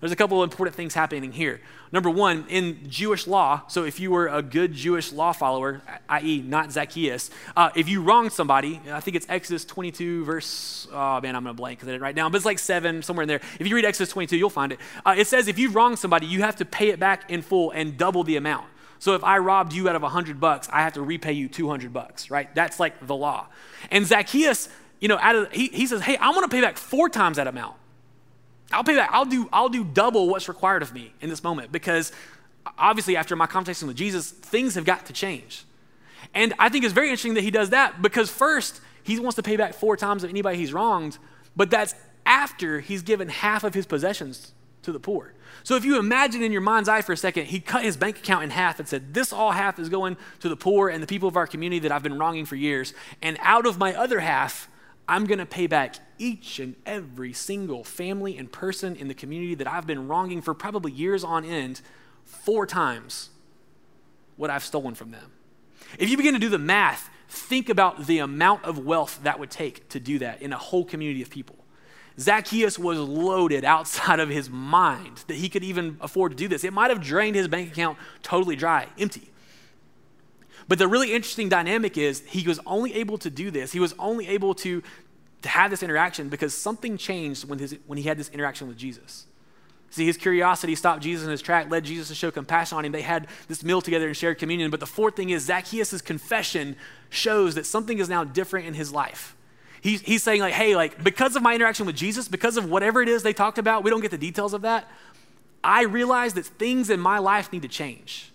There's 0.00 0.12
a 0.12 0.16
couple 0.16 0.42
of 0.42 0.50
important 0.50 0.76
things 0.76 0.92
happening 0.92 1.32
here. 1.32 1.62
Number 1.90 2.10
one, 2.10 2.44
in 2.50 2.90
Jewish 2.90 3.26
law, 3.26 3.62
so 3.68 3.84
if 3.84 3.98
you 3.98 4.10
were 4.10 4.26
a 4.26 4.42
good 4.42 4.74
Jewish 4.74 5.12
law 5.12 5.32
follower, 5.32 5.80
i.e., 6.10 6.42
not 6.42 6.72
Zacchaeus, 6.72 7.30
uh, 7.56 7.70
if 7.74 7.88
you 7.88 8.02
wronged 8.02 8.32
somebody, 8.32 8.82
I 8.90 9.00
think 9.00 9.16
it's 9.16 9.26
Exodus 9.30 9.64
22, 9.64 10.24
verse, 10.26 10.86
oh 10.92 11.22
man, 11.22 11.34
I'm 11.34 11.44
going 11.44 11.54
to 11.54 11.56
blank 11.56 11.78
because 11.78 11.88
I 11.88 11.92
didn't 11.92 12.02
write 12.02 12.16
down, 12.16 12.32
but 12.32 12.36
it's 12.36 12.44
like 12.44 12.58
seven, 12.58 13.00
somewhere 13.00 13.22
in 13.22 13.28
there. 13.28 13.40
If 13.58 13.66
you 13.66 13.74
read 13.74 13.86
Exodus 13.86 14.10
22, 14.12 14.36
you'll 14.36 14.50
find 14.50 14.72
it. 14.72 14.80
Uh, 15.06 15.14
it 15.16 15.26
says 15.26 15.48
if 15.48 15.58
you 15.58 15.70
wronged 15.70 15.98
somebody, 15.98 16.26
you 16.26 16.42
have 16.42 16.56
to 16.56 16.66
pay 16.66 16.88
it 16.90 17.00
back 17.00 17.30
in 17.30 17.40
full 17.40 17.70
and 17.70 17.96
double 17.96 18.24
the 18.24 18.36
amount. 18.36 18.66
So 18.98 19.14
if 19.14 19.24
I 19.24 19.38
robbed 19.38 19.72
you 19.72 19.88
out 19.88 19.96
of 19.96 20.02
100 20.02 20.38
bucks, 20.38 20.68
I 20.72 20.82
have 20.82 20.94
to 20.94 21.02
repay 21.02 21.32
you 21.32 21.48
200 21.48 21.92
bucks, 21.92 22.30
right? 22.30 22.54
That's 22.54 22.78
like 22.78 23.06
the 23.06 23.14
law. 23.14 23.46
And 23.90 24.06
Zacchaeus 24.06 24.68
you 25.00 25.08
know, 25.08 25.18
out 25.18 25.36
of, 25.36 25.52
he, 25.52 25.68
he 25.68 25.86
says, 25.86 26.00
hey, 26.02 26.16
I 26.16 26.30
want 26.30 26.50
to 26.50 26.54
pay 26.54 26.60
back 26.60 26.76
four 26.76 27.08
times 27.08 27.36
that 27.36 27.46
amount. 27.46 27.76
I'll 28.72 28.84
pay 28.84 28.96
back, 28.96 29.10
I'll 29.12 29.24
do, 29.24 29.48
I'll 29.52 29.68
do 29.68 29.84
double 29.84 30.28
what's 30.28 30.48
required 30.48 30.82
of 30.82 30.92
me 30.94 31.12
in 31.20 31.28
this 31.28 31.44
moment 31.44 31.70
because 31.70 32.12
obviously 32.78 33.16
after 33.16 33.36
my 33.36 33.46
conversation 33.46 33.88
with 33.88 33.96
Jesus, 33.96 34.30
things 34.30 34.74
have 34.74 34.84
got 34.84 35.06
to 35.06 35.12
change. 35.12 35.64
And 36.32 36.54
I 36.58 36.68
think 36.68 36.84
it's 36.84 36.94
very 36.94 37.08
interesting 37.08 37.34
that 37.34 37.42
he 37.42 37.50
does 37.50 37.70
that 37.70 38.00
because 38.00 38.30
first, 38.30 38.80
he 39.02 39.18
wants 39.20 39.36
to 39.36 39.42
pay 39.42 39.56
back 39.56 39.74
four 39.74 39.96
times 39.96 40.24
of 40.24 40.30
anybody 40.30 40.56
he's 40.56 40.72
wronged, 40.72 41.18
but 41.54 41.70
that's 41.70 41.94
after 42.24 42.80
he's 42.80 43.02
given 43.02 43.28
half 43.28 43.62
of 43.64 43.74
his 43.74 43.86
possessions 43.86 44.52
to 44.82 44.92
the 44.92 45.00
poor. 45.00 45.34
So 45.62 45.76
if 45.76 45.84
you 45.84 45.98
imagine 45.98 46.42
in 46.42 46.52
your 46.52 46.60
mind's 46.60 46.88
eye 46.88 47.02
for 47.02 47.12
a 47.12 47.16
second, 47.16 47.46
he 47.46 47.60
cut 47.60 47.84
his 47.84 47.96
bank 47.96 48.18
account 48.18 48.44
in 48.44 48.50
half 48.50 48.78
and 48.78 48.88
said, 48.88 49.14
This 49.14 49.32
all 49.32 49.52
half 49.52 49.78
is 49.78 49.88
going 49.88 50.16
to 50.40 50.48
the 50.48 50.56
poor 50.56 50.88
and 50.88 51.02
the 51.02 51.06
people 51.06 51.28
of 51.28 51.36
our 51.36 51.46
community 51.46 51.80
that 51.80 51.92
I've 51.92 52.02
been 52.02 52.18
wronging 52.18 52.44
for 52.44 52.56
years. 52.56 52.94
And 53.22 53.38
out 53.40 53.66
of 53.66 53.78
my 53.78 53.94
other 53.94 54.20
half, 54.20 54.68
I'm 55.08 55.24
going 55.26 55.38
to 55.38 55.46
pay 55.46 55.66
back 55.66 55.96
each 56.18 56.58
and 56.58 56.76
every 56.86 57.32
single 57.32 57.84
family 57.84 58.38
and 58.38 58.50
person 58.50 58.96
in 58.96 59.08
the 59.08 59.14
community 59.14 59.54
that 59.56 59.66
I've 59.66 59.86
been 59.86 60.08
wronging 60.08 60.40
for 60.40 60.54
probably 60.54 60.92
years 60.92 61.24
on 61.24 61.44
end 61.44 61.80
four 62.24 62.66
times 62.66 63.30
what 64.36 64.50
I've 64.50 64.64
stolen 64.64 64.94
from 64.94 65.10
them. 65.10 65.32
If 65.98 66.08
you 66.08 66.16
begin 66.16 66.34
to 66.34 66.40
do 66.40 66.48
the 66.48 66.58
math, 66.58 67.10
think 67.28 67.68
about 67.68 68.06
the 68.06 68.18
amount 68.18 68.64
of 68.64 68.78
wealth 68.78 69.20
that 69.22 69.38
would 69.38 69.50
take 69.50 69.88
to 69.90 70.00
do 70.00 70.18
that 70.20 70.40
in 70.40 70.52
a 70.52 70.58
whole 70.58 70.84
community 70.84 71.22
of 71.22 71.30
people. 71.30 71.56
Zacchaeus 72.18 72.78
was 72.78 72.98
loaded 72.98 73.64
outside 73.64 74.20
of 74.20 74.28
his 74.28 74.48
mind 74.48 75.24
that 75.26 75.36
he 75.36 75.48
could 75.48 75.64
even 75.64 75.98
afford 76.00 76.32
to 76.32 76.36
do 76.36 76.48
this. 76.48 76.64
It 76.64 76.72
might 76.72 76.90
have 76.90 77.00
drained 77.00 77.36
his 77.36 77.48
bank 77.48 77.72
account 77.72 77.98
totally 78.22 78.56
dry, 78.56 78.88
empty. 78.98 79.30
But 80.68 80.78
the 80.78 80.88
really 80.88 81.12
interesting 81.12 81.48
dynamic 81.48 81.98
is 81.98 82.22
he 82.26 82.46
was 82.46 82.60
only 82.66 82.94
able 82.94 83.18
to 83.18 83.30
do 83.30 83.50
this. 83.50 83.72
He 83.72 83.80
was 83.80 83.94
only 83.98 84.28
able 84.28 84.54
to, 84.56 84.82
to 85.42 85.48
have 85.48 85.70
this 85.70 85.82
interaction 85.82 86.28
because 86.28 86.54
something 86.54 86.96
changed 86.96 87.48
when, 87.48 87.58
his, 87.58 87.76
when 87.86 87.98
he 87.98 88.04
had 88.04 88.18
this 88.18 88.30
interaction 88.30 88.68
with 88.68 88.76
Jesus. 88.76 89.26
See, 89.90 90.06
his 90.06 90.16
curiosity 90.16 90.74
stopped 90.74 91.02
Jesus 91.02 91.24
in 91.24 91.30
his 91.30 91.40
track, 91.40 91.70
led 91.70 91.84
Jesus 91.84 92.08
to 92.08 92.16
show 92.16 92.32
compassion 92.32 92.76
on 92.76 92.84
him. 92.84 92.90
They 92.90 93.02
had 93.02 93.28
this 93.46 93.62
meal 93.62 93.80
together 93.80 94.08
and 94.08 94.16
shared 94.16 94.38
communion. 94.38 94.70
But 94.72 94.80
the 94.80 94.86
fourth 94.86 95.14
thing 95.14 95.30
is 95.30 95.44
Zacchaeus' 95.44 96.02
confession 96.02 96.74
shows 97.10 97.54
that 97.54 97.64
something 97.64 97.98
is 97.98 98.08
now 98.08 98.24
different 98.24 98.66
in 98.66 98.74
his 98.74 98.92
life. 98.92 99.36
He's, 99.82 100.00
he's 100.00 100.22
saying, 100.22 100.40
like, 100.40 100.54
hey, 100.54 100.74
like, 100.74 101.04
because 101.04 101.36
of 101.36 101.42
my 101.42 101.54
interaction 101.54 101.86
with 101.86 101.94
Jesus, 101.94 102.26
because 102.26 102.56
of 102.56 102.68
whatever 102.68 103.02
it 103.02 103.08
is 103.08 103.22
they 103.22 103.32
talked 103.32 103.58
about, 103.58 103.84
we 103.84 103.90
don't 103.90 104.00
get 104.00 104.10
the 104.10 104.18
details 104.18 104.52
of 104.52 104.62
that. 104.62 104.90
I 105.62 105.84
realize 105.84 106.34
that 106.34 106.46
things 106.46 106.90
in 106.90 106.98
my 106.98 107.18
life 107.18 107.52
need 107.52 107.62
to 107.62 107.68
change. 107.68 108.32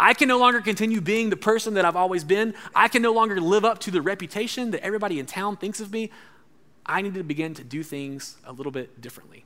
I 0.00 0.14
can 0.14 0.28
no 0.28 0.38
longer 0.38 0.62
continue 0.62 1.02
being 1.02 1.28
the 1.28 1.36
person 1.36 1.74
that 1.74 1.84
I've 1.84 1.94
always 1.94 2.24
been. 2.24 2.54
I 2.74 2.88
can 2.88 3.02
no 3.02 3.12
longer 3.12 3.38
live 3.38 3.66
up 3.66 3.80
to 3.80 3.90
the 3.90 4.00
reputation 4.00 4.70
that 4.70 4.82
everybody 4.82 5.20
in 5.20 5.26
town 5.26 5.58
thinks 5.58 5.78
of 5.78 5.92
me. 5.92 6.10
I 6.86 7.02
need 7.02 7.12
to 7.14 7.22
begin 7.22 7.52
to 7.54 7.62
do 7.62 7.82
things 7.82 8.36
a 8.46 8.52
little 8.52 8.72
bit 8.72 9.02
differently. 9.02 9.44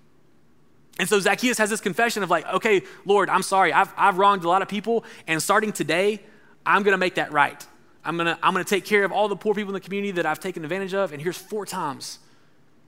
And 1.00 1.08
so 1.08 1.18
Zacchaeus 1.18 1.58
has 1.58 1.70
this 1.70 1.80
confession 1.80 2.22
of 2.22 2.30
like, 2.30 2.46
okay, 2.46 2.82
Lord, 3.04 3.28
I'm 3.28 3.42
sorry. 3.42 3.72
I've, 3.72 3.92
I've 3.96 4.16
wronged 4.16 4.44
a 4.44 4.48
lot 4.48 4.62
of 4.62 4.68
people. 4.68 5.04
And 5.26 5.42
starting 5.42 5.72
today, 5.72 6.20
I'm 6.64 6.84
going 6.84 6.94
to 6.94 6.98
make 6.98 7.16
that 7.16 7.32
right. 7.32 7.66
I'm 8.04 8.16
going 8.16 8.26
to 8.26 8.38
I'm 8.40 8.52
going 8.52 8.64
to 8.64 8.68
take 8.68 8.84
care 8.84 9.02
of 9.02 9.10
all 9.10 9.26
the 9.26 9.36
poor 9.36 9.54
people 9.54 9.70
in 9.70 9.74
the 9.74 9.80
community 9.80 10.12
that 10.12 10.26
I've 10.26 10.38
taken 10.38 10.62
advantage 10.62 10.94
of. 10.94 11.12
And 11.12 11.20
here's 11.20 11.36
four 11.36 11.66
times 11.66 12.20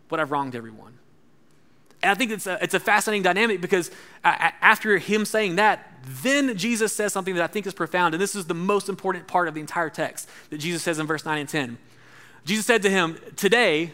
what 0.09 0.21
I've 0.21 0.31
wronged 0.31 0.55
everyone. 0.55 0.99
And 2.01 2.13
I 2.13 2.15
think 2.15 2.31
it's 2.31 2.47
a, 2.47 2.63
it's 2.63 2.75
a 2.75 2.81
fascinating 2.81 3.25
dynamic 3.25 3.61
because 3.61 3.91
uh, 4.23 4.51
after 4.61 4.99
him 4.99 5.25
saying 5.25 5.57
that, 5.57 5.96
then 6.07 6.57
Jesus 6.57 6.93
says 6.93 7.13
something 7.13 7.35
that 7.35 7.43
I 7.43 7.49
think 7.49 7.67
is 7.67 7.75
profound. 7.75 8.15
And 8.15 8.23
this 8.23 8.37
is 8.37 8.47
the 8.47 8.55
most 8.55 8.89
important 8.89 9.27
part 9.27 9.49
of 9.49 9.55
the 9.55 9.61
entire 9.61 9.91
text 9.91 10.29
that 10.51 10.59
Jesus 10.59 10.83
says 10.83 10.99
in 10.99 11.07
verse 11.07 11.25
9 11.25 11.39
and 11.39 11.49
10. 11.49 11.79
Jesus 12.45 12.65
said 12.65 12.83
to 12.83 12.91
him, 12.91 13.19
Today, 13.35 13.91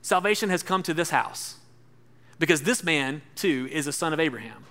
salvation 0.00 0.48
has 0.48 0.62
come 0.62 0.82
to 0.82 0.94
this 0.94 1.10
house 1.10 1.56
because 2.38 2.62
this 2.62 2.82
man, 2.82 3.20
too, 3.36 3.68
is 3.70 3.86
a 3.86 3.92
son 3.92 4.14
of 4.14 4.20
Abraham. 4.20 4.64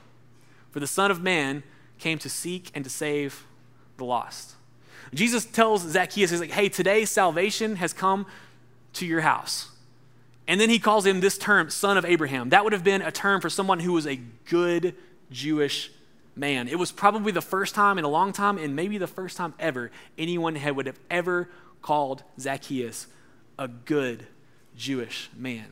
For 0.71 0.79
the 0.79 0.87
Son 0.87 1.11
of 1.11 1.21
Man 1.21 1.61
came 1.99 2.17
to 2.17 2.29
seek 2.29 2.71
and 2.73 2.83
to 2.83 2.89
save 2.89 3.45
the 3.97 4.05
lost. 4.05 4.55
Jesus 5.13 5.45
tells 5.45 5.83
Zacchaeus, 5.83 6.31
he's 6.31 6.39
like, 6.39 6.49
hey, 6.49 6.69
today 6.69 7.05
salvation 7.05 7.75
has 7.75 7.93
come 7.93 8.25
to 8.93 9.05
your 9.05 9.21
house. 9.21 9.69
And 10.47 10.59
then 10.59 10.71
he 10.71 10.79
calls 10.79 11.05
him 11.05 11.21
this 11.21 11.37
term, 11.37 11.69
son 11.69 11.97
of 11.97 12.05
Abraham. 12.05 12.49
That 12.49 12.63
would 12.63 12.73
have 12.73 12.83
been 12.83 13.03
a 13.03 13.11
term 13.11 13.39
for 13.41 13.49
someone 13.49 13.79
who 13.79 13.93
was 13.93 14.07
a 14.07 14.15
good 14.49 14.95
Jewish 15.31 15.91
man. 16.35 16.67
It 16.67 16.79
was 16.79 16.91
probably 16.91 17.31
the 17.31 17.41
first 17.41 17.75
time 17.75 17.97
in 17.97 18.03
a 18.03 18.09
long 18.09 18.33
time, 18.33 18.57
and 18.57 18.75
maybe 18.75 18.97
the 18.97 19.07
first 19.07 19.37
time 19.37 19.53
ever, 19.59 19.91
anyone 20.17 20.55
had, 20.55 20.75
would 20.75 20.87
have 20.87 20.99
ever 21.09 21.49
called 21.81 22.23
Zacchaeus 22.39 23.07
a 23.59 23.67
good 23.67 24.25
Jewish 24.75 25.29
man. 25.37 25.65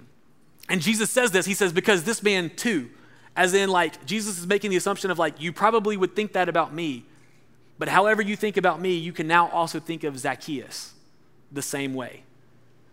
And 0.70 0.82
Jesus 0.82 1.10
says 1.10 1.32
this. 1.32 1.46
He 1.46 1.54
says, 1.54 1.74
because 1.74 2.04
this 2.04 2.22
man 2.22 2.52
too, 2.56 2.90
as 3.36 3.54
in, 3.54 3.70
like, 3.70 4.06
Jesus 4.06 4.38
is 4.38 4.46
making 4.46 4.72
the 4.72 4.78
assumption 4.78 5.10
of, 5.10 5.18
like, 5.18 5.42
you 5.42 5.52
probably 5.52 5.98
would 5.98 6.16
think 6.16 6.34
that 6.34 6.48
about 6.48 6.74
me. 6.74 7.06
But 7.80 7.88
however 7.88 8.22
you 8.22 8.36
think 8.36 8.58
about 8.58 8.80
me, 8.80 8.96
you 8.96 9.12
can 9.12 9.28
now 9.28 9.50
also 9.50 9.80
think 9.80 10.04
of 10.04 10.20
Zacchaeus 10.20 10.94
the 11.52 11.62
same 11.62 11.94
way. 11.94 12.24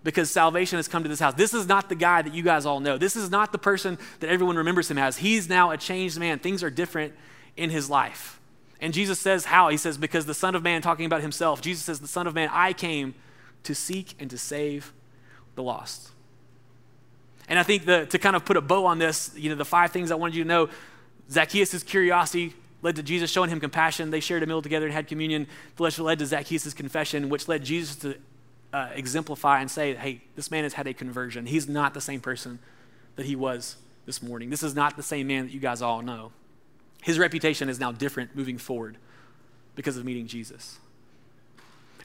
Because 0.04 0.30
salvation 0.30 0.76
has 0.78 0.88
come 0.88 1.02
to 1.02 1.08
this 1.08 1.20
house. 1.20 1.34
This 1.34 1.52
is 1.52 1.66
not 1.66 1.88
the 1.88 1.94
guy 1.94 2.22
that 2.22 2.32
you 2.32 2.42
guys 2.42 2.64
all 2.64 2.80
know. 2.80 2.96
This 2.96 3.16
is 3.16 3.30
not 3.30 3.52
the 3.52 3.58
person 3.58 3.98
that 4.20 4.30
everyone 4.30 4.56
remembers 4.56 4.90
him 4.90 4.96
as. 4.96 5.18
He's 5.18 5.48
now 5.48 5.70
a 5.72 5.76
changed 5.76 6.18
man. 6.18 6.38
Things 6.38 6.62
are 6.62 6.70
different 6.70 7.12
in 7.56 7.70
his 7.70 7.88
life. 7.90 8.40
And 8.80 8.94
Jesus 8.94 9.18
says, 9.18 9.46
How? 9.46 9.68
He 9.68 9.76
says, 9.76 9.98
Because 9.98 10.26
the 10.26 10.34
Son 10.34 10.54
of 10.54 10.62
Man, 10.62 10.82
talking 10.82 11.06
about 11.06 11.22
himself, 11.22 11.60
Jesus 11.60 11.84
says, 11.84 12.00
The 12.00 12.08
Son 12.08 12.26
of 12.26 12.34
Man, 12.34 12.48
I 12.52 12.72
came 12.72 13.14
to 13.64 13.74
seek 13.74 14.14
and 14.18 14.30
to 14.30 14.38
save 14.38 14.92
the 15.54 15.62
lost. 15.62 16.10
And 17.48 17.58
I 17.58 17.62
think 17.62 17.86
the, 17.86 18.06
to 18.06 18.18
kind 18.18 18.36
of 18.36 18.44
put 18.44 18.56
a 18.56 18.60
bow 18.60 18.86
on 18.86 18.98
this, 18.98 19.32
you 19.36 19.48
know, 19.48 19.56
the 19.56 19.64
five 19.64 19.90
things 19.90 20.10
I 20.10 20.14
wanted 20.14 20.36
you 20.36 20.44
to 20.44 20.48
know 20.48 20.68
Zacchaeus' 21.30 21.82
curiosity 21.82 22.54
led 22.82 22.96
to 22.96 23.02
Jesus 23.02 23.30
showing 23.30 23.50
him 23.50 23.60
compassion. 23.60 24.10
They 24.10 24.20
shared 24.20 24.42
a 24.42 24.46
meal 24.46 24.62
together 24.62 24.86
and 24.86 24.94
had 24.94 25.06
communion, 25.06 25.46
which 25.76 25.98
led 25.98 26.18
to 26.20 26.26
Zacchaeus' 26.26 26.74
confession, 26.74 27.28
which 27.28 27.48
led 27.48 27.64
Jesus 27.64 27.96
to 27.96 28.16
uh, 28.72 28.90
exemplify 28.94 29.60
and 29.60 29.70
say, 29.70 29.94
hey, 29.94 30.22
this 30.36 30.50
man 30.50 30.64
has 30.64 30.74
had 30.74 30.86
a 30.86 30.94
conversion. 30.94 31.46
He's 31.46 31.68
not 31.68 31.94
the 31.94 32.00
same 32.00 32.20
person 32.20 32.58
that 33.16 33.26
he 33.26 33.34
was 33.34 33.76
this 34.06 34.22
morning. 34.22 34.50
This 34.50 34.62
is 34.62 34.74
not 34.74 34.96
the 34.96 35.02
same 35.02 35.26
man 35.26 35.46
that 35.46 35.52
you 35.52 35.60
guys 35.60 35.82
all 35.82 36.02
know. 36.02 36.32
His 37.02 37.18
reputation 37.18 37.68
is 37.68 37.78
now 37.78 37.92
different 37.92 38.34
moving 38.36 38.58
forward 38.58 38.96
because 39.74 39.96
of 39.96 40.04
meeting 40.04 40.26
Jesus. 40.26 40.78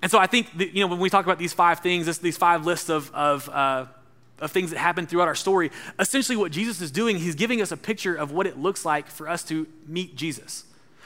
And 0.02 0.12
so 0.12 0.20
I 0.20 0.28
think, 0.28 0.58
that, 0.58 0.74
you 0.76 0.82
know, 0.82 0.88
when 0.88 1.00
we 1.00 1.10
talk 1.10 1.26
about 1.26 1.40
these 1.40 1.54
five 1.54 1.80
things, 1.80 2.06
this, 2.06 2.18
these 2.18 2.38
five 2.38 2.66
lists 2.66 2.90
of, 2.90 3.10
of 3.14 3.50
uh, 3.50 3.86
of 4.40 4.52
things 4.52 4.72
that 4.72 4.78
happen 4.78 5.08
throughout 5.08 5.28
our 5.28 5.36
story, 5.36 5.72
essentially 6.00 6.36
what 6.36 6.52
Jesus 6.52 6.82
is 6.82 6.92
doing, 6.92 7.18
he's 7.18 7.36
giving 7.36 7.62
us 7.62 7.72
a 7.72 7.78
picture 7.78 8.14
of 8.14 8.32
what 8.32 8.46
it 8.46 8.58
looks 8.58 8.84
like 8.84 9.08
for 9.08 9.30
us 9.30 9.44
to 9.46 9.68
meet 9.88 10.16
Jesus. 10.16 10.66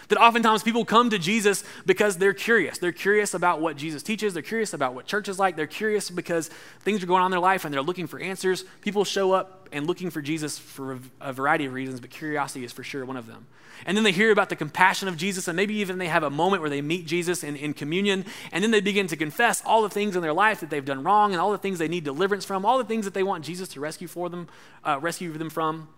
That 0.09 0.17
oftentimes 0.17 0.63
people 0.63 0.85
come 0.85 1.09
to 1.09 1.19
Jesus 1.19 1.63
because 1.85 2.17
they're 2.17 2.33
curious. 2.33 2.77
They're 2.77 2.93
curious 2.93 3.33
about 3.33 3.59
what 3.59 3.75
Jesus 3.75 4.03
teaches. 4.03 4.33
They're 4.33 4.41
curious 4.41 4.73
about 4.73 4.93
what 4.93 5.05
church 5.05 5.27
is 5.27 5.37
like. 5.37 5.57
They're 5.57 5.67
curious 5.67 6.09
because 6.09 6.49
things 6.79 7.03
are 7.03 7.07
going 7.07 7.21
on 7.21 7.27
in 7.27 7.31
their 7.31 7.39
life 7.41 7.65
and 7.65 7.73
they're 7.73 7.81
looking 7.81 8.07
for 8.07 8.19
answers. 8.19 8.63
People 8.81 9.03
show 9.03 9.33
up 9.33 9.67
and 9.73 9.85
looking 9.85 10.09
for 10.09 10.21
Jesus 10.21 10.57
for 10.57 10.99
a 11.19 11.33
variety 11.33 11.65
of 11.65 11.73
reasons, 11.73 11.99
but 11.99 12.09
curiosity 12.09 12.63
is 12.63 12.71
for 12.71 12.83
sure 12.83 13.05
one 13.05 13.17
of 13.17 13.27
them. 13.27 13.47
And 13.85 13.95
then 13.95 14.03
they 14.03 14.11
hear 14.11 14.31
about 14.31 14.49
the 14.49 14.55
compassion 14.55 15.07
of 15.07 15.17
Jesus, 15.17 15.47
and 15.47 15.55
maybe 15.55 15.75
even 15.75 15.97
they 15.97 16.07
have 16.07 16.23
a 16.23 16.29
moment 16.29 16.61
where 16.61 16.69
they 16.69 16.81
meet 16.81 17.05
Jesus 17.05 17.43
in, 17.43 17.55
in 17.55 17.73
communion, 17.73 18.25
and 18.51 18.63
then 18.63 18.71
they 18.71 18.81
begin 18.81 19.07
to 19.07 19.15
confess 19.15 19.61
all 19.65 19.81
the 19.83 19.89
things 19.89 20.15
in 20.15 20.21
their 20.21 20.33
life 20.33 20.61
that 20.61 20.69
they've 20.69 20.85
done 20.85 21.03
wrong 21.03 21.31
and 21.31 21.39
all 21.39 21.51
the 21.51 21.57
things 21.57 21.77
they 21.77 21.87
need 21.87 22.03
deliverance 22.03 22.43
from, 22.43 22.65
all 22.65 22.77
the 22.77 22.83
things 22.83 23.05
that 23.05 23.13
they 23.13 23.23
want 23.23 23.45
Jesus 23.45 23.67
to 23.69 23.79
rescue 23.79 24.07
for 24.07 24.29
them, 24.29 24.47
uh, 24.83 24.97
rescue 24.99 25.31
them 25.33 25.49
from. 25.49 25.89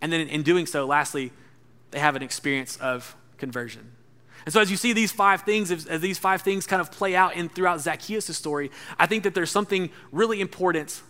And 0.00 0.12
then 0.12 0.26
in 0.26 0.42
doing 0.42 0.66
so, 0.66 0.84
lastly, 0.84 1.32
they 1.90 1.98
have 1.98 2.16
an 2.16 2.22
experience 2.22 2.76
of 2.76 3.16
conversion. 3.38 3.92
And 4.44 4.52
so, 4.52 4.60
as 4.60 4.70
you 4.70 4.76
see 4.76 4.92
these 4.92 5.12
five 5.12 5.42
things, 5.42 5.70
as, 5.70 6.00
these 6.00 6.18
five 6.18 6.42
things 6.42 6.66
kind 6.66 6.80
of 6.80 6.92
play 6.92 7.16
out 7.16 7.34
in 7.34 7.48
throughout 7.48 7.80
Zacchaeus' 7.80 8.36
story, 8.36 8.70
I 8.98 9.06
think 9.06 9.22
that 9.24 9.34
there's 9.34 9.50
something 9.50 9.90
really 10.12 10.40
important 10.40 11.02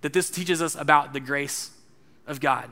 that 0.00 0.12
this 0.12 0.30
teaches 0.30 0.62
us 0.62 0.74
about 0.74 1.12
the 1.12 1.20
grace 1.20 1.70
of 2.26 2.40
God. 2.40 2.70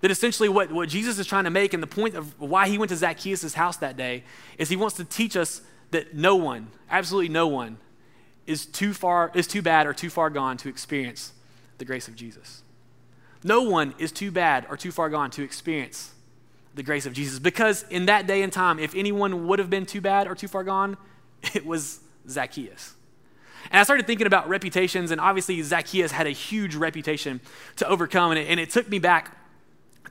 That 0.00 0.10
essentially, 0.10 0.48
what, 0.48 0.72
what 0.72 0.88
Jesus 0.88 1.18
is 1.18 1.26
trying 1.26 1.44
to 1.44 1.50
make, 1.50 1.74
and 1.74 1.82
the 1.82 1.86
point 1.86 2.14
of 2.14 2.38
why 2.40 2.68
he 2.68 2.78
went 2.78 2.88
to 2.90 2.96
Zacchaeus' 2.96 3.52
house 3.52 3.76
that 3.78 3.96
day, 3.96 4.24
is 4.56 4.70
he 4.70 4.76
wants 4.76 4.96
to 4.96 5.04
teach 5.04 5.36
us 5.36 5.60
that 5.90 6.14
no 6.14 6.36
one, 6.36 6.68
absolutely 6.88 7.28
no 7.28 7.46
one, 7.46 7.76
is 8.46 8.64
too 8.64 8.94
far, 8.94 9.30
is 9.34 9.46
too 9.46 9.60
bad 9.60 9.86
or 9.86 9.92
too 9.92 10.08
far 10.08 10.30
gone 10.30 10.56
to 10.58 10.68
experience 10.70 11.32
the 11.76 11.84
grace 11.84 12.08
of 12.08 12.16
Jesus. 12.16 12.62
No 13.44 13.62
one 13.62 13.94
is 13.98 14.12
too 14.12 14.30
bad 14.30 14.66
or 14.70 14.76
too 14.76 14.90
far 14.90 15.10
gone 15.10 15.30
to 15.32 15.42
experience 15.42 16.12
the 16.74 16.82
grace 16.82 17.06
of 17.06 17.12
Jesus. 17.12 17.38
Because 17.38 17.84
in 17.90 18.06
that 18.06 18.26
day 18.26 18.42
and 18.42 18.52
time, 18.52 18.78
if 18.78 18.94
anyone 18.94 19.46
would 19.48 19.58
have 19.58 19.70
been 19.70 19.86
too 19.86 20.00
bad 20.00 20.26
or 20.26 20.34
too 20.34 20.48
far 20.48 20.64
gone, 20.64 20.96
it 21.54 21.66
was 21.66 22.00
Zacchaeus. 22.28 22.94
And 23.70 23.78
I 23.78 23.82
started 23.82 24.06
thinking 24.06 24.26
about 24.26 24.48
reputations, 24.48 25.10
and 25.10 25.20
obviously 25.20 25.60
Zacchaeus 25.62 26.12
had 26.12 26.26
a 26.26 26.30
huge 26.30 26.74
reputation 26.74 27.40
to 27.76 27.86
overcome, 27.86 28.32
and 28.32 28.40
it, 28.40 28.48
and 28.48 28.58
it 28.58 28.70
took 28.70 28.88
me 28.88 28.98
back 28.98 29.36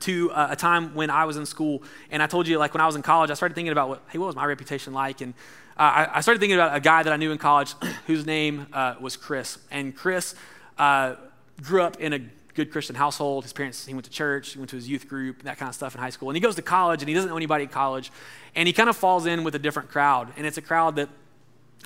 to 0.00 0.30
uh, 0.32 0.48
a 0.50 0.56
time 0.56 0.94
when 0.94 1.10
I 1.10 1.24
was 1.24 1.36
in 1.36 1.44
school, 1.44 1.82
and 2.10 2.22
I 2.22 2.26
told 2.26 2.48
you, 2.48 2.58
like 2.58 2.72
when 2.72 2.80
I 2.80 2.86
was 2.86 2.96
in 2.96 3.02
college, 3.02 3.30
I 3.30 3.34
started 3.34 3.54
thinking 3.54 3.72
about 3.72 3.88
what, 3.88 4.02
hey, 4.08 4.18
what 4.18 4.26
was 4.26 4.36
my 4.36 4.46
reputation 4.46 4.92
like? 4.92 5.20
And 5.20 5.34
uh, 5.76 5.82
I, 5.82 6.18
I, 6.18 6.20
started 6.20 6.40
thinking 6.40 6.56
about 6.56 6.74
a 6.74 6.80
guy 6.80 7.02
that 7.02 7.12
I 7.12 7.16
knew 7.16 7.32
in 7.32 7.38
college 7.38 7.74
whose 8.06 8.24
name 8.24 8.66
uh, 8.72 8.94
was 9.00 9.16
Chris. 9.16 9.58
And 9.70 9.94
Chris 9.94 10.34
uh, 10.78 11.16
grew 11.62 11.82
up 11.82 12.00
in 12.00 12.12
a 12.12 12.20
good 12.54 12.70
Christian 12.70 12.96
household. 12.96 13.44
His 13.44 13.52
parents, 13.52 13.86
he 13.86 13.94
went 13.94 14.04
to 14.04 14.10
church, 14.10 14.52
he 14.52 14.58
went 14.58 14.70
to 14.70 14.76
his 14.76 14.88
youth 14.88 15.08
group, 15.08 15.42
that 15.42 15.58
kind 15.58 15.68
of 15.68 15.74
stuff 15.74 15.94
in 15.94 16.00
high 16.00 16.10
school. 16.10 16.30
And 16.30 16.36
he 16.36 16.40
goes 16.40 16.56
to 16.56 16.62
college 16.62 17.02
and 17.02 17.08
he 17.08 17.14
doesn't 17.14 17.30
know 17.30 17.36
anybody 17.36 17.64
in 17.64 17.70
college. 17.70 18.10
And 18.54 18.66
he 18.66 18.72
kind 18.72 18.88
of 18.88 18.96
falls 18.96 19.26
in 19.26 19.44
with 19.44 19.54
a 19.54 19.58
different 19.58 19.90
crowd. 19.90 20.32
And 20.36 20.46
it's 20.46 20.58
a 20.58 20.62
crowd 20.62 20.96
that 20.96 21.08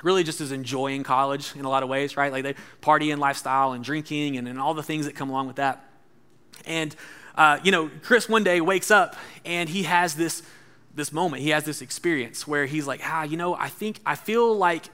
really 0.03 0.25
just 0.25 0.41
is 0.41 0.53
enjoying 0.53 1.03
college 1.03 1.55
in 1.57 1.65
a 1.65 1.69
lot 1.69 1.83
of 1.83 1.89
ways, 1.89 2.17
right? 2.17 2.33
Like 2.33 2.43
they 2.43 2.55
party 2.81 3.11
and 3.11 3.21
lifestyle 3.21 3.73
and 3.73 3.85
drinking 3.85 4.37
and, 4.37 4.49
and 4.49 4.59
all 4.59 4.75
the 4.75 4.83
things 4.83 5.07
that 5.07 5.15
come 5.15 5.31
along 5.31 5.47
with 5.47 5.57
that. 5.57 5.85
And, 6.67 6.95
uh, 7.37 7.59
you 7.63 7.71
know, 7.71 7.91
Chris 8.03 8.29
one 8.29 8.45
day 8.45 8.61
wakes 8.61 8.91
up 8.91 9.17
and 9.45 9.69
he 9.69 9.85
has 9.85 10.15
this, 10.15 10.43
this 10.95 11.13
moment, 11.13 11.43
he 11.43 11.51
has 11.51 11.65
this 11.65 11.83
experience 11.83 12.47
where 12.47 12.67
he's 12.67 12.87
like, 12.87 13.01
ah, 13.05 13.23
you 13.23 13.37
know, 13.37 13.55
I 13.55 13.69
think, 13.69 14.01
I 14.07 14.15
feel 14.15 14.57
like 14.57 14.85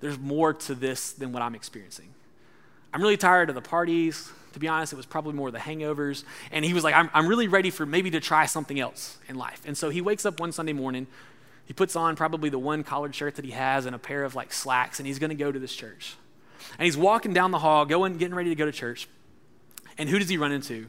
there's 0.00 0.18
more 0.18 0.52
to 0.52 0.74
this 0.74 1.12
than 1.12 1.32
what 1.32 1.42
I'm 1.42 1.54
experiencing. 1.54 2.08
I'm 2.92 3.00
really 3.00 3.16
tired 3.16 3.48
of 3.48 3.54
the 3.54 3.62
parties, 3.62 4.30
to 4.54 4.60
be 4.60 4.68
honest, 4.68 4.92
it 4.92 4.96
was 4.96 5.06
probably 5.06 5.32
more 5.32 5.50
the 5.50 5.58
hangovers. 5.58 6.24
And 6.50 6.64
he 6.64 6.74
was 6.74 6.84
like, 6.84 6.94
I'm, 6.94 7.10
I'm 7.14 7.26
really 7.26 7.48
ready 7.48 7.70
for 7.70 7.86
maybe 7.86 8.10
to 8.10 8.20
try 8.20 8.46
something 8.46 8.78
else 8.78 9.18
in 9.28 9.36
life. 9.36 9.62
And 9.66 9.76
so 9.76 9.90
he 9.90 10.00
wakes 10.00 10.24
up 10.24 10.40
one 10.40 10.52
Sunday 10.52 10.72
morning. 10.72 11.06
He 11.64 11.72
puts 11.72 11.96
on 11.96 12.16
probably 12.16 12.50
the 12.50 12.58
one 12.58 12.82
collared 12.84 13.14
shirt 13.14 13.36
that 13.36 13.44
he 13.44 13.52
has 13.52 13.86
and 13.86 13.94
a 13.94 13.98
pair 13.98 14.24
of 14.24 14.34
like 14.34 14.52
slacks, 14.52 14.98
and 14.98 15.06
he's 15.06 15.18
going 15.18 15.30
to 15.30 15.36
go 15.36 15.52
to 15.52 15.58
this 15.58 15.74
church. 15.74 16.16
And 16.78 16.84
he's 16.84 16.96
walking 16.96 17.32
down 17.32 17.50
the 17.50 17.58
hall, 17.58 17.84
going, 17.84 18.16
getting 18.18 18.34
ready 18.34 18.50
to 18.50 18.56
go 18.56 18.64
to 18.64 18.72
church. 18.72 19.08
And 19.98 20.08
who 20.08 20.18
does 20.18 20.28
he 20.28 20.36
run 20.36 20.52
into? 20.52 20.86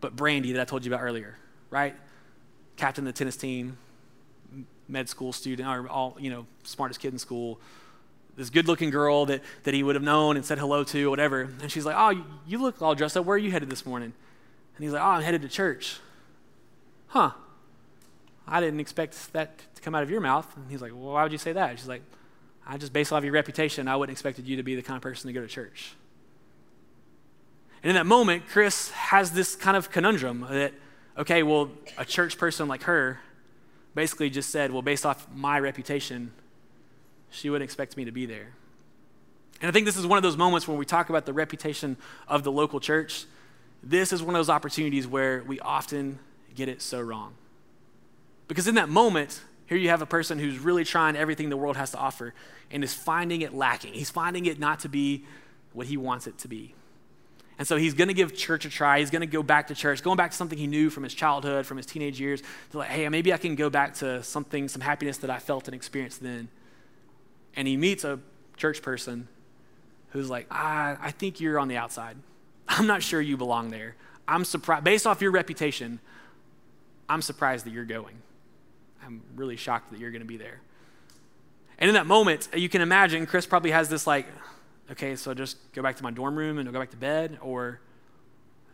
But 0.00 0.16
Brandy, 0.16 0.52
that 0.52 0.60
I 0.60 0.64
told 0.64 0.84
you 0.84 0.92
about 0.92 1.02
earlier, 1.02 1.36
right? 1.70 1.94
Captain 2.76 3.06
of 3.06 3.12
the 3.12 3.18
tennis 3.18 3.36
team, 3.36 3.78
med 4.88 5.08
school 5.08 5.32
student, 5.32 5.68
or 5.68 5.88
all, 5.88 6.16
you 6.18 6.30
know, 6.30 6.46
smartest 6.64 7.00
kid 7.00 7.12
in 7.12 7.18
school, 7.18 7.60
this 8.36 8.50
good 8.50 8.66
looking 8.66 8.90
girl 8.90 9.26
that, 9.26 9.42
that 9.64 9.74
he 9.74 9.82
would 9.82 9.94
have 9.94 10.04
known 10.04 10.36
and 10.36 10.44
said 10.44 10.58
hello 10.58 10.84
to, 10.84 11.06
or 11.06 11.10
whatever. 11.10 11.42
And 11.60 11.70
she's 11.70 11.84
like, 11.84 11.96
Oh, 11.98 12.24
you 12.46 12.58
look 12.58 12.80
all 12.80 12.94
dressed 12.94 13.16
up. 13.16 13.24
Where 13.24 13.34
are 13.34 13.38
you 13.38 13.50
headed 13.50 13.70
this 13.70 13.84
morning? 13.84 14.12
And 14.76 14.84
he's 14.84 14.92
like, 14.92 15.02
Oh, 15.02 15.06
I'm 15.06 15.22
headed 15.22 15.42
to 15.42 15.48
church. 15.48 15.98
Huh. 17.08 17.32
I 18.46 18.60
didn't 18.60 18.80
expect 18.80 19.32
that 19.32 19.58
to 19.74 19.82
come 19.82 19.94
out 19.94 20.02
of 20.02 20.10
your 20.10 20.20
mouth. 20.20 20.46
And 20.56 20.70
he's 20.70 20.82
like, 20.82 20.92
Well, 20.92 21.12
why 21.12 21.22
would 21.22 21.32
you 21.32 21.38
say 21.38 21.52
that? 21.52 21.78
She's 21.78 21.88
like, 21.88 22.02
I 22.66 22.76
just, 22.76 22.92
based 22.92 23.12
off 23.12 23.24
your 23.24 23.32
reputation, 23.32 23.88
I 23.88 23.96
wouldn't 23.96 24.14
expected 24.14 24.46
you 24.46 24.56
to 24.56 24.62
be 24.62 24.74
the 24.74 24.82
kind 24.82 24.96
of 24.96 25.02
person 25.02 25.28
to 25.28 25.32
go 25.32 25.40
to 25.40 25.48
church. 25.48 25.94
And 27.82 27.90
in 27.90 27.96
that 27.96 28.06
moment, 28.06 28.44
Chris 28.48 28.90
has 28.90 29.32
this 29.32 29.56
kind 29.56 29.76
of 29.76 29.90
conundrum 29.90 30.46
that, 30.50 30.72
okay, 31.16 31.42
well, 31.42 31.70
a 31.96 32.04
church 32.04 32.36
person 32.38 32.68
like 32.68 32.82
her 32.84 33.20
basically 33.94 34.30
just 34.30 34.50
said, 34.50 34.70
well, 34.70 34.82
based 34.82 35.04
off 35.04 35.26
my 35.34 35.58
reputation, 35.58 36.32
she 37.30 37.50
wouldn't 37.50 37.64
expect 37.64 37.96
me 37.96 38.04
to 38.04 38.12
be 38.12 38.26
there. 38.26 38.48
And 39.60 39.68
I 39.68 39.72
think 39.72 39.86
this 39.86 39.96
is 39.96 40.06
one 40.06 40.16
of 40.16 40.22
those 40.22 40.36
moments 40.36 40.66
when 40.66 40.78
we 40.78 40.86
talk 40.86 41.10
about 41.10 41.26
the 41.26 41.32
reputation 41.32 41.96
of 42.28 42.44
the 42.44 42.52
local 42.52 42.80
church. 42.80 43.24
this 43.82 44.12
is 44.12 44.22
one 44.22 44.34
of 44.34 44.38
those 44.38 44.50
opportunities 44.50 45.06
where 45.06 45.42
we 45.46 45.58
often 45.60 46.18
get 46.54 46.68
it 46.68 46.82
so 46.82 47.00
wrong. 47.00 47.34
Because 48.48 48.66
in 48.68 48.74
that 48.74 48.88
moment, 48.88 49.40
here 49.66 49.78
you 49.78 49.88
have 49.88 50.02
a 50.02 50.06
person 50.06 50.38
who's 50.38 50.58
really 50.58 50.84
trying 50.84 51.16
everything 51.16 51.48
the 51.48 51.56
world 51.56 51.76
has 51.76 51.92
to 51.92 51.98
offer 51.98 52.34
and 52.70 52.84
is 52.84 52.92
finding 52.92 53.40
it 53.42 53.54
lacking. 53.54 53.94
He's 53.94 54.10
finding 54.10 54.46
it 54.46 54.58
not 54.58 54.80
to 54.80 54.88
be 54.88 55.24
what 55.72 55.86
he 55.86 55.96
wants 55.96 56.26
it 56.26 56.36
to 56.38 56.48
be. 56.48 56.74
And 57.58 57.68
so 57.68 57.76
he's 57.76 57.94
going 57.94 58.08
to 58.08 58.14
give 58.14 58.34
church 58.34 58.64
a 58.64 58.70
try. 58.70 59.00
He's 59.00 59.10
going 59.10 59.20
to 59.20 59.26
go 59.26 59.42
back 59.42 59.68
to 59.68 59.74
church, 59.74 60.02
going 60.02 60.16
back 60.16 60.30
to 60.30 60.36
something 60.36 60.58
he 60.58 60.66
knew 60.66 60.90
from 60.90 61.04
his 61.04 61.14
childhood, 61.14 61.66
from 61.66 61.76
his 61.76 61.86
teenage 61.86 62.18
years, 62.18 62.42
to 62.70 62.78
like, 62.78 62.88
hey, 62.88 63.08
maybe 63.08 63.32
I 63.32 63.36
can 63.36 63.54
go 63.54 63.70
back 63.70 63.94
to 63.96 64.22
something, 64.22 64.66
some 64.66 64.80
happiness 64.80 65.18
that 65.18 65.30
I 65.30 65.38
felt 65.38 65.68
and 65.68 65.74
experienced 65.74 66.22
then. 66.22 66.48
And 67.56 67.66
he 67.66 67.76
meets 67.76 68.04
a 68.04 68.20
church 68.56 68.82
person 68.82 69.28
who's 70.10 70.30
like, 70.30 70.46
I, 70.50 70.96
I 71.00 71.10
think 71.10 71.40
you're 71.40 71.58
on 71.58 71.68
the 71.68 71.76
outside. 71.76 72.16
I'm 72.68 72.86
not 72.86 73.02
sure 73.02 73.20
you 73.20 73.36
belong 73.36 73.70
there. 73.70 73.96
I'm 74.28 74.44
surprised, 74.44 74.84
based 74.84 75.06
off 75.06 75.20
your 75.20 75.32
reputation, 75.32 75.98
I'm 77.08 77.22
surprised 77.22 77.66
that 77.66 77.72
you're 77.72 77.84
going. 77.84 78.16
I'm 79.04 79.22
really 79.34 79.56
shocked 79.56 79.90
that 79.90 79.98
you're 79.98 80.12
going 80.12 80.22
to 80.22 80.26
be 80.26 80.36
there. 80.36 80.60
And 81.78 81.88
in 81.88 81.94
that 81.94 82.06
moment, 82.06 82.48
you 82.54 82.68
can 82.68 82.82
imagine 82.82 83.26
Chris 83.26 83.46
probably 83.46 83.70
has 83.70 83.88
this 83.88 84.06
like, 84.06 84.26
okay, 84.92 85.16
so 85.16 85.32
just 85.34 85.56
go 85.72 85.82
back 85.82 85.96
to 85.96 86.02
my 86.02 86.10
dorm 86.10 86.36
room 86.36 86.58
and 86.58 86.70
go 86.72 86.78
back 86.78 86.90
to 86.90 86.96
bed? 86.96 87.38
Or 87.40 87.80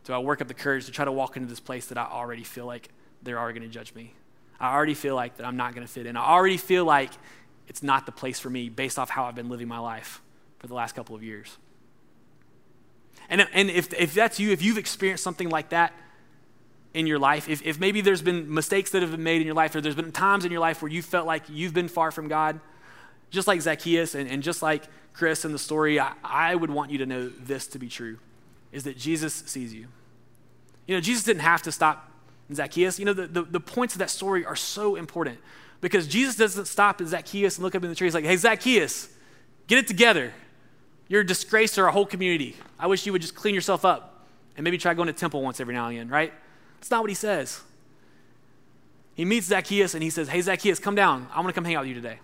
do 0.04 0.12
I 0.12 0.18
work 0.18 0.40
up 0.40 0.48
the 0.48 0.54
courage 0.54 0.86
to 0.86 0.92
try 0.92 1.04
to 1.04 1.12
walk 1.12 1.36
into 1.36 1.48
this 1.48 1.60
place 1.60 1.86
that 1.86 1.98
I 1.98 2.04
already 2.04 2.44
feel 2.44 2.66
like 2.66 2.88
they're 3.22 3.38
already 3.38 3.58
going 3.58 3.70
to 3.70 3.74
judge 3.74 3.94
me? 3.94 4.14
I 4.58 4.74
already 4.74 4.94
feel 4.94 5.14
like 5.14 5.36
that 5.36 5.46
I'm 5.46 5.56
not 5.56 5.74
going 5.74 5.86
to 5.86 5.92
fit 5.92 6.06
in. 6.06 6.16
I 6.16 6.24
already 6.24 6.56
feel 6.56 6.84
like 6.84 7.10
it's 7.68 7.82
not 7.82 8.06
the 8.06 8.12
place 8.12 8.38
for 8.38 8.50
me 8.50 8.68
based 8.68 8.98
off 8.98 9.10
how 9.10 9.24
I've 9.24 9.34
been 9.34 9.48
living 9.48 9.68
my 9.68 9.78
life 9.78 10.22
for 10.58 10.66
the 10.66 10.74
last 10.74 10.94
couple 10.94 11.14
of 11.14 11.22
years. 11.22 11.56
And, 13.28 13.46
and 13.52 13.70
if, 13.70 13.92
if 13.94 14.14
that's 14.14 14.38
you, 14.38 14.50
if 14.52 14.62
you've 14.62 14.78
experienced 14.78 15.24
something 15.24 15.48
like 15.48 15.70
that 15.70 15.92
in 16.94 17.06
your 17.06 17.18
life, 17.18 17.48
if, 17.48 17.64
if 17.66 17.80
maybe 17.80 18.00
there's 18.00 18.22
been 18.22 18.52
mistakes 18.52 18.90
that 18.90 19.02
have 19.02 19.10
been 19.10 19.22
made 19.22 19.40
in 19.40 19.46
your 19.46 19.56
life, 19.56 19.74
or 19.74 19.80
there's 19.80 19.96
been 19.96 20.12
times 20.12 20.44
in 20.44 20.52
your 20.52 20.60
life 20.60 20.80
where 20.80 20.90
you 20.90 21.02
felt 21.02 21.26
like 21.26 21.42
you've 21.48 21.74
been 21.74 21.88
far 21.88 22.10
from 22.10 22.28
God, 22.28 22.60
just 23.30 23.48
like 23.48 23.60
Zacchaeus 23.60 24.14
and, 24.14 24.30
and 24.30 24.42
just 24.42 24.62
like 24.62 24.84
Chris 25.12 25.44
in 25.44 25.52
the 25.52 25.58
story, 25.58 25.98
I, 25.98 26.12
I 26.22 26.54
would 26.54 26.70
want 26.70 26.90
you 26.90 26.98
to 26.98 27.06
know 27.06 27.28
this 27.28 27.66
to 27.68 27.78
be 27.78 27.88
true 27.88 28.18
is 28.72 28.84
that 28.84 28.96
Jesus 28.96 29.34
sees 29.46 29.72
you. 29.72 29.88
You 30.86 30.94
know, 30.94 31.00
Jesus 31.00 31.24
didn't 31.24 31.42
have 31.42 31.62
to 31.62 31.72
stop 31.72 32.10
Zacchaeus. 32.52 32.98
You 32.98 33.06
know, 33.06 33.12
the, 33.12 33.26
the, 33.26 33.42
the, 33.42 33.60
points 33.60 33.94
of 33.94 33.98
that 34.00 34.10
story 34.10 34.44
are 34.44 34.54
so 34.54 34.94
important 34.94 35.38
because 35.80 36.06
Jesus 36.06 36.36
doesn't 36.36 36.66
stop 36.66 37.00
at 37.00 37.08
Zacchaeus 37.08 37.56
and 37.56 37.64
look 37.64 37.74
up 37.74 37.82
in 37.82 37.90
the 37.90 37.96
tree. 37.96 38.06
He's 38.06 38.14
like, 38.14 38.24
hey, 38.24 38.36
Zacchaeus, 38.36 39.08
get 39.66 39.78
it 39.78 39.86
together. 39.86 40.32
You're 41.08 41.20
a 41.20 41.26
disgrace 41.26 41.74
to 41.74 41.82
our 41.82 41.90
whole 41.90 42.06
community. 42.06 42.56
I 42.78 42.86
wish 42.86 43.06
you 43.06 43.12
would 43.12 43.22
just 43.22 43.34
clean 43.34 43.54
yourself 43.54 43.84
up 43.84 44.26
and 44.56 44.64
maybe 44.64 44.78
try 44.78 44.94
going 44.94 45.06
to 45.06 45.12
temple 45.12 45.42
once 45.42 45.60
every 45.60 45.74
now 45.74 45.86
and 45.86 45.96
again, 45.96 46.08
right? 46.08 46.32
That's 46.76 46.90
not 46.90 47.02
what 47.02 47.10
he 47.10 47.14
says. 47.14 47.60
He 49.14 49.24
meets 49.24 49.46
Zacchaeus 49.46 49.94
and 49.94 50.02
he 50.02 50.10
says, 50.10 50.28
hey, 50.28 50.40
Zacchaeus, 50.40 50.78
come 50.78 50.94
down. 50.94 51.28
I 51.32 51.36
want 51.36 51.48
to 51.48 51.52
come 51.52 51.64
hang 51.64 51.74
out 51.74 51.80
with 51.80 51.88
you 51.88 51.94
today. 51.94 52.18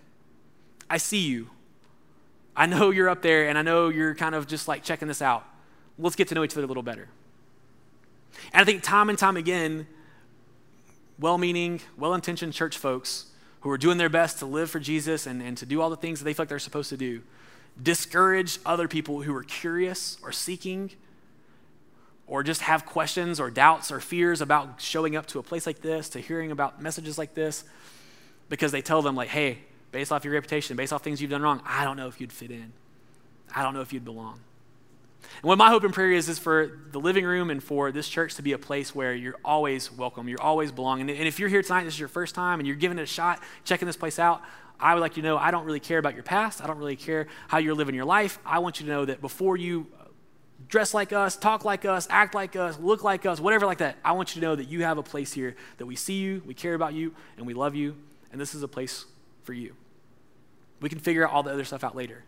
I 0.90 0.98
see 0.98 1.20
you. 1.20 1.48
I 2.54 2.66
know 2.66 2.90
you're 2.90 3.08
up 3.08 3.22
there 3.22 3.48
and 3.48 3.56
I 3.56 3.62
know 3.62 3.88
you're 3.88 4.14
kind 4.14 4.34
of 4.34 4.46
just 4.46 4.68
like 4.68 4.82
checking 4.82 5.08
this 5.08 5.22
out. 5.22 5.44
Let's 5.98 6.16
get 6.16 6.28
to 6.28 6.34
know 6.34 6.44
each 6.44 6.52
other 6.52 6.64
a 6.64 6.66
little 6.66 6.82
better. 6.82 7.08
And 8.52 8.60
I 8.60 8.64
think 8.64 8.82
time 8.82 9.08
and 9.08 9.18
time 9.18 9.36
again, 9.36 9.86
well 11.18 11.38
meaning, 11.38 11.80
well 11.96 12.14
intentioned 12.14 12.52
church 12.52 12.76
folks 12.76 13.31
who 13.62 13.70
are 13.70 13.78
doing 13.78 13.98
their 13.98 14.08
best 14.08 14.38
to 14.38 14.46
live 14.46 14.70
for 14.70 14.78
Jesus 14.78 15.26
and, 15.26 15.42
and 15.42 15.56
to 15.58 15.66
do 15.66 15.80
all 15.80 15.90
the 15.90 15.96
things 15.96 16.20
that 16.20 16.24
they 16.24 16.32
feel 16.32 16.42
like 16.42 16.48
they're 16.48 16.58
supposed 16.58 16.90
to 16.90 16.96
do 16.96 17.22
discourage 17.82 18.58
other 18.66 18.86
people 18.86 19.22
who 19.22 19.34
are 19.34 19.44
curious 19.44 20.18
or 20.22 20.30
seeking 20.30 20.90
or 22.26 22.42
just 22.42 22.62
have 22.62 22.86
questions 22.86 23.40
or 23.40 23.50
doubts 23.50 23.90
or 23.90 24.00
fears 24.00 24.40
about 24.40 24.80
showing 24.80 25.16
up 25.16 25.26
to 25.26 25.38
a 25.38 25.42
place 25.42 25.66
like 25.66 25.80
this, 25.80 26.08
to 26.10 26.18
hearing 26.18 26.50
about 26.50 26.80
messages 26.80 27.18
like 27.18 27.34
this, 27.34 27.64
because 28.48 28.72
they 28.72 28.82
tell 28.82 29.02
them, 29.02 29.14
like, 29.14 29.28
hey, 29.28 29.58
based 29.90 30.12
off 30.12 30.24
your 30.24 30.34
reputation, 30.34 30.76
based 30.76 30.92
off 30.92 31.02
things 31.02 31.20
you've 31.20 31.30
done 31.30 31.42
wrong, 31.42 31.60
I 31.64 31.84
don't 31.84 31.96
know 31.96 32.08
if 32.08 32.20
you'd 32.20 32.32
fit 32.32 32.50
in. 32.50 32.72
I 33.54 33.62
don't 33.62 33.74
know 33.74 33.80
if 33.80 33.92
you'd 33.92 34.04
belong. 34.04 34.40
And 35.36 35.48
what 35.48 35.58
my 35.58 35.68
hope 35.68 35.84
and 35.84 35.92
prayer 35.92 36.12
is, 36.12 36.28
is 36.28 36.38
for 36.38 36.80
the 36.90 37.00
living 37.00 37.24
room 37.24 37.50
and 37.50 37.62
for 37.62 37.92
this 37.92 38.08
church 38.08 38.34
to 38.36 38.42
be 38.42 38.52
a 38.52 38.58
place 38.58 38.94
where 38.94 39.14
you're 39.14 39.38
always 39.44 39.90
welcome, 39.90 40.28
you're 40.28 40.42
always 40.42 40.72
belong. 40.72 41.00
And, 41.00 41.10
and 41.10 41.26
if 41.26 41.38
you're 41.38 41.48
here 41.48 41.62
tonight, 41.62 41.84
this 41.84 41.94
is 41.94 42.00
your 42.00 42.08
first 42.08 42.34
time, 42.34 42.60
and 42.60 42.66
you're 42.66 42.76
giving 42.76 42.98
it 42.98 43.02
a 43.02 43.06
shot, 43.06 43.42
checking 43.64 43.86
this 43.86 43.96
place 43.96 44.18
out, 44.18 44.42
I 44.78 44.94
would 44.94 45.00
like 45.00 45.16
you 45.16 45.22
to 45.22 45.28
know 45.28 45.38
I 45.38 45.50
don't 45.50 45.64
really 45.64 45.80
care 45.80 45.98
about 45.98 46.14
your 46.14 46.24
past. 46.24 46.62
I 46.62 46.66
don't 46.66 46.78
really 46.78 46.96
care 46.96 47.28
how 47.48 47.58
you're 47.58 47.74
living 47.74 47.94
your 47.94 48.04
life. 48.04 48.38
I 48.44 48.58
want 48.58 48.80
you 48.80 48.86
to 48.86 48.92
know 48.92 49.04
that 49.04 49.20
before 49.20 49.56
you 49.56 49.86
dress 50.68 50.94
like 50.94 51.12
us, 51.12 51.36
talk 51.36 51.64
like 51.64 51.84
us, 51.84 52.06
act 52.10 52.34
like 52.34 52.56
us, 52.56 52.78
look 52.78 53.04
like 53.04 53.26
us, 53.26 53.40
whatever 53.40 53.66
like 53.66 53.78
that, 53.78 53.96
I 54.04 54.12
want 54.12 54.34
you 54.34 54.40
to 54.40 54.46
know 54.46 54.56
that 54.56 54.68
you 54.68 54.82
have 54.84 54.98
a 54.98 55.02
place 55.02 55.32
here 55.32 55.54
that 55.78 55.86
we 55.86 55.96
see 55.96 56.14
you, 56.14 56.42
we 56.46 56.54
care 56.54 56.74
about 56.74 56.94
you, 56.94 57.14
and 57.36 57.46
we 57.46 57.54
love 57.54 57.74
you, 57.74 57.96
and 58.30 58.40
this 58.40 58.54
is 58.54 58.62
a 58.62 58.68
place 58.68 59.04
for 59.42 59.52
you. 59.52 59.74
We 60.80 60.88
can 60.88 60.98
figure 60.98 61.26
out 61.26 61.32
all 61.32 61.42
the 61.42 61.52
other 61.52 61.64
stuff 61.64 61.84
out 61.84 61.94
later. 61.94 62.24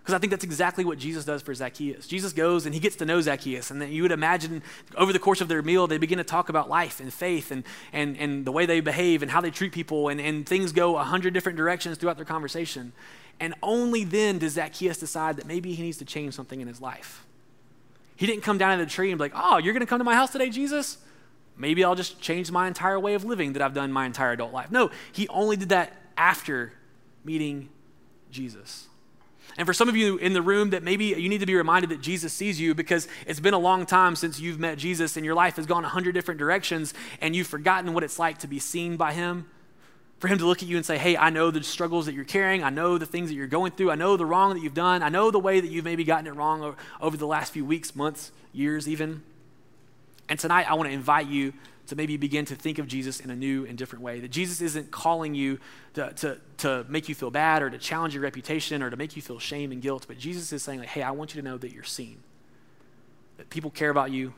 Because 0.00 0.14
I 0.14 0.18
think 0.18 0.30
that's 0.30 0.44
exactly 0.44 0.84
what 0.84 0.98
Jesus 0.98 1.24
does 1.24 1.42
for 1.42 1.52
Zacchaeus. 1.54 2.06
Jesus 2.06 2.32
goes 2.32 2.64
and 2.64 2.74
he 2.74 2.80
gets 2.80 2.96
to 2.96 3.04
know 3.04 3.20
Zacchaeus. 3.20 3.70
And 3.70 3.80
then 3.82 3.92
you 3.92 4.02
would 4.02 4.12
imagine 4.12 4.62
over 4.96 5.12
the 5.12 5.18
course 5.18 5.40
of 5.42 5.48
their 5.48 5.62
meal, 5.62 5.86
they 5.86 5.98
begin 5.98 6.18
to 6.18 6.24
talk 6.24 6.48
about 6.48 6.68
life 6.68 6.98
and 6.98 7.12
faith 7.12 7.50
and, 7.50 7.62
and, 7.92 8.16
and 8.16 8.46
the 8.46 8.52
way 8.52 8.64
they 8.64 8.80
behave 8.80 9.22
and 9.22 9.30
how 9.30 9.42
they 9.42 9.50
treat 9.50 9.72
people. 9.72 10.08
And, 10.08 10.20
and 10.20 10.46
things 10.46 10.72
go 10.72 10.96
a 10.96 11.04
hundred 11.04 11.34
different 11.34 11.58
directions 11.58 11.98
throughout 11.98 12.16
their 12.16 12.24
conversation. 12.24 12.92
And 13.38 13.54
only 13.62 14.04
then 14.04 14.38
does 14.38 14.54
Zacchaeus 14.54 14.98
decide 14.98 15.36
that 15.36 15.46
maybe 15.46 15.74
he 15.74 15.82
needs 15.82 15.98
to 15.98 16.04
change 16.04 16.34
something 16.34 16.60
in 16.60 16.68
his 16.68 16.80
life. 16.80 17.26
He 18.16 18.26
didn't 18.26 18.42
come 18.42 18.58
down 18.58 18.78
to 18.78 18.84
the 18.84 18.90
tree 18.90 19.12
and 19.12 19.18
be 19.18 19.24
like, 19.26 19.32
oh, 19.36 19.58
you're 19.58 19.72
going 19.72 19.80
to 19.80 19.86
come 19.86 19.98
to 19.98 20.04
my 20.04 20.14
house 20.14 20.32
today, 20.32 20.50
Jesus? 20.50 20.98
Maybe 21.56 21.84
I'll 21.84 21.94
just 21.94 22.20
change 22.20 22.50
my 22.50 22.66
entire 22.66 22.98
way 22.98 23.14
of 23.14 23.24
living 23.24 23.52
that 23.52 23.62
I've 23.62 23.74
done 23.74 23.92
my 23.92 24.06
entire 24.06 24.32
adult 24.32 24.52
life. 24.52 24.72
No, 24.72 24.90
he 25.12 25.28
only 25.28 25.56
did 25.56 25.68
that 25.68 25.92
after 26.16 26.72
meeting 27.24 27.68
Jesus. 28.32 28.87
And 29.56 29.66
for 29.66 29.72
some 29.72 29.88
of 29.88 29.96
you 29.96 30.16
in 30.18 30.34
the 30.34 30.42
room 30.42 30.70
that 30.70 30.82
maybe 30.82 31.06
you 31.06 31.28
need 31.28 31.40
to 31.40 31.46
be 31.46 31.54
reminded 31.54 31.90
that 31.90 32.00
Jesus 32.00 32.32
sees 32.32 32.60
you 32.60 32.74
because 32.74 33.08
it's 33.26 33.40
been 33.40 33.54
a 33.54 33.58
long 33.58 33.86
time 33.86 34.14
since 34.14 34.38
you've 34.38 34.60
met 34.60 34.78
Jesus 34.78 35.16
and 35.16 35.26
your 35.26 35.34
life 35.34 35.56
has 35.56 35.66
gone 35.66 35.84
a 35.84 35.88
hundred 35.88 36.12
different 36.12 36.38
directions 36.38 36.94
and 37.20 37.34
you've 37.34 37.46
forgotten 37.46 37.92
what 37.92 38.04
it's 38.04 38.18
like 38.18 38.38
to 38.38 38.46
be 38.46 38.58
seen 38.58 38.96
by 38.96 39.12
him. 39.12 39.48
For 40.18 40.26
him 40.26 40.38
to 40.38 40.46
look 40.46 40.62
at 40.62 40.68
you 40.68 40.76
and 40.76 40.84
say, 40.84 40.98
Hey, 40.98 41.16
I 41.16 41.30
know 41.30 41.52
the 41.52 41.62
struggles 41.62 42.06
that 42.06 42.14
you're 42.14 42.24
carrying. 42.24 42.64
I 42.64 42.70
know 42.70 42.98
the 42.98 43.06
things 43.06 43.28
that 43.28 43.36
you're 43.36 43.46
going 43.46 43.72
through. 43.72 43.92
I 43.92 43.94
know 43.94 44.16
the 44.16 44.26
wrong 44.26 44.52
that 44.54 44.62
you've 44.62 44.74
done. 44.74 45.02
I 45.02 45.08
know 45.08 45.30
the 45.30 45.38
way 45.38 45.60
that 45.60 45.70
you've 45.70 45.84
maybe 45.84 46.02
gotten 46.02 46.26
it 46.26 46.34
wrong 46.34 46.76
over 47.00 47.16
the 47.16 47.26
last 47.26 47.52
few 47.52 47.64
weeks, 47.64 47.94
months, 47.94 48.32
years, 48.52 48.88
even. 48.88 49.22
And 50.28 50.38
tonight, 50.38 50.68
I 50.68 50.74
want 50.74 50.88
to 50.88 50.92
invite 50.92 51.28
you 51.28 51.52
to 51.88 51.96
maybe 51.96 52.16
begin 52.16 52.44
to 52.44 52.54
think 52.54 52.78
of 52.78 52.86
Jesus 52.86 53.20
in 53.20 53.30
a 53.30 53.36
new 53.36 53.64
and 53.66 53.76
different 53.76 54.02
way. 54.02 54.20
That 54.20 54.30
Jesus 54.30 54.60
isn't 54.60 54.90
calling 54.90 55.34
you 55.34 55.58
to, 55.94 56.12
to, 56.14 56.38
to 56.58 56.86
make 56.88 57.08
you 57.08 57.14
feel 57.14 57.30
bad 57.30 57.62
or 57.62 57.70
to 57.70 57.78
challenge 57.78 58.14
your 58.14 58.22
reputation 58.22 58.82
or 58.82 58.90
to 58.90 58.96
make 58.96 59.16
you 59.16 59.22
feel 59.22 59.38
shame 59.38 59.72
and 59.72 59.82
guilt, 59.82 60.04
but 60.06 60.18
Jesus 60.18 60.52
is 60.52 60.62
saying, 60.62 60.80
like, 60.80 60.88
hey, 60.88 61.02
I 61.02 61.10
want 61.10 61.34
you 61.34 61.42
to 61.42 61.48
know 61.48 61.58
that 61.58 61.72
you're 61.72 61.84
seen. 61.84 62.18
That 63.38 63.50
people 63.50 63.70
care 63.70 63.90
about 63.90 64.10
you, 64.10 64.34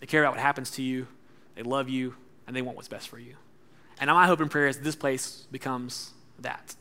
they 0.00 0.06
care 0.06 0.22
about 0.22 0.34
what 0.34 0.40
happens 0.40 0.70
to 0.72 0.82
you, 0.82 1.06
they 1.54 1.62
love 1.62 1.88
you, 1.88 2.14
and 2.46 2.54
they 2.54 2.62
want 2.62 2.76
what's 2.76 2.88
best 2.88 3.08
for 3.08 3.18
you. 3.18 3.36
And 3.98 4.10
my 4.10 4.26
hope 4.26 4.40
and 4.40 4.50
prayer 4.50 4.66
is 4.66 4.78
this 4.80 4.96
place 4.96 5.46
becomes 5.50 6.12
that. 6.40 6.74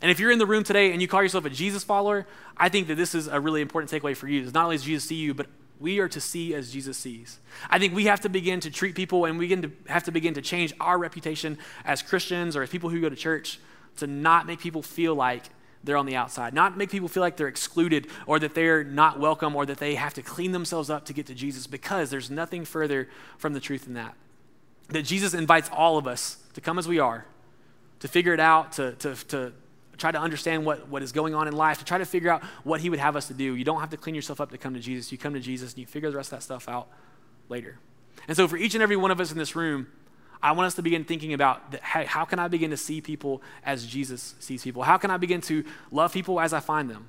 And 0.00 0.10
if 0.10 0.20
you're 0.20 0.30
in 0.30 0.38
the 0.38 0.46
room 0.46 0.64
today 0.64 0.92
and 0.92 1.02
you 1.02 1.08
call 1.08 1.22
yourself 1.22 1.44
a 1.44 1.50
Jesus 1.50 1.84
follower, 1.84 2.26
I 2.56 2.68
think 2.68 2.88
that 2.88 2.96
this 2.96 3.14
is 3.14 3.26
a 3.28 3.40
really 3.40 3.60
important 3.60 3.90
takeaway 3.90 4.16
for 4.16 4.28
you. 4.28 4.42
It's 4.42 4.54
not 4.54 4.64
only 4.64 4.76
does 4.76 4.84
Jesus 4.84 5.08
see 5.08 5.16
you, 5.16 5.34
but 5.34 5.46
we 5.80 6.00
are 6.00 6.08
to 6.08 6.20
see 6.20 6.54
as 6.54 6.72
Jesus 6.72 6.96
sees. 6.96 7.38
I 7.70 7.78
think 7.78 7.94
we 7.94 8.06
have 8.06 8.20
to 8.22 8.28
begin 8.28 8.60
to 8.60 8.70
treat 8.70 8.94
people 8.94 9.24
and 9.24 9.38
we 9.38 9.48
to 9.48 9.70
have 9.86 10.04
to 10.04 10.12
begin 10.12 10.34
to 10.34 10.42
change 10.42 10.72
our 10.80 10.98
reputation 10.98 11.58
as 11.84 12.02
Christians 12.02 12.56
or 12.56 12.62
as 12.62 12.70
people 12.70 12.90
who 12.90 13.00
go 13.00 13.08
to 13.08 13.16
church 13.16 13.60
to 13.98 14.06
not 14.06 14.46
make 14.46 14.60
people 14.60 14.82
feel 14.82 15.14
like 15.14 15.44
they're 15.84 15.96
on 15.96 16.06
the 16.06 16.16
outside, 16.16 16.54
not 16.54 16.76
make 16.76 16.90
people 16.90 17.08
feel 17.08 17.20
like 17.20 17.36
they're 17.36 17.48
excluded 17.48 18.08
or 18.26 18.38
that 18.38 18.54
they're 18.54 18.82
not 18.82 19.20
welcome 19.20 19.54
or 19.54 19.64
that 19.66 19.78
they 19.78 19.94
have 19.94 20.14
to 20.14 20.22
clean 20.22 20.52
themselves 20.52 20.90
up 20.90 21.04
to 21.06 21.12
get 21.12 21.26
to 21.26 21.34
Jesus 21.34 21.66
because 21.66 22.10
there's 22.10 22.30
nothing 22.30 22.64
further 22.64 23.08
from 23.36 23.52
the 23.52 23.60
truth 23.60 23.84
than 23.84 23.94
that. 23.94 24.14
That 24.88 25.02
Jesus 25.02 25.34
invites 25.34 25.70
all 25.72 25.96
of 25.96 26.06
us 26.06 26.38
to 26.54 26.60
come 26.60 26.78
as 26.78 26.88
we 26.88 26.98
are, 26.98 27.26
to 28.00 28.08
figure 28.08 28.34
it 28.34 28.40
out, 28.40 28.72
to, 28.72 28.92
to, 28.96 29.14
to 29.28 29.52
try 29.98 30.12
to 30.12 30.18
understand 30.18 30.64
what, 30.64 30.88
what 30.88 31.02
is 31.02 31.12
going 31.12 31.34
on 31.34 31.48
in 31.48 31.54
life, 31.54 31.78
to 31.78 31.84
try 31.84 31.98
to 31.98 32.04
figure 32.04 32.30
out 32.30 32.42
what 32.64 32.80
He 32.80 32.88
would 32.88 32.98
have 32.98 33.16
us 33.16 33.26
to 33.28 33.34
do. 33.34 33.54
You 33.54 33.64
don't 33.64 33.80
have 33.80 33.90
to 33.90 33.96
clean 33.96 34.14
yourself 34.14 34.40
up 34.40 34.50
to 34.50 34.58
come 34.58 34.74
to 34.74 34.80
Jesus. 34.80 35.12
You 35.12 35.18
come 35.18 35.34
to 35.34 35.40
Jesus 35.40 35.72
and 35.72 35.80
you 35.80 35.86
figure 35.86 36.10
the 36.10 36.16
rest 36.16 36.32
of 36.32 36.38
that 36.38 36.42
stuff 36.42 36.68
out 36.68 36.88
later. 37.48 37.78
And 38.26 38.36
so, 38.36 38.48
for 38.48 38.56
each 38.56 38.74
and 38.74 38.82
every 38.82 38.96
one 38.96 39.10
of 39.10 39.20
us 39.20 39.30
in 39.32 39.38
this 39.38 39.54
room, 39.54 39.88
I 40.42 40.52
want 40.52 40.66
us 40.66 40.74
to 40.74 40.82
begin 40.82 41.04
thinking 41.04 41.34
about 41.34 41.72
the, 41.72 41.78
hey, 41.78 42.04
how 42.04 42.24
can 42.24 42.38
I 42.38 42.48
begin 42.48 42.70
to 42.70 42.76
see 42.76 43.00
people 43.00 43.42
as 43.64 43.86
Jesus 43.86 44.34
sees 44.38 44.62
people? 44.62 44.82
How 44.82 44.96
can 44.96 45.10
I 45.10 45.16
begin 45.16 45.40
to 45.42 45.64
love 45.90 46.12
people 46.12 46.40
as 46.40 46.52
I 46.52 46.60
find 46.60 46.88
them? 46.88 47.08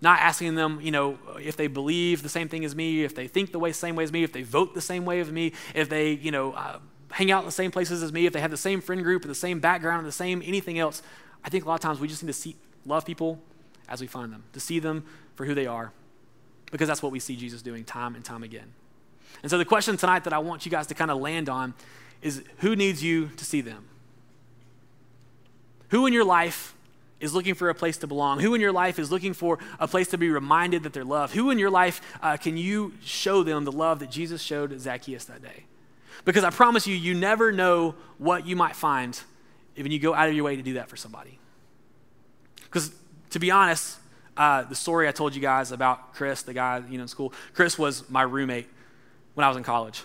Not 0.00 0.20
asking 0.20 0.56
them, 0.56 0.80
you 0.82 0.90
know, 0.90 1.18
if 1.40 1.56
they 1.56 1.68
believe 1.68 2.22
the 2.22 2.28
same 2.28 2.48
thing 2.48 2.64
as 2.64 2.74
me, 2.74 3.04
if 3.04 3.14
they 3.14 3.28
think 3.28 3.52
the 3.52 3.58
way, 3.58 3.72
same 3.72 3.96
way 3.96 4.04
as 4.04 4.12
me, 4.12 4.24
if 4.24 4.32
they 4.32 4.42
vote 4.42 4.74
the 4.74 4.80
same 4.80 5.04
way 5.04 5.20
as 5.20 5.30
me, 5.30 5.52
if 5.74 5.88
they, 5.88 6.10
you 6.10 6.30
know, 6.30 6.52
uh, 6.52 6.78
hang 7.12 7.30
out 7.30 7.40
in 7.40 7.46
the 7.46 7.52
same 7.52 7.70
places 7.70 8.02
as 8.02 8.12
me, 8.12 8.26
if 8.26 8.32
they 8.32 8.40
have 8.40 8.50
the 8.50 8.56
same 8.56 8.80
friend 8.80 9.02
group 9.02 9.24
or 9.24 9.28
the 9.28 9.34
same 9.34 9.60
background 9.60 10.02
or 10.02 10.06
the 10.06 10.12
same 10.12 10.42
anything 10.44 10.78
else. 10.78 11.02
I 11.46 11.48
think 11.48 11.64
a 11.64 11.68
lot 11.68 11.76
of 11.76 11.80
times 11.80 12.00
we 12.00 12.08
just 12.08 12.22
need 12.22 12.26
to 12.26 12.32
see, 12.32 12.56
love 12.84 13.06
people 13.06 13.40
as 13.88 14.00
we 14.00 14.08
find 14.08 14.32
them, 14.32 14.42
to 14.52 14.60
see 14.60 14.80
them 14.80 15.04
for 15.36 15.46
who 15.46 15.54
they 15.54 15.66
are, 15.66 15.92
because 16.72 16.88
that's 16.88 17.02
what 17.02 17.12
we 17.12 17.20
see 17.20 17.36
Jesus 17.36 17.62
doing 17.62 17.84
time 17.84 18.16
and 18.16 18.24
time 18.24 18.42
again. 18.42 18.72
And 19.42 19.50
so 19.50 19.56
the 19.56 19.64
question 19.64 19.96
tonight 19.96 20.24
that 20.24 20.32
I 20.32 20.38
want 20.38 20.66
you 20.66 20.72
guys 20.72 20.88
to 20.88 20.94
kind 20.94 21.10
of 21.10 21.18
land 21.18 21.48
on 21.48 21.74
is 22.20 22.42
who 22.58 22.74
needs 22.74 23.02
you 23.02 23.28
to 23.36 23.44
see 23.44 23.60
them? 23.60 23.84
Who 25.90 26.06
in 26.06 26.12
your 26.12 26.24
life 26.24 26.74
is 27.20 27.32
looking 27.32 27.54
for 27.54 27.68
a 27.68 27.74
place 27.74 27.96
to 27.98 28.08
belong? 28.08 28.40
Who 28.40 28.54
in 28.54 28.60
your 28.60 28.72
life 28.72 28.98
is 28.98 29.12
looking 29.12 29.32
for 29.32 29.60
a 29.78 29.86
place 29.86 30.08
to 30.08 30.18
be 30.18 30.30
reminded 30.30 30.82
that 30.82 30.92
they're 30.92 31.04
loved? 31.04 31.34
Who 31.34 31.50
in 31.50 31.60
your 31.60 31.70
life 31.70 32.00
uh, 32.22 32.36
can 32.36 32.56
you 32.56 32.94
show 33.04 33.44
them 33.44 33.64
the 33.64 33.72
love 33.72 34.00
that 34.00 34.10
Jesus 34.10 34.42
showed 34.42 34.78
Zacchaeus 34.80 35.26
that 35.26 35.42
day? 35.42 35.64
Because 36.24 36.42
I 36.42 36.50
promise 36.50 36.88
you, 36.88 36.96
you 36.96 37.14
never 37.14 37.52
know 37.52 37.94
what 38.18 38.46
you 38.46 38.56
might 38.56 38.74
find 38.74 39.20
when 39.76 39.92
you 39.92 39.98
go 39.98 40.14
out 40.14 40.28
of 40.28 40.34
your 40.34 40.44
way 40.44 40.56
to 40.56 40.62
do 40.62 40.74
that 40.74 40.88
for 40.88 40.96
somebody. 40.96 41.38
Because 42.64 42.92
to 43.30 43.38
be 43.38 43.50
honest, 43.50 43.98
uh, 44.36 44.62
the 44.64 44.74
story 44.74 45.08
I 45.08 45.12
told 45.12 45.34
you 45.34 45.40
guys 45.40 45.72
about 45.72 46.14
Chris, 46.14 46.42
the 46.42 46.52
guy 46.52 46.82
you 46.88 46.98
know 46.98 47.02
in 47.02 47.08
school, 47.08 47.32
Chris 47.54 47.78
was 47.78 48.08
my 48.10 48.22
roommate 48.22 48.68
when 49.34 49.44
I 49.44 49.48
was 49.48 49.56
in 49.56 49.62
college, 49.62 50.02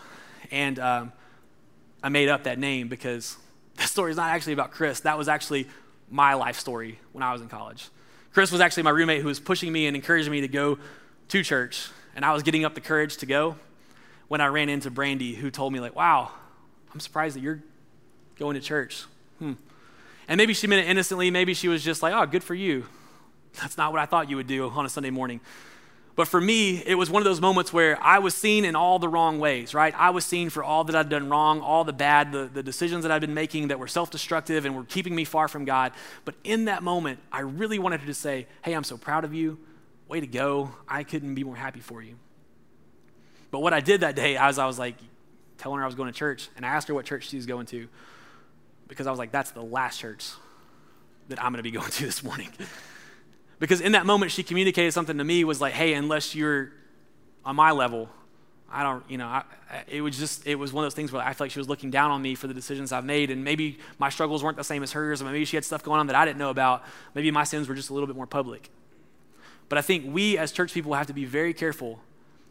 and 0.51 0.79
um, 0.79 1.11
I 2.03 2.09
made 2.09 2.29
up 2.29 2.43
that 2.43 2.59
name 2.59 2.87
because 2.87 3.37
the 3.75 3.83
story 3.83 4.11
is 4.11 4.17
not 4.17 4.29
actually 4.29 4.53
about 4.53 4.71
Chris. 4.71 5.01
That 5.01 5.17
was 5.17 5.27
actually 5.27 5.67
my 6.09 6.33
life 6.33 6.59
story 6.59 6.99
when 7.13 7.23
I 7.23 7.33
was 7.33 7.41
in 7.41 7.47
college. 7.47 7.89
Chris 8.33 8.51
was 8.51 8.61
actually 8.61 8.83
my 8.83 8.89
roommate 8.91 9.21
who 9.21 9.27
was 9.27 9.39
pushing 9.39 9.71
me 9.71 9.87
and 9.87 9.95
encouraging 9.95 10.31
me 10.31 10.41
to 10.41 10.47
go 10.47 10.77
to 11.29 11.43
church, 11.43 11.89
and 12.15 12.23
I 12.23 12.33
was 12.33 12.43
getting 12.43 12.65
up 12.65 12.75
the 12.75 12.81
courage 12.81 13.17
to 13.17 13.25
go 13.25 13.55
when 14.27 14.39
I 14.39 14.47
ran 14.47 14.69
into 14.69 14.89
Brandy, 14.89 15.35
who 15.35 15.51
told 15.51 15.73
me, 15.73 15.81
like, 15.81 15.93
wow, 15.93 16.31
I'm 16.93 17.01
surprised 17.01 17.35
that 17.35 17.41
you're 17.41 17.61
going 18.39 18.53
to 18.53 18.61
church. 18.61 19.03
Hmm. 19.41 19.53
And 20.27 20.37
maybe 20.37 20.53
she 20.53 20.67
meant 20.67 20.85
it 20.85 20.89
innocently. 20.89 21.31
Maybe 21.31 21.55
she 21.55 21.67
was 21.67 21.83
just 21.83 22.03
like, 22.03 22.13
oh, 22.13 22.27
good 22.27 22.43
for 22.43 22.53
you. 22.53 22.85
That's 23.59 23.75
not 23.75 23.91
what 23.91 23.99
I 23.99 24.05
thought 24.05 24.29
you 24.29 24.35
would 24.35 24.45
do 24.45 24.69
on 24.69 24.85
a 24.85 24.89
Sunday 24.89 25.09
morning. 25.09 25.41
But 26.15 26.27
for 26.27 26.39
me, 26.39 26.83
it 26.85 26.93
was 26.93 27.09
one 27.09 27.21
of 27.21 27.23
those 27.23 27.41
moments 27.41 27.73
where 27.73 28.01
I 28.03 28.19
was 28.19 28.35
seen 28.35 28.65
in 28.65 28.75
all 28.75 28.99
the 28.99 29.07
wrong 29.07 29.39
ways, 29.39 29.73
right? 29.73 29.93
I 29.97 30.11
was 30.11 30.25
seen 30.25 30.51
for 30.51 30.63
all 30.63 30.83
that 30.83 30.95
I'd 30.95 31.09
done 31.09 31.27
wrong, 31.27 31.61
all 31.61 31.83
the 31.83 31.93
bad, 31.93 32.31
the, 32.31 32.49
the 32.53 32.61
decisions 32.61 33.01
that 33.01 33.11
I'd 33.11 33.21
been 33.21 33.33
making 33.33 33.69
that 33.69 33.79
were 33.79 33.87
self 33.87 34.11
destructive 34.11 34.65
and 34.65 34.75
were 34.75 34.83
keeping 34.83 35.15
me 35.15 35.25
far 35.25 35.47
from 35.47 35.65
God. 35.65 35.93
But 36.23 36.35
in 36.43 36.65
that 36.65 36.83
moment, 36.83 37.19
I 37.31 37.39
really 37.39 37.79
wanted 37.79 38.05
to 38.05 38.13
say, 38.13 38.45
Hey, 38.61 38.73
I'm 38.73 38.83
so 38.83 38.97
proud 38.97 39.23
of 39.25 39.33
you. 39.33 39.57
Way 40.07 40.19
to 40.19 40.27
go. 40.27 40.71
I 40.87 41.03
couldn't 41.03 41.33
be 41.33 41.43
more 41.43 41.55
happy 41.55 41.79
for 41.79 42.03
you. 42.03 42.15
But 43.49 43.61
what 43.61 43.73
I 43.73 43.79
did 43.79 44.01
that 44.01 44.15
day, 44.15 44.37
as 44.37 44.59
I 44.59 44.67
was 44.67 44.77
like 44.77 44.95
telling 45.57 45.77
her 45.79 45.83
I 45.83 45.87
was 45.87 45.95
going 45.95 46.11
to 46.11 46.17
church, 46.17 46.49
and 46.55 46.65
I 46.65 46.69
asked 46.69 46.87
her 46.89 46.93
what 46.93 47.05
church 47.05 47.29
she 47.29 47.37
was 47.37 47.45
going 47.45 47.65
to, 47.67 47.87
because 48.91 49.07
I 49.07 49.09
was 49.09 49.19
like, 49.19 49.31
That's 49.31 49.51
the 49.51 49.63
last 49.63 49.99
church 49.99 50.29
that 51.29 51.41
I'm 51.41 51.53
going 51.53 51.63
to 51.63 51.63
be 51.63 51.71
going 51.79 51.89
to 51.89 52.05
this 52.05 52.23
morning. 52.23 52.49
Because 53.57 53.79
in 53.79 53.93
that 53.93 54.05
moment, 54.05 54.31
she 54.31 54.43
communicated 54.43 54.91
something 54.91 55.17
to 55.17 55.23
me 55.23 55.43
was 55.43 55.61
like, 55.61 55.73
hey, 55.73 55.93
unless 55.93 56.35
you're 56.35 56.71
on 57.45 57.55
my 57.55 57.71
level, 57.71 58.09
I 58.71 58.83
don't, 58.83 59.03
you 59.07 59.17
know, 59.17 59.27
I, 59.27 59.43
it 59.87 60.01
was 60.01 60.17
just, 60.17 60.47
it 60.47 60.55
was 60.55 60.73
one 60.73 60.83
of 60.83 60.85
those 60.87 60.95
things 60.95 61.11
where 61.11 61.21
I 61.21 61.33
feel 61.33 61.45
like 61.45 61.51
she 61.51 61.59
was 61.59 61.69
looking 61.69 61.91
down 61.91 62.11
on 62.11 62.21
me 62.21 62.35
for 62.35 62.47
the 62.47 62.53
decisions 62.53 62.91
I've 62.91 63.05
made. 63.05 63.29
And 63.29 63.43
maybe 63.43 63.77
my 63.99 64.09
struggles 64.09 64.43
weren't 64.43 64.57
the 64.57 64.63
same 64.63 64.83
as 64.83 64.91
hers, 64.91 65.23
maybe 65.23 65.45
she 65.45 65.57
had 65.57 65.63
stuff 65.63 65.83
going 65.83 65.99
on 65.99 66.07
that 66.07 66.15
I 66.15 66.25
didn't 66.25 66.39
know 66.39 66.49
about. 66.49 66.83
Maybe 67.13 67.31
my 67.31 67.43
sins 67.43 67.69
were 67.69 67.75
just 67.75 67.91
a 67.91 67.93
little 67.93 68.07
bit 68.07 68.15
more 68.15 68.27
public. 68.27 68.69
But 69.69 69.77
I 69.77 69.81
think 69.81 70.11
we 70.13 70.37
as 70.37 70.51
church 70.51 70.73
people 70.73 70.93
have 70.95 71.07
to 71.07 71.13
be 71.13 71.25
very 71.25 71.53
careful 71.53 71.99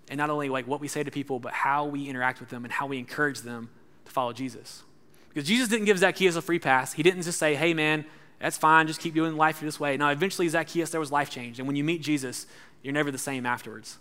and 0.09 0.17
not 0.17 0.31
only 0.31 0.49
like 0.49 0.67
what 0.67 0.81
we 0.81 0.89
say 0.89 1.03
to 1.03 1.11
people, 1.11 1.39
but 1.39 1.53
how 1.53 1.87
we 1.87 2.09
interact 2.09 2.41
with 2.41 2.51
them 2.51 2.65
and 2.65 2.73
how 2.73 2.87
we 2.87 2.99
encourage 2.99 3.41
them 3.41 3.69
to 4.05 4.13
follow 4.13 4.33
Jesus. 4.33 4.85
Because 5.33 5.49
Jesus 5.49 5.69
didn't 5.69 5.87
give 5.87 5.99
Zacchaeus 5.99 6.37
a 6.37 6.43
free 6.43 6.59
pass. 6.59 6.93
He 6.93 7.03
didn't 7.03 7.23
just 7.23 7.39
say, 7.39 7.55
hey, 7.55 7.73
man, 7.73 8.05
that's 8.41 8.59
fine. 8.59 8.87
Just 8.87 9.01
keep 9.01 9.15
doing 9.15 9.37
life 9.37 9.61
this 9.61 9.79
way. 9.79 9.97
Now, 9.97 10.11
eventually, 10.11 10.49
Zacchaeus, 10.49 10.91
there 10.91 11.01
was 11.01 11.13
life 11.13 11.31
change. 11.31 11.59
And 11.59 11.69
when 11.69 11.77
you 11.77 11.85
meet 11.85 12.03
Jesus, 12.03 12.47
you're 12.83 12.95
never 12.95 13.11
the 13.11 13.19
same 13.19 13.47
afterwards. 13.47 13.99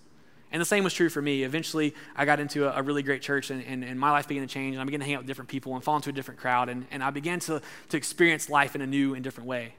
And 0.51 0.59
the 0.59 0.65
same 0.65 0.83
was 0.83 0.93
true 0.93 1.09
for 1.09 1.21
me. 1.21 1.43
Eventually, 1.43 1.93
I 2.15 2.25
got 2.25 2.39
into 2.39 2.67
a, 2.67 2.79
a 2.79 2.81
really 2.81 3.03
great 3.03 3.21
church, 3.21 3.51
and, 3.51 3.63
and, 3.63 3.83
and, 3.83 3.99
my 3.99 4.09
life 4.09 4.27
began 4.27 4.41
to 4.41 4.51
change. 4.51 4.73
And 4.73 4.81
I 4.81 4.85
began 4.85 5.01
to 5.01 5.05
hang 5.05 5.15
out 5.15 5.19
with 5.19 5.27
different 5.27 5.49
people 5.49 5.75
and 5.75 5.83
fall 5.83 5.95
into 5.95 6.09
a 6.09 6.13
different 6.13 6.39
crowd. 6.39 6.69
And, 6.69 6.87
and 6.89 7.03
I 7.03 7.11
began 7.11 7.39
to, 7.41 7.61
to 7.89 7.97
experience 7.97 8.49
life 8.49 8.73
in 8.73 8.81
a 8.81 8.87
new 8.87 9.13
and 9.13 9.23
different 9.23 9.47
way. 9.47 9.75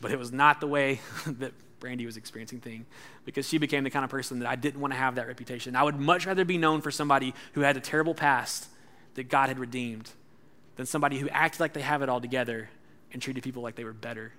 But 0.00 0.12
it 0.12 0.18
was 0.18 0.32
not 0.32 0.60
the 0.60 0.66
way 0.66 1.00
that 1.26 1.52
Brandy 1.80 2.06
was 2.06 2.16
experiencing 2.16 2.60
thing 2.60 2.86
because 3.24 3.46
she 3.46 3.58
became 3.58 3.84
the 3.84 3.90
kind 3.90 4.04
of 4.04 4.10
person 4.10 4.38
that 4.38 4.48
I 4.48 4.56
didn't 4.56 4.80
want 4.80 4.94
to 4.94 4.98
have 4.98 5.16
that 5.16 5.26
reputation. 5.26 5.76
I 5.76 5.82
would 5.82 5.98
much 5.98 6.24
rather 6.24 6.44
be 6.44 6.56
known 6.56 6.80
for 6.80 6.90
somebody 6.90 7.34
who 7.52 7.60
had 7.60 7.76
a 7.76 7.80
terrible 7.80 8.14
past 8.14 8.68
that 9.14 9.28
God 9.28 9.48
had 9.48 9.58
redeemed 9.58 10.10
than 10.78 10.86
somebody 10.86 11.18
who 11.18 11.28
acted 11.28 11.60
like 11.60 11.74
they 11.74 11.82
have 11.82 12.00
it 12.00 12.08
all 12.08 12.20
together 12.20 12.70
and 13.12 13.20
treated 13.20 13.42
people 13.42 13.62
like 13.62 13.74
they 13.74 13.84
were 13.84 13.92
better. 13.92 14.32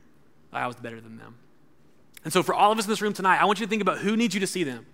I 0.51 0.65
was 0.65 0.77
better 0.77 0.99
than 0.99 1.17
them. 1.17 1.35
And 2.23 2.33
so, 2.33 2.41
for 2.41 2.55
all 2.55 2.71
of 2.71 2.79
us 2.79 2.85
in 2.85 2.89
this 2.89 3.01
room 3.01 3.13
tonight, 3.13 3.39
I 3.39 3.45
want 3.45 3.59
you 3.59 3.65
to 3.65 3.69
think 3.69 3.81
about 3.81 3.99
who 3.99 4.17
needs 4.17 4.33
you 4.33 4.39
to 4.39 4.47
see 4.47 4.63
them. 4.63 4.85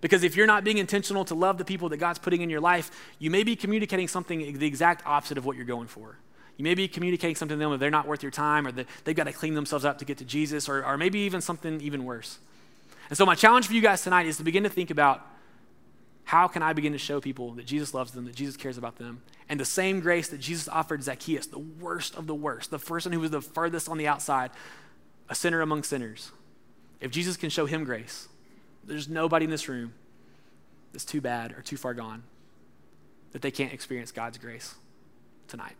Because 0.00 0.22
if 0.22 0.36
you're 0.36 0.46
not 0.46 0.62
being 0.62 0.78
intentional 0.78 1.24
to 1.26 1.34
love 1.34 1.58
the 1.58 1.64
people 1.64 1.88
that 1.88 1.96
God's 1.96 2.20
putting 2.20 2.40
in 2.42 2.48
your 2.48 2.60
life, 2.60 2.92
you 3.18 3.28
may 3.30 3.42
be 3.42 3.56
communicating 3.56 4.06
something 4.06 4.56
the 4.56 4.66
exact 4.66 5.04
opposite 5.04 5.36
of 5.36 5.44
what 5.44 5.56
you're 5.56 5.66
going 5.66 5.88
for. 5.88 6.16
You 6.56 6.62
may 6.62 6.74
be 6.74 6.86
communicating 6.86 7.34
something 7.34 7.58
to 7.58 7.62
them 7.62 7.72
that 7.72 7.78
they're 7.78 7.90
not 7.90 8.06
worth 8.06 8.22
your 8.22 8.32
time 8.32 8.66
or 8.66 8.72
that 8.72 8.86
they've 9.04 9.16
got 9.16 9.24
to 9.24 9.32
clean 9.32 9.54
themselves 9.54 9.84
up 9.84 9.98
to 9.98 10.04
get 10.04 10.18
to 10.18 10.24
Jesus 10.24 10.68
or, 10.68 10.84
or 10.84 10.96
maybe 10.96 11.18
even 11.20 11.40
something 11.40 11.80
even 11.80 12.04
worse. 12.04 12.38
And 13.08 13.18
so, 13.18 13.26
my 13.26 13.34
challenge 13.34 13.66
for 13.66 13.72
you 13.72 13.82
guys 13.82 14.02
tonight 14.02 14.26
is 14.26 14.36
to 14.36 14.44
begin 14.44 14.62
to 14.62 14.68
think 14.68 14.90
about 14.90 15.26
how 16.28 16.46
can 16.46 16.62
I 16.62 16.74
begin 16.74 16.92
to 16.92 16.98
show 16.98 17.22
people 17.22 17.52
that 17.52 17.64
Jesus 17.64 17.94
loves 17.94 18.10
them, 18.12 18.26
that 18.26 18.34
Jesus 18.34 18.54
cares 18.54 18.76
about 18.76 18.96
them? 18.96 19.22
And 19.48 19.58
the 19.58 19.64
same 19.64 20.00
grace 20.00 20.28
that 20.28 20.40
Jesus 20.40 20.68
offered 20.68 21.02
Zacchaeus, 21.02 21.46
the 21.46 21.58
worst 21.58 22.14
of 22.16 22.26
the 22.26 22.34
worst, 22.34 22.70
the 22.70 22.78
person 22.78 23.12
who 23.12 23.20
was 23.20 23.30
the 23.30 23.40
furthest 23.40 23.88
on 23.88 23.96
the 23.96 24.06
outside, 24.06 24.50
a 25.30 25.34
sinner 25.34 25.62
among 25.62 25.84
sinners. 25.84 26.30
If 27.00 27.12
Jesus 27.12 27.38
can 27.38 27.48
show 27.48 27.64
him 27.64 27.82
grace, 27.82 28.28
there's 28.84 29.08
nobody 29.08 29.46
in 29.46 29.50
this 29.50 29.70
room 29.70 29.94
that's 30.92 31.06
too 31.06 31.22
bad 31.22 31.52
or 31.52 31.62
too 31.62 31.78
far 31.78 31.94
gone 31.94 32.24
that 33.32 33.40
they 33.40 33.50
can't 33.50 33.72
experience 33.72 34.12
God's 34.12 34.36
grace 34.36 34.74
tonight. 35.46 35.76